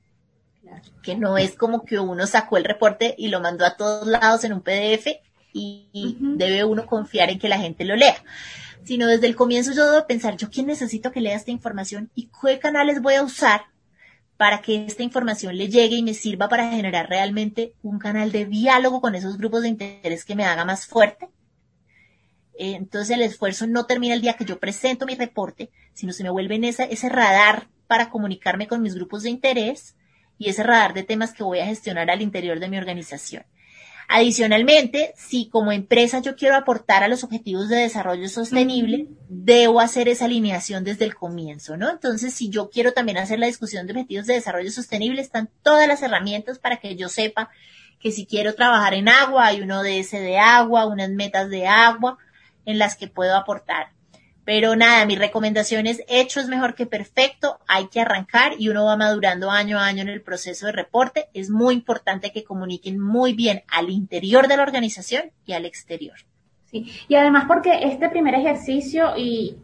que 1.03 1.17
no 1.17 1.37
es 1.37 1.57
como 1.57 1.85
que 1.85 1.99
uno 1.99 2.29
sacó 2.29 2.59
el 2.59 2.65
reporte 2.65 3.17
y 3.19 3.27
lo 3.27 3.41
mandó 3.41 3.67
a 3.67 3.77
todos 3.77 4.07
lados 4.07 4.45
en 4.45 4.53
un 4.53 4.61
PDF 4.61 5.09
y, 5.53 6.17
debe 6.21 6.65
uno 6.65 6.87
confiar 6.87 7.29
en 7.29 7.41
que 7.41 7.49
la 7.49 7.59
gente 7.59 7.85
lo 7.85 7.97
lea, 7.97 8.17
sino 8.85 9.09
desde 9.09 9.27
el 9.27 9.35
comienzo 9.35 9.73
yo 9.73 9.91
debo 9.91 10.07
pensar, 10.07 10.37
yo 10.37 10.49
quién 10.49 10.67
necesito 10.67 11.11
que 11.11 11.21
lea 11.21 11.35
esta 11.35 11.51
información 11.51 12.11
y 12.15 12.29
qué 12.41 12.61
canales 12.61 13.03
voy 13.03 13.15
a 13.15 13.25
usar 13.25 13.63
para 14.37 14.61
que 14.63 14.85
esta 14.87 15.03
información 15.03 15.57
le 15.57 15.69
llegue 15.69 15.97
y 15.97 16.03
me 16.03 16.15
sirva 16.15 16.49
para 16.49 16.71
generar 16.71 17.09
realmente 17.09 17.75
un 17.83 17.99
canal 17.99 18.33
de 18.33 18.47
diálogo 18.47 19.01
con 19.01 19.15
esos 19.15 19.39
grupos 19.39 19.63
de 19.63 19.69
interés 19.69 20.25
que 20.25 20.35
me 20.35 20.45
haga 20.45 20.65
más 20.65 20.87
fuerte. 20.87 21.29
Eh, 22.59 22.75
entonces 22.75 23.17
el 23.17 23.23
esfuerzo 23.23 23.67
no 23.67 23.87
termina 23.87 24.15
el 24.15 24.21
día 24.21 24.35
que 24.35 24.45
yo 24.45 24.59
presento 24.59 25.07
mi 25.07 25.15
reporte, 25.15 25.71
sino 25.93 26.13
se 26.13 26.23
me 26.25 26.31
vuelve 26.31 26.57
en 26.57 26.65
ese, 26.65 26.93
ese 26.93 27.09
radar 27.09 27.69
para 27.87 28.11
comunicarme 28.11 28.67
con 28.67 28.83
mis 28.83 28.95
grupos 28.95 29.23
de 29.23 29.31
interés 29.31 29.97
y 30.39 30.49
ese 30.49 30.63
radar 30.63 30.95
de 30.95 31.05
temas 31.05 31.33
que 31.33 31.45
voy 31.45 31.61
a 31.61 31.67
gestionar 31.67 32.11
al 32.11 32.23
interior 32.23 32.59
de 32.59 32.69
mi 32.69 32.77
organización. 32.77 33.45
Adicionalmente, 34.09 35.15
si 35.17 35.49
como 35.49 35.73
empresa 35.73 36.21
yo 36.21 36.37
quiero 36.37 36.57
aportar 36.57 37.03
a 37.03 37.09
los 37.09 37.25
objetivos 37.25 37.69
de 37.69 37.77
desarrollo 37.77 38.29
sostenible, 38.29 39.09
debo 39.29 39.81
hacer 39.81 40.09
esa 40.09 40.27
alineación 40.27 40.85
desde 40.85 41.07
el 41.07 41.15
comienzo, 41.15 41.77
¿no? 41.77 41.91
Entonces, 41.91 42.35
si 42.35 42.51
yo 42.51 42.71
quiero 42.71 42.93
también 42.93 43.19
hacer 43.19 43.39
la 43.39 43.47
discusión 43.47 43.87
de 43.87 43.93
objetivos 43.95 44.27
de 44.27 44.35
desarrollo 44.35 44.71
sostenible, 44.71 45.23
están 45.23 45.49
todas 45.63 45.89
las 45.89 46.03
herramientas 46.03 46.59
para 46.59 46.77
que 46.77 46.97
yo 46.97 47.09
sepa 47.09 47.51
que 47.99 48.13
si 48.13 48.27
quiero 48.27 48.55
trabajar 48.55 48.93
en 48.93 49.09
agua, 49.09 49.47
hay 49.47 49.63
un 49.63 49.73
ODS 49.73 50.13
de 50.13 50.39
agua, 50.39 50.87
unas 50.87 51.09
metas 51.09 51.49
de 51.49 51.67
agua 51.67 52.19
en 52.67 52.79
las 52.79 52.97
que 52.97 53.09
puedo 53.09 53.35
aportar. 53.35 53.94
Pero 54.45 54.77
nada, 54.77 55.07
mi 55.07 55.17
recomendación 55.17 55.87
es 55.87 56.03
hecho 56.07 56.39
es 56.39 56.49
mejor 56.49 56.75
que 56.75 56.85
perfecto, 56.87 57.59
hay 57.67 57.87
que 57.89 58.01
arrancar 58.01 58.53
y 58.59 58.69
uno 58.69 58.85
va 58.85 58.97
madurando 58.97 59.51
año 59.51 59.79
a 59.79 59.87
año 59.87 60.03
en 60.03 60.09
el 60.09 60.21
proceso 60.21 60.67
de 60.67 60.73
reporte. 60.73 61.29
Es 61.33 61.51
muy 61.51 61.75
importante 61.75 62.31
que 62.31 62.45
comuniquen 62.45 63.01
muy 63.01 63.33
bien 63.33 63.63
al 63.69 63.91
interior 63.91 64.47
de 64.47 64.57
la 64.59 64.63
organización 64.63 65.31
y 65.47 65.55
al 65.55 65.65
exterior. 65.65 66.17
Sí, 66.67 66.93
y 67.09 67.15
además 67.15 67.45
porque 67.47 67.85
este 67.85 68.11
primer 68.11 68.35
ejercicio 68.35 69.17
y, 69.17 69.57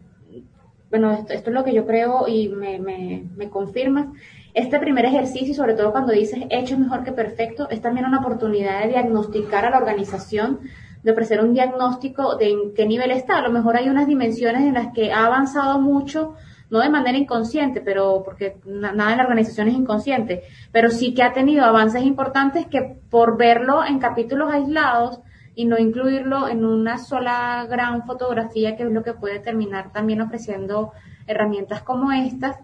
bueno, 0.89 1.12
esto, 1.12 1.33
es 1.33 1.47
lo 1.47 1.64
que 1.64 1.74
yo 1.74 1.87
creo 1.87 2.26
y 2.26 2.49
me, 2.49 2.78
me, 2.78 3.24
me 3.37 3.51
confirmas, 3.51 4.07
este 4.55 4.81
primer 4.81 5.05
ejercicio, 5.05 5.55
sobre 5.55 5.74
todo 5.74 5.93
cuando 5.93 6.12
dices 6.12 6.41
hecho 6.51 6.74
es 6.74 6.81
mejor 6.81 7.05
que 7.05 7.12
perfecto, 7.12 7.68
es 7.70 7.81
también 7.81 8.07
una 8.07 8.18
oportunidad 8.18 8.83
de 8.83 8.89
diagnosticar 8.89 9.64
a 9.64 9.70
la 9.70 9.78
organización 9.78 10.61
de 11.03 11.12
ofrecer 11.12 11.40
un 11.40 11.55
diagnóstico 11.55 12.36
de 12.36 12.51
en 12.51 12.74
qué 12.74 12.86
nivel 12.86 13.11
está. 13.11 13.38
A 13.38 13.42
lo 13.42 13.51
mejor 13.51 13.76
hay 13.76 13.88
unas 13.88 14.07
dimensiones 14.07 14.62
en 14.62 14.74
las 14.74 14.92
que 14.92 15.12
ha 15.12 15.26
avanzado 15.26 15.80
mucho, 15.80 16.34
no 16.70 16.80
de 16.80 16.88
manera 16.88 17.18
inconsciente, 17.18 17.80
pero 17.80 18.22
porque 18.24 18.59
nada 18.64 19.12
en 19.12 19.16
la 19.18 19.24
organización 19.24 19.68
es 19.68 19.74
inconsciente, 19.74 20.42
pero 20.72 20.90
sí 20.90 21.14
que 21.14 21.22
ha 21.22 21.32
tenido 21.32 21.64
avances 21.64 22.03
importantes 22.05 22.66
que 22.66 22.96
por 23.11 23.36
verlo 23.36 23.84
en 23.84 23.98
capítulos 23.98 24.53
aislados 24.53 25.20
y 25.55 25.64
no 25.64 25.78
incluirlo 25.78 26.48
en 26.48 26.64
una 26.64 26.98
sola 26.98 27.66
gran 27.68 28.07
fotografía, 28.07 28.76
que 28.76 28.84
es 28.84 28.90
lo 28.90 29.03
que 29.03 29.14
puede 29.14 29.40
terminar 29.40 29.92
también 29.92 30.20
ofreciendo 30.20 30.92
herramientas 31.26 31.82
como 31.82 32.12
estas, 32.12 32.57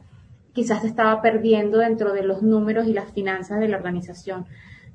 quizás 0.52 0.82
se 0.82 0.88
estaba 0.88 1.20
perdiendo 1.20 1.78
dentro 1.78 2.12
de 2.12 2.22
los 2.22 2.42
números 2.42 2.86
y 2.86 2.92
las 2.92 3.12
finanzas 3.12 3.60
de 3.60 3.68
la 3.68 3.76
organización. 3.76 4.46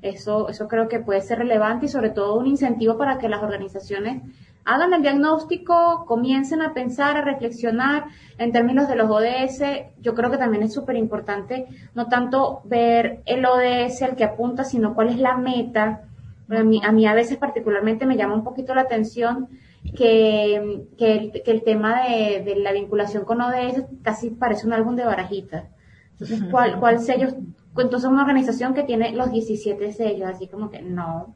Eso, 0.02 0.48
eso 0.48 0.66
creo 0.66 0.88
que 0.88 0.98
puede 0.98 1.20
ser 1.20 1.38
relevante 1.38 1.86
y 1.86 1.88
sobre 1.88 2.10
todo 2.10 2.36
un 2.36 2.46
incentivo 2.46 2.98
para 2.98 3.18
que 3.18 3.28
las 3.28 3.42
organizaciones 3.42 4.22
hagan 4.64 4.92
el 4.92 5.02
diagnóstico, 5.02 6.04
comiencen 6.06 6.62
a 6.62 6.72
pensar, 6.74 7.16
a 7.16 7.22
reflexionar 7.22 8.04
en 8.38 8.52
términos 8.52 8.88
de 8.88 8.96
los 8.96 9.10
ODS. 9.10 9.62
Yo 10.00 10.14
creo 10.14 10.30
que 10.30 10.38
también 10.38 10.62
es 10.62 10.72
súper 10.72 10.96
importante 10.96 11.66
no 11.94 12.08
tanto 12.08 12.62
ver 12.64 13.22
el 13.26 13.44
ODS, 13.44 14.02
el 14.02 14.16
que 14.16 14.24
apunta, 14.24 14.64
sino 14.64 14.94
cuál 14.94 15.08
es 15.08 15.18
la 15.18 15.36
meta. 15.36 16.02
A 16.48 16.62
mí, 16.62 16.80
a 16.84 16.92
mí 16.92 17.06
a 17.06 17.14
veces 17.14 17.38
particularmente 17.38 18.06
me 18.06 18.16
llama 18.16 18.34
un 18.34 18.44
poquito 18.44 18.74
la 18.74 18.82
atención 18.82 19.48
que, 19.96 20.84
que, 20.96 21.32
el, 21.44 21.62
tema 21.62 22.02
de, 22.02 22.42
de, 22.44 22.56
la 22.56 22.72
vinculación 22.72 23.24
con 23.24 23.40
ODS 23.40 23.84
casi 24.02 24.30
parece 24.30 24.66
un 24.66 24.72
álbum 24.72 24.94
de 24.94 25.04
barajitas. 25.04 25.64
Entonces, 26.12 26.42
¿cuál, 26.50 26.78
cuál 26.78 27.00
sello 27.00 27.28
entonces 27.76 28.10
una 28.10 28.22
organización 28.22 28.74
que 28.74 28.82
tiene 28.82 29.12
los 29.12 29.30
17 29.30 29.92
sellos, 29.92 30.28
así 30.28 30.48
como 30.48 30.70
que 30.70 30.82
no. 30.82 31.34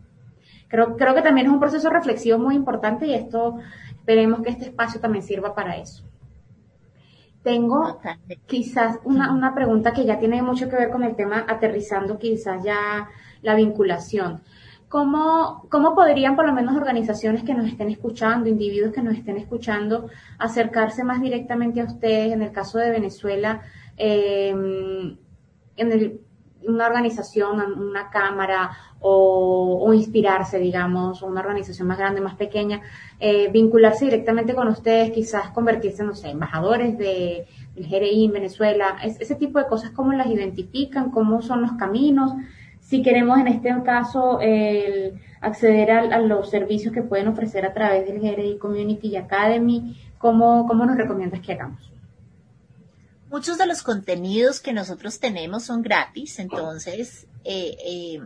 Creo, 0.68 0.96
creo 0.96 1.14
que 1.14 1.22
también 1.22 1.46
es 1.46 1.52
un 1.52 1.60
proceso 1.60 1.88
reflexivo 1.90 2.38
muy 2.38 2.54
importante 2.54 3.06
y 3.06 3.14
esto, 3.14 3.56
esperemos 3.90 4.42
que 4.42 4.50
este 4.50 4.66
espacio 4.66 5.00
también 5.00 5.22
sirva 5.22 5.54
para 5.54 5.76
eso. 5.76 6.04
Tengo 7.42 8.00
quizás 8.46 8.98
una, 9.04 9.32
una 9.32 9.54
pregunta 9.54 9.92
que 9.92 10.04
ya 10.04 10.18
tiene 10.18 10.42
mucho 10.42 10.68
que 10.68 10.76
ver 10.76 10.90
con 10.90 11.04
el 11.04 11.14
tema, 11.14 11.44
aterrizando 11.48 12.18
quizás 12.18 12.64
ya 12.64 13.08
la 13.42 13.54
vinculación. 13.54 14.42
¿Cómo, 14.88 15.66
¿Cómo 15.68 15.94
podrían 15.94 16.36
por 16.36 16.46
lo 16.46 16.52
menos 16.52 16.76
organizaciones 16.76 17.42
que 17.42 17.54
nos 17.54 17.66
estén 17.66 17.90
escuchando, 17.90 18.48
individuos 18.48 18.92
que 18.92 19.02
nos 19.02 19.16
estén 19.16 19.36
escuchando, 19.36 20.08
acercarse 20.38 21.04
más 21.04 21.20
directamente 21.20 21.80
a 21.80 21.84
ustedes? 21.84 22.32
En 22.32 22.42
el 22.42 22.52
caso 22.52 22.78
de 22.78 22.90
Venezuela, 22.90 23.62
eh, 23.96 24.50
en 24.50 25.92
el, 25.92 26.20
una 26.66 26.86
organización, 26.86 27.60
una 27.78 28.10
cámara 28.10 28.70
o, 29.00 29.92
inspirarse, 29.94 30.58
digamos, 30.58 31.22
una 31.22 31.40
organización 31.40 31.88
más 31.88 31.98
grande, 31.98 32.20
más 32.20 32.34
pequeña, 32.34 32.80
eh, 33.20 33.48
vincularse 33.52 34.06
directamente 34.06 34.54
con 34.54 34.68
ustedes, 34.68 35.12
quizás 35.12 35.50
convertirse, 35.50 36.02
no 36.02 36.14
sé, 36.14 36.30
embajadores 36.30 36.98
de, 36.98 37.46
del 37.74 37.88
GRI 37.88 38.24
en 38.24 38.32
Venezuela, 38.32 38.96
ese 39.02 39.34
tipo 39.36 39.58
de 39.58 39.66
cosas, 39.66 39.90
cómo 39.90 40.12
las 40.12 40.26
identifican, 40.26 41.10
cómo 41.10 41.40
son 41.42 41.62
los 41.62 41.72
caminos, 41.72 42.32
si 42.86 43.02
queremos 43.02 43.38
en 43.38 43.48
este 43.48 43.74
caso 43.84 44.38
el 44.40 45.14
acceder 45.40 45.90
a, 45.90 46.20
los 46.20 46.50
servicios 46.50 46.94
que 46.94 47.02
pueden 47.02 47.28
ofrecer 47.28 47.66
a 47.66 47.74
través 47.74 48.06
del 48.06 48.20
GRI 48.20 48.58
Community 48.58 49.16
Academy, 49.16 49.96
¿cómo, 50.18 50.66
cómo 50.66 50.86
nos 50.86 50.96
recomiendas 50.96 51.40
que 51.40 51.52
hagamos? 51.52 51.95
Muchos 53.30 53.58
de 53.58 53.66
los 53.66 53.82
contenidos 53.82 54.60
que 54.60 54.72
nosotros 54.72 55.18
tenemos 55.18 55.64
son 55.64 55.82
gratis, 55.82 56.38
entonces 56.38 57.26
eh, 57.44 57.76
eh, 57.84 58.20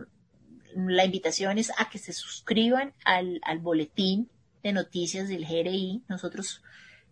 la 0.75 1.05
invitación 1.05 1.57
es 1.57 1.71
a 1.77 1.89
que 1.89 1.97
se 1.97 2.13
suscriban 2.13 2.93
al, 3.03 3.41
al, 3.43 3.59
boletín 3.59 4.29
de 4.61 4.73
noticias 4.73 5.27
del 5.27 5.45
GRI. 5.45 6.03
Nosotros, 6.07 6.61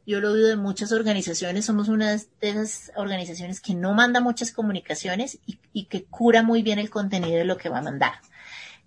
yo 0.06 0.20
lo 0.20 0.32
oído 0.32 0.48
de 0.50 0.56
muchas 0.56 0.92
organizaciones, 0.92 1.66
somos 1.66 1.90
una 1.90 2.12
de 2.12 2.28
esas 2.42 2.92
organizaciones 2.96 3.60
que 3.60 3.74
no 3.74 3.96
manda 3.96 4.22
muchas 4.22 4.52
comunicaciones 4.52 5.40
y, 5.48 5.60
y 5.74 5.86
que 5.86 6.06
cura 6.06 6.44
muy 6.44 6.62
bien 6.62 6.78
el 6.78 6.92
contenido 6.92 7.38
de 7.38 7.46
lo 7.46 7.58
que 7.58 7.70
va 7.70 7.80
a 7.80 7.84
mandar. 7.84 8.14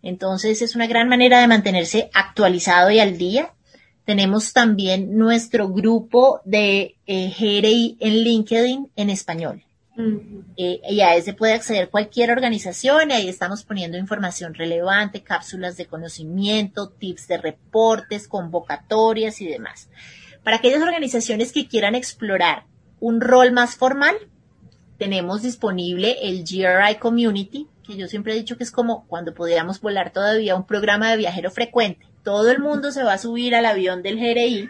Entonces 0.02 0.62
es 0.62 0.76
una 0.76 0.86
gran 0.86 1.08
manera 1.08 1.40
de 1.40 1.48
mantenerse 1.48 2.08
actualizado 2.14 2.90
y 2.90 3.00
al 3.00 3.18
día 3.18 3.52
tenemos 4.04 4.52
también 4.52 5.16
nuestro 5.16 5.68
grupo 5.68 6.40
de 6.44 6.96
eh, 7.06 7.32
GRI 7.38 7.96
en 8.00 8.14
LinkedIn 8.22 8.90
en 8.96 9.10
español. 9.10 9.62
eh, 10.56 10.80
y 10.88 11.00
a 11.02 11.14
ese 11.16 11.34
puede 11.34 11.52
acceder 11.52 11.90
cualquier 11.90 12.30
organización 12.30 13.10
y 13.10 13.12
ahí 13.12 13.28
estamos 13.28 13.62
poniendo 13.62 13.98
información 13.98 14.54
relevante, 14.54 15.22
cápsulas 15.22 15.76
de 15.76 15.86
conocimiento, 15.86 16.88
tips 16.88 17.28
de 17.28 17.38
reportes, 17.38 18.26
convocatorias 18.26 19.40
y 19.40 19.46
demás. 19.46 19.90
Para 20.42 20.56
aquellas 20.56 20.82
organizaciones 20.82 21.52
que 21.52 21.68
quieran 21.68 21.94
explorar 21.94 22.64
un 23.00 23.20
rol 23.20 23.52
más 23.52 23.76
formal, 23.76 24.16
tenemos 24.98 25.42
disponible 25.42 26.16
el 26.22 26.42
GRI 26.44 26.96
Community, 26.98 27.68
que 27.86 27.96
yo 27.96 28.08
siempre 28.08 28.32
he 28.32 28.36
dicho 28.36 28.56
que 28.56 28.64
es 28.64 28.70
como 28.70 29.06
cuando 29.06 29.34
podíamos 29.34 29.80
volar 29.80 30.10
todavía 30.10 30.56
un 30.56 30.66
programa 30.66 31.10
de 31.10 31.18
viajero 31.18 31.50
frecuente 31.50 32.11
todo 32.22 32.50
el 32.50 32.60
mundo 32.60 32.92
se 32.92 33.02
va 33.02 33.14
a 33.14 33.18
subir 33.18 33.54
al 33.54 33.66
avión 33.66 34.02
del 34.02 34.18
GRI, 34.18 34.68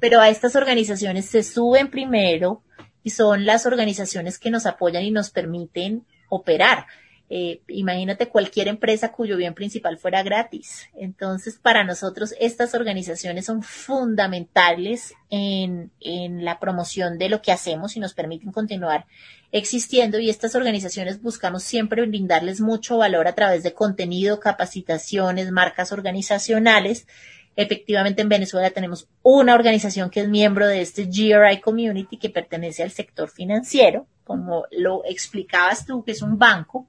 pero 0.00 0.20
a 0.20 0.28
estas 0.28 0.56
organizaciones 0.56 1.26
se 1.26 1.42
suben 1.42 1.90
primero 1.90 2.62
y 3.02 3.10
son 3.10 3.46
las 3.46 3.66
organizaciones 3.66 4.38
que 4.38 4.50
nos 4.50 4.66
apoyan 4.66 5.04
y 5.04 5.10
nos 5.10 5.30
permiten 5.30 6.04
operar. 6.28 6.86
Eh, 7.28 7.60
imagínate 7.66 8.28
cualquier 8.28 8.68
empresa 8.68 9.10
cuyo 9.10 9.36
bien 9.36 9.54
principal 9.54 9.98
fuera 9.98 10.22
gratis. 10.22 10.88
Entonces, 10.94 11.58
para 11.60 11.82
nosotros, 11.82 12.34
estas 12.38 12.74
organizaciones 12.74 13.46
son 13.46 13.62
fundamentales 13.62 15.12
en, 15.28 15.90
en 16.00 16.44
la 16.44 16.60
promoción 16.60 17.18
de 17.18 17.28
lo 17.28 17.42
que 17.42 17.50
hacemos 17.50 17.96
y 17.96 18.00
nos 18.00 18.14
permiten 18.14 18.52
continuar 18.52 19.06
existiendo. 19.50 20.20
Y 20.20 20.30
estas 20.30 20.54
organizaciones 20.54 21.20
buscamos 21.20 21.64
siempre 21.64 22.06
brindarles 22.06 22.60
mucho 22.60 22.98
valor 22.98 23.26
a 23.26 23.34
través 23.34 23.64
de 23.64 23.74
contenido, 23.74 24.38
capacitaciones, 24.38 25.50
marcas 25.50 25.90
organizacionales. 25.90 27.08
Efectivamente, 27.56 28.22
en 28.22 28.28
Venezuela 28.28 28.70
tenemos 28.70 29.08
una 29.22 29.54
organización 29.54 30.10
que 30.10 30.20
es 30.20 30.28
miembro 30.28 30.68
de 30.68 30.82
este 30.82 31.06
GRI 31.06 31.60
Community 31.60 32.18
que 32.18 32.30
pertenece 32.30 32.84
al 32.84 32.92
sector 32.92 33.30
financiero, 33.30 34.06
como 34.22 34.66
lo 34.70 35.04
explicabas 35.06 35.86
tú, 35.86 36.04
que 36.04 36.12
es 36.12 36.22
un 36.22 36.38
banco 36.38 36.86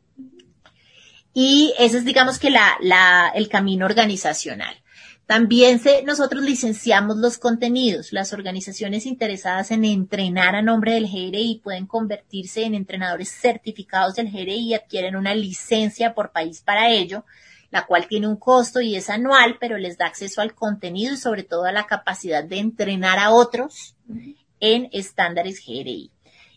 y 1.40 1.76
ese 1.78 2.00
es, 2.00 2.04
digamos 2.04 2.40
que 2.40 2.50
la, 2.50 2.78
la, 2.82 3.32
el 3.36 3.48
camino 3.48 3.86
organizacional. 3.86 4.76
También 5.28 5.78
se, 5.78 6.02
nosotros 6.02 6.42
licenciamos 6.42 7.18
los 7.18 7.38
contenidos. 7.38 8.12
Las 8.12 8.34
organizaciones 8.34 9.06
interesadas 9.06 9.70
en 9.70 9.86
entrenar 9.86 10.56
a 10.56 10.64
nombre 10.64 10.94
del 10.94 11.06
GRI 11.06 11.62
pueden 11.64 11.86
convertirse 11.86 12.64
en 12.64 12.74
entrenadores 12.74 13.30
certificados 13.30 14.16
del 14.16 14.32
GRI 14.32 14.70
y 14.70 14.74
adquieren 14.74 15.16
una 15.16 15.36
licencia 15.36 16.16
por 16.16 16.32
país 16.32 16.62
para 16.62 16.90
ello, 16.90 17.24
la 17.70 17.86
cual 17.86 18.08
tiene 18.08 18.28
un 18.28 18.38
costo 18.38 18.82
y 18.82 18.96
es 18.96 19.08
anual, 19.12 19.58
pero 19.60 19.78
les 19.78 19.96
da 19.96 20.08
acceso 20.08 20.42
al 20.42 20.56
contenido 20.56 21.14
y 21.14 21.18
sobre 21.18 21.44
todo 21.44 21.66
a 21.66 21.72
la 21.72 21.86
capacidad 21.86 22.44
de 22.44 22.58
entrenar 22.58 23.20
a 23.20 23.30
otros 23.30 23.96
en 24.60 24.90
estándares 24.92 25.64
GRI. 25.64 26.10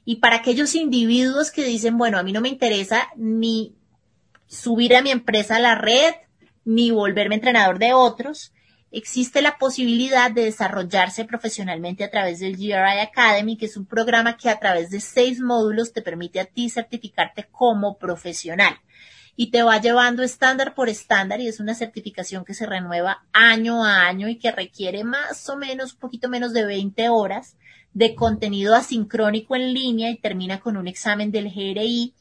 Y 0.06 0.16
para 0.16 0.36
aquellos 0.36 0.74
individuos 0.74 1.50
que 1.50 1.64
dicen, 1.64 1.98
bueno, 1.98 2.16
a 2.16 2.22
mí 2.22 2.32
no 2.32 2.40
me 2.40 2.48
interesa 2.48 3.10
ni 3.14 3.74
subir 4.50 4.96
a 4.96 5.02
mi 5.02 5.10
empresa 5.10 5.56
a 5.56 5.60
la 5.60 5.76
red 5.76 6.12
ni 6.64 6.90
volverme 6.90 7.36
entrenador 7.36 7.78
de 7.78 7.94
otros, 7.94 8.52
existe 8.90 9.42
la 9.42 9.56
posibilidad 9.58 10.30
de 10.30 10.44
desarrollarse 10.44 11.24
profesionalmente 11.24 12.02
a 12.02 12.10
través 12.10 12.40
del 12.40 12.56
GRI 12.56 12.72
Academy, 12.72 13.56
que 13.56 13.66
es 13.66 13.76
un 13.76 13.86
programa 13.86 14.36
que 14.36 14.50
a 14.50 14.58
través 14.58 14.90
de 14.90 15.00
seis 15.00 15.40
módulos 15.40 15.92
te 15.92 16.02
permite 16.02 16.40
a 16.40 16.46
ti 16.46 16.68
certificarte 16.68 17.48
como 17.50 17.96
profesional. 17.96 18.74
y 19.36 19.50
te 19.50 19.62
va 19.62 19.80
llevando 19.80 20.22
estándar 20.22 20.74
por 20.74 20.90
estándar 20.90 21.40
y 21.40 21.46
es 21.46 21.60
una 21.60 21.74
certificación 21.74 22.44
que 22.44 22.52
se 22.52 22.66
renueva 22.66 23.24
año 23.32 23.84
a 23.84 24.06
año 24.06 24.28
y 24.28 24.38
que 24.38 24.50
requiere 24.50 25.02
más 25.02 25.48
o 25.48 25.56
menos, 25.56 25.94
un 25.94 26.00
poquito 26.00 26.28
menos 26.28 26.52
de 26.52 26.66
20 26.66 27.08
horas 27.08 27.56
de 27.94 28.14
contenido 28.14 28.74
asincrónico 28.74 29.56
en 29.56 29.72
línea 29.72 30.10
y 30.10 30.18
termina 30.18 30.60
con 30.60 30.76
un 30.76 30.88
examen 30.88 31.30
del 31.30 31.48
GRI 31.48 32.12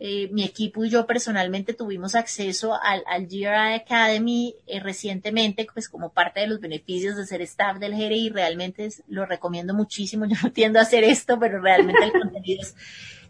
eh, 0.00 0.28
mi 0.30 0.44
equipo 0.44 0.84
y 0.84 0.90
yo 0.90 1.06
personalmente 1.06 1.74
tuvimos 1.74 2.14
acceso 2.14 2.78
al, 2.80 3.02
al 3.08 3.26
GRI 3.26 3.74
Academy 3.74 4.54
eh, 4.68 4.78
recientemente, 4.78 5.66
pues 5.72 5.88
como 5.88 6.12
parte 6.12 6.38
de 6.40 6.46
los 6.46 6.60
beneficios 6.60 7.16
de 7.16 7.26
ser 7.26 7.42
staff 7.42 7.78
del 7.78 7.96
GRI, 7.96 8.28
realmente 8.30 8.88
lo 9.08 9.26
recomiendo 9.26 9.74
muchísimo. 9.74 10.24
Yo 10.28 10.36
no 10.42 10.52
tiendo 10.52 10.78
a 10.78 10.82
hacer 10.82 11.02
esto, 11.02 11.38
pero 11.40 11.60
realmente 11.60 12.04
el 12.04 12.12
contenido 12.12 12.62
es, 12.62 12.76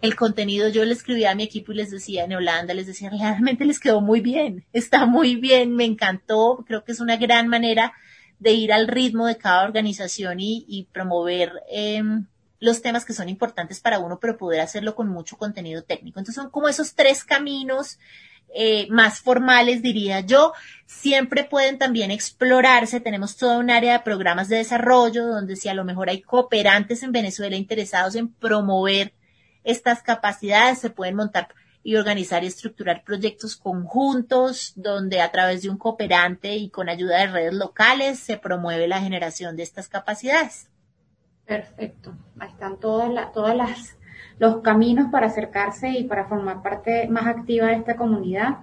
el 0.02 0.14
contenido 0.14 0.68
yo 0.68 0.84
le 0.84 0.92
escribía 0.92 1.32
a 1.32 1.34
mi 1.34 1.42
equipo 1.42 1.72
y 1.72 1.76
les 1.76 1.90
decía 1.90 2.24
en 2.24 2.34
Holanda, 2.34 2.74
les 2.74 2.86
decía, 2.86 3.10
realmente 3.10 3.64
les 3.64 3.80
quedó 3.80 4.00
muy 4.00 4.20
bien, 4.20 4.64
está 4.72 5.06
muy 5.06 5.36
bien, 5.36 5.74
me 5.74 5.84
encantó, 5.84 6.64
creo 6.66 6.84
que 6.84 6.92
es 6.92 7.00
una 7.00 7.16
gran 7.16 7.48
manera 7.48 7.92
de 8.38 8.52
ir 8.52 8.72
al 8.72 8.86
ritmo 8.86 9.26
de 9.26 9.38
cada 9.38 9.64
organización 9.64 10.38
y, 10.38 10.64
y 10.68 10.84
promover 10.92 11.52
eh, 11.68 12.02
los 12.60 12.82
temas 12.82 13.04
que 13.04 13.12
son 13.12 13.28
importantes 13.28 13.80
para 13.80 13.98
uno, 13.98 14.18
pero 14.18 14.36
poder 14.36 14.60
hacerlo 14.60 14.94
con 14.94 15.08
mucho 15.08 15.36
contenido 15.36 15.82
técnico. 15.82 16.18
Entonces 16.18 16.42
son 16.42 16.50
como 16.50 16.68
esos 16.68 16.94
tres 16.94 17.24
caminos 17.24 17.98
eh, 18.54 18.86
más 18.90 19.20
formales, 19.20 19.82
diría 19.82 20.20
yo. 20.20 20.52
Siempre 20.86 21.44
pueden 21.44 21.78
también 21.78 22.10
explorarse. 22.10 23.00
Tenemos 23.00 23.36
toda 23.36 23.58
un 23.58 23.70
área 23.70 23.92
de 23.92 24.00
programas 24.00 24.48
de 24.48 24.56
desarrollo 24.56 25.26
donde 25.26 25.56
si 25.56 25.68
a 25.68 25.74
lo 25.74 25.84
mejor 25.84 26.08
hay 26.08 26.22
cooperantes 26.22 27.02
en 27.02 27.12
Venezuela 27.12 27.56
interesados 27.56 28.14
en 28.14 28.28
promover 28.28 29.12
estas 29.64 30.02
capacidades, 30.02 30.78
se 30.78 30.90
pueden 30.90 31.14
montar 31.14 31.48
y 31.82 31.96
organizar 31.96 32.42
y 32.42 32.48
estructurar 32.48 33.04
proyectos 33.04 33.56
conjuntos 33.56 34.72
donde 34.76 35.20
a 35.20 35.30
través 35.30 35.62
de 35.62 35.70
un 35.70 35.78
cooperante 35.78 36.56
y 36.56 36.70
con 36.70 36.88
ayuda 36.88 37.18
de 37.18 37.26
redes 37.28 37.54
locales 37.54 38.18
se 38.18 38.36
promueve 38.36 38.88
la 38.88 39.00
generación 39.00 39.56
de 39.56 39.62
estas 39.62 39.88
capacidades. 39.88 40.68
Perfecto. 41.48 42.12
Ahí 42.38 42.50
están 42.50 42.76
todas 42.76 43.32
todas 43.32 43.56
las, 43.56 43.98
los 44.38 44.58
caminos 44.58 45.10
para 45.10 45.28
acercarse 45.28 45.88
y 45.88 46.04
para 46.04 46.26
formar 46.26 46.62
parte 46.62 47.08
más 47.08 47.26
activa 47.26 47.68
de 47.68 47.76
esta 47.76 47.96
comunidad. 47.96 48.58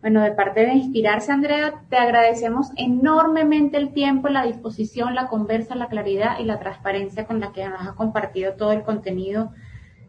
Bueno, 0.00 0.22
de 0.22 0.30
parte 0.30 0.60
de 0.60 0.74
Inspirarse, 0.74 1.32
Andrea, 1.32 1.74
te 1.88 1.96
agradecemos 1.96 2.70
enormemente 2.76 3.78
el 3.78 3.92
tiempo, 3.92 4.28
la 4.28 4.46
disposición, 4.46 5.16
la 5.16 5.26
conversa, 5.26 5.74
la 5.74 5.88
claridad 5.88 6.38
y 6.38 6.44
la 6.44 6.60
transparencia 6.60 7.26
con 7.26 7.40
la 7.40 7.50
que 7.50 7.68
nos 7.68 7.80
has 7.80 7.94
compartido 7.94 8.52
todo 8.52 8.70
el 8.70 8.84
contenido. 8.84 9.50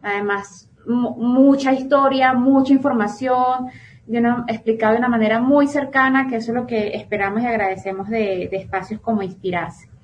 Además, 0.00 0.70
mucha 0.86 1.72
historia, 1.72 2.34
mucha 2.34 2.72
información, 2.72 3.66
de 4.06 4.18
una, 4.20 4.44
explicado 4.46 4.92
de 4.92 5.00
una 5.00 5.08
manera 5.08 5.40
muy 5.40 5.66
cercana, 5.66 6.28
que 6.28 6.36
eso 6.36 6.52
es 6.52 6.56
lo 6.56 6.68
que 6.68 6.94
esperamos 6.94 7.42
y 7.42 7.46
agradecemos 7.46 8.08
de, 8.08 8.46
de 8.48 8.58
espacios 8.58 9.00
como 9.00 9.22
Inspirarse 9.22 9.95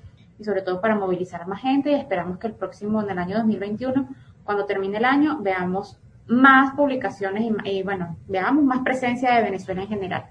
y 0.43 0.45
sobre 0.45 0.61
todo 0.61 0.81
para 0.81 0.95
movilizar 0.95 1.47
más 1.47 1.61
gente 1.61 1.91
y 1.91 1.95
esperamos 1.95 2.37
que 2.37 2.47
el 2.47 2.53
próximo, 2.53 3.01
en 3.01 3.09
el 3.09 3.17
año 3.17 3.37
2021, 3.37 4.09
cuando 4.43 4.65
termine 4.65 4.97
el 4.97 5.05
año, 5.05 5.39
veamos 5.41 5.97
más 6.27 6.75
publicaciones 6.75 7.49
y, 7.63 7.81
bueno, 7.83 8.17
veamos 8.27 8.65
más 8.65 8.83
presencia 8.83 9.35
de 9.35 9.43
Venezuela 9.43 9.83
en 9.83 9.87
general. 9.87 10.25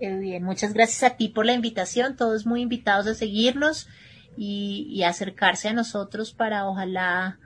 Qué 0.00 0.16
bien, 0.16 0.42
muchas 0.42 0.74
gracias 0.74 1.04
a 1.04 1.16
ti 1.16 1.28
por 1.28 1.46
la 1.46 1.52
invitación, 1.52 2.16
todos 2.16 2.46
muy 2.46 2.62
invitados 2.62 3.06
a 3.06 3.14
seguirnos 3.14 3.88
y, 4.36 4.88
y 4.90 5.04
acercarse 5.04 5.68
a 5.68 5.72
nosotros 5.72 6.32
para 6.32 6.66
ojalá 6.66 7.38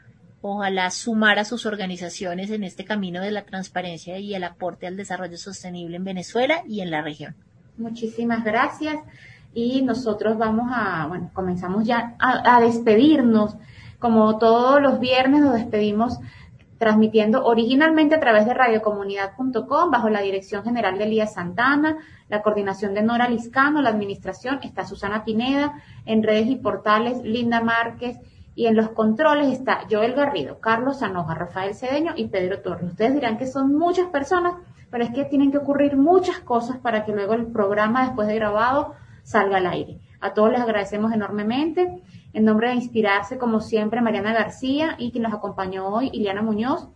ojalá 0.42 0.90
sumar 0.90 1.38
a 1.38 1.44
sus 1.44 1.66
organizaciones 1.66 2.50
en 2.50 2.64
este 2.64 2.86
camino 2.86 3.20
de 3.20 3.30
la 3.30 3.44
transparencia 3.44 4.18
y 4.18 4.34
el 4.34 4.42
aporte 4.44 4.86
al 4.86 4.96
desarrollo 4.96 5.36
sostenible 5.36 5.96
en 5.96 6.04
Venezuela 6.04 6.62
y 6.66 6.80
en 6.80 6.90
la 6.90 7.02
región. 7.02 7.34
Muchísimas 7.76 8.42
gracias 8.42 8.96
y 9.52 9.82
nosotros 9.82 10.38
vamos 10.38 10.70
a, 10.72 11.06
bueno, 11.08 11.30
comenzamos 11.32 11.84
ya 11.84 12.14
a, 12.18 12.60
despedirnos. 12.60 13.56
Como 13.98 14.38
todos 14.38 14.80
los 14.80 14.98
viernes 15.00 15.42
nos 15.42 15.54
despedimos 15.54 16.18
transmitiendo 16.78 17.44
originalmente 17.44 18.14
a 18.14 18.20
través 18.20 18.46
de 18.46 18.54
radiocomunidad.com 18.54 19.90
bajo 19.90 20.08
la 20.08 20.22
dirección 20.22 20.64
general 20.64 20.96
de 20.96 21.04
Elías 21.04 21.34
Santana, 21.34 21.98
la 22.30 22.40
coordinación 22.40 22.94
de 22.94 23.02
Nora 23.02 23.28
Liscano, 23.28 23.82
la 23.82 23.90
administración 23.90 24.60
está 24.62 24.86
Susana 24.86 25.24
Pineda, 25.24 25.74
en 26.06 26.22
redes 26.22 26.46
y 26.46 26.56
portales 26.56 27.22
Linda 27.22 27.60
Márquez 27.60 28.18
y 28.54 28.66
en 28.66 28.76
los 28.76 28.90
controles 28.90 29.48
está 29.48 29.80
Joel 29.90 30.14
Garrido, 30.14 30.60
Carlos 30.60 31.00
Sanoja, 31.00 31.34
Rafael 31.34 31.74
Cedeño 31.74 32.14
y 32.16 32.28
Pedro 32.28 32.60
Torres. 32.60 32.92
Ustedes 32.92 33.14
dirán 33.14 33.36
que 33.36 33.46
son 33.46 33.76
muchas 33.76 34.06
personas, 34.08 34.54
pero 34.90 35.04
es 35.04 35.10
que 35.10 35.24
tienen 35.24 35.50
que 35.50 35.58
ocurrir 35.58 35.98
muchas 35.98 36.40
cosas 36.40 36.78
para 36.78 37.04
que 37.04 37.12
luego 37.12 37.34
el 37.34 37.46
programa 37.48 38.04
después 38.06 38.26
de 38.26 38.36
grabado 38.36 38.94
salga 39.22 39.58
al 39.58 39.66
aire. 39.66 40.00
A 40.20 40.34
todos 40.34 40.52
les 40.52 40.60
agradecemos 40.60 41.12
enormemente. 41.12 42.02
En 42.32 42.44
nombre 42.44 42.68
de 42.68 42.74
Inspirarse, 42.74 43.38
como 43.38 43.60
siempre, 43.60 44.00
Mariana 44.00 44.32
García 44.32 44.96
y 44.98 45.10
quien 45.10 45.24
nos 45.24 45.32
acompañó 45.32 45.88
hoy, 45.88 46.10
Iliana 46.12 46.42
Muñoz. 46.42 46.88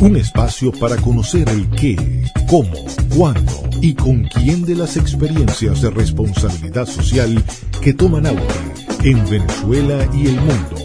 un 0.02 0.16
espacio 0.16 0.72
para 0.72 0.98
conocer 0.98 1.48
el 1.50 1.70
qué, 1.70 1.96
cómo, 2.50 2.74
cuándo 3.16 3.70
y 3.80 3.94
con 3.94 4.24
quién 4.24 4.66
de 4.66 4.74
las 4.74 4.98
experiencias 4.98 5.84
de 5.84 5.92
responsabilidad 5.92 6.88
social 6.88 7.44
que 7.80 7.94
toman 7.94 8.26
auge 8.26 8.42
en 9.04 9.30
Venezuela 9.30 10.10
y 10.16 10.30
el 10.30 10.42
mundo. 10.42 10.76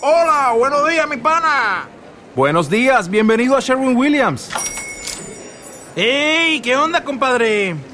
Hola, 0.00 0.54
buenos 0.56 0.88
días, 0.88 1.08
mi 1.08 1.16
pana. 1.16 1.88
Buenos 2.36 2.70
días, 2.70 3.10
bienvenido 3.10 3.56
a 3.56 3.60
Sherwin 3.60 3.96
Williams. 3.96 4.48
¡Ey! 5.96 6.60
¿Qué 6.60 6.76
onda, 6.76 7.02
compadre? 7.02 7.93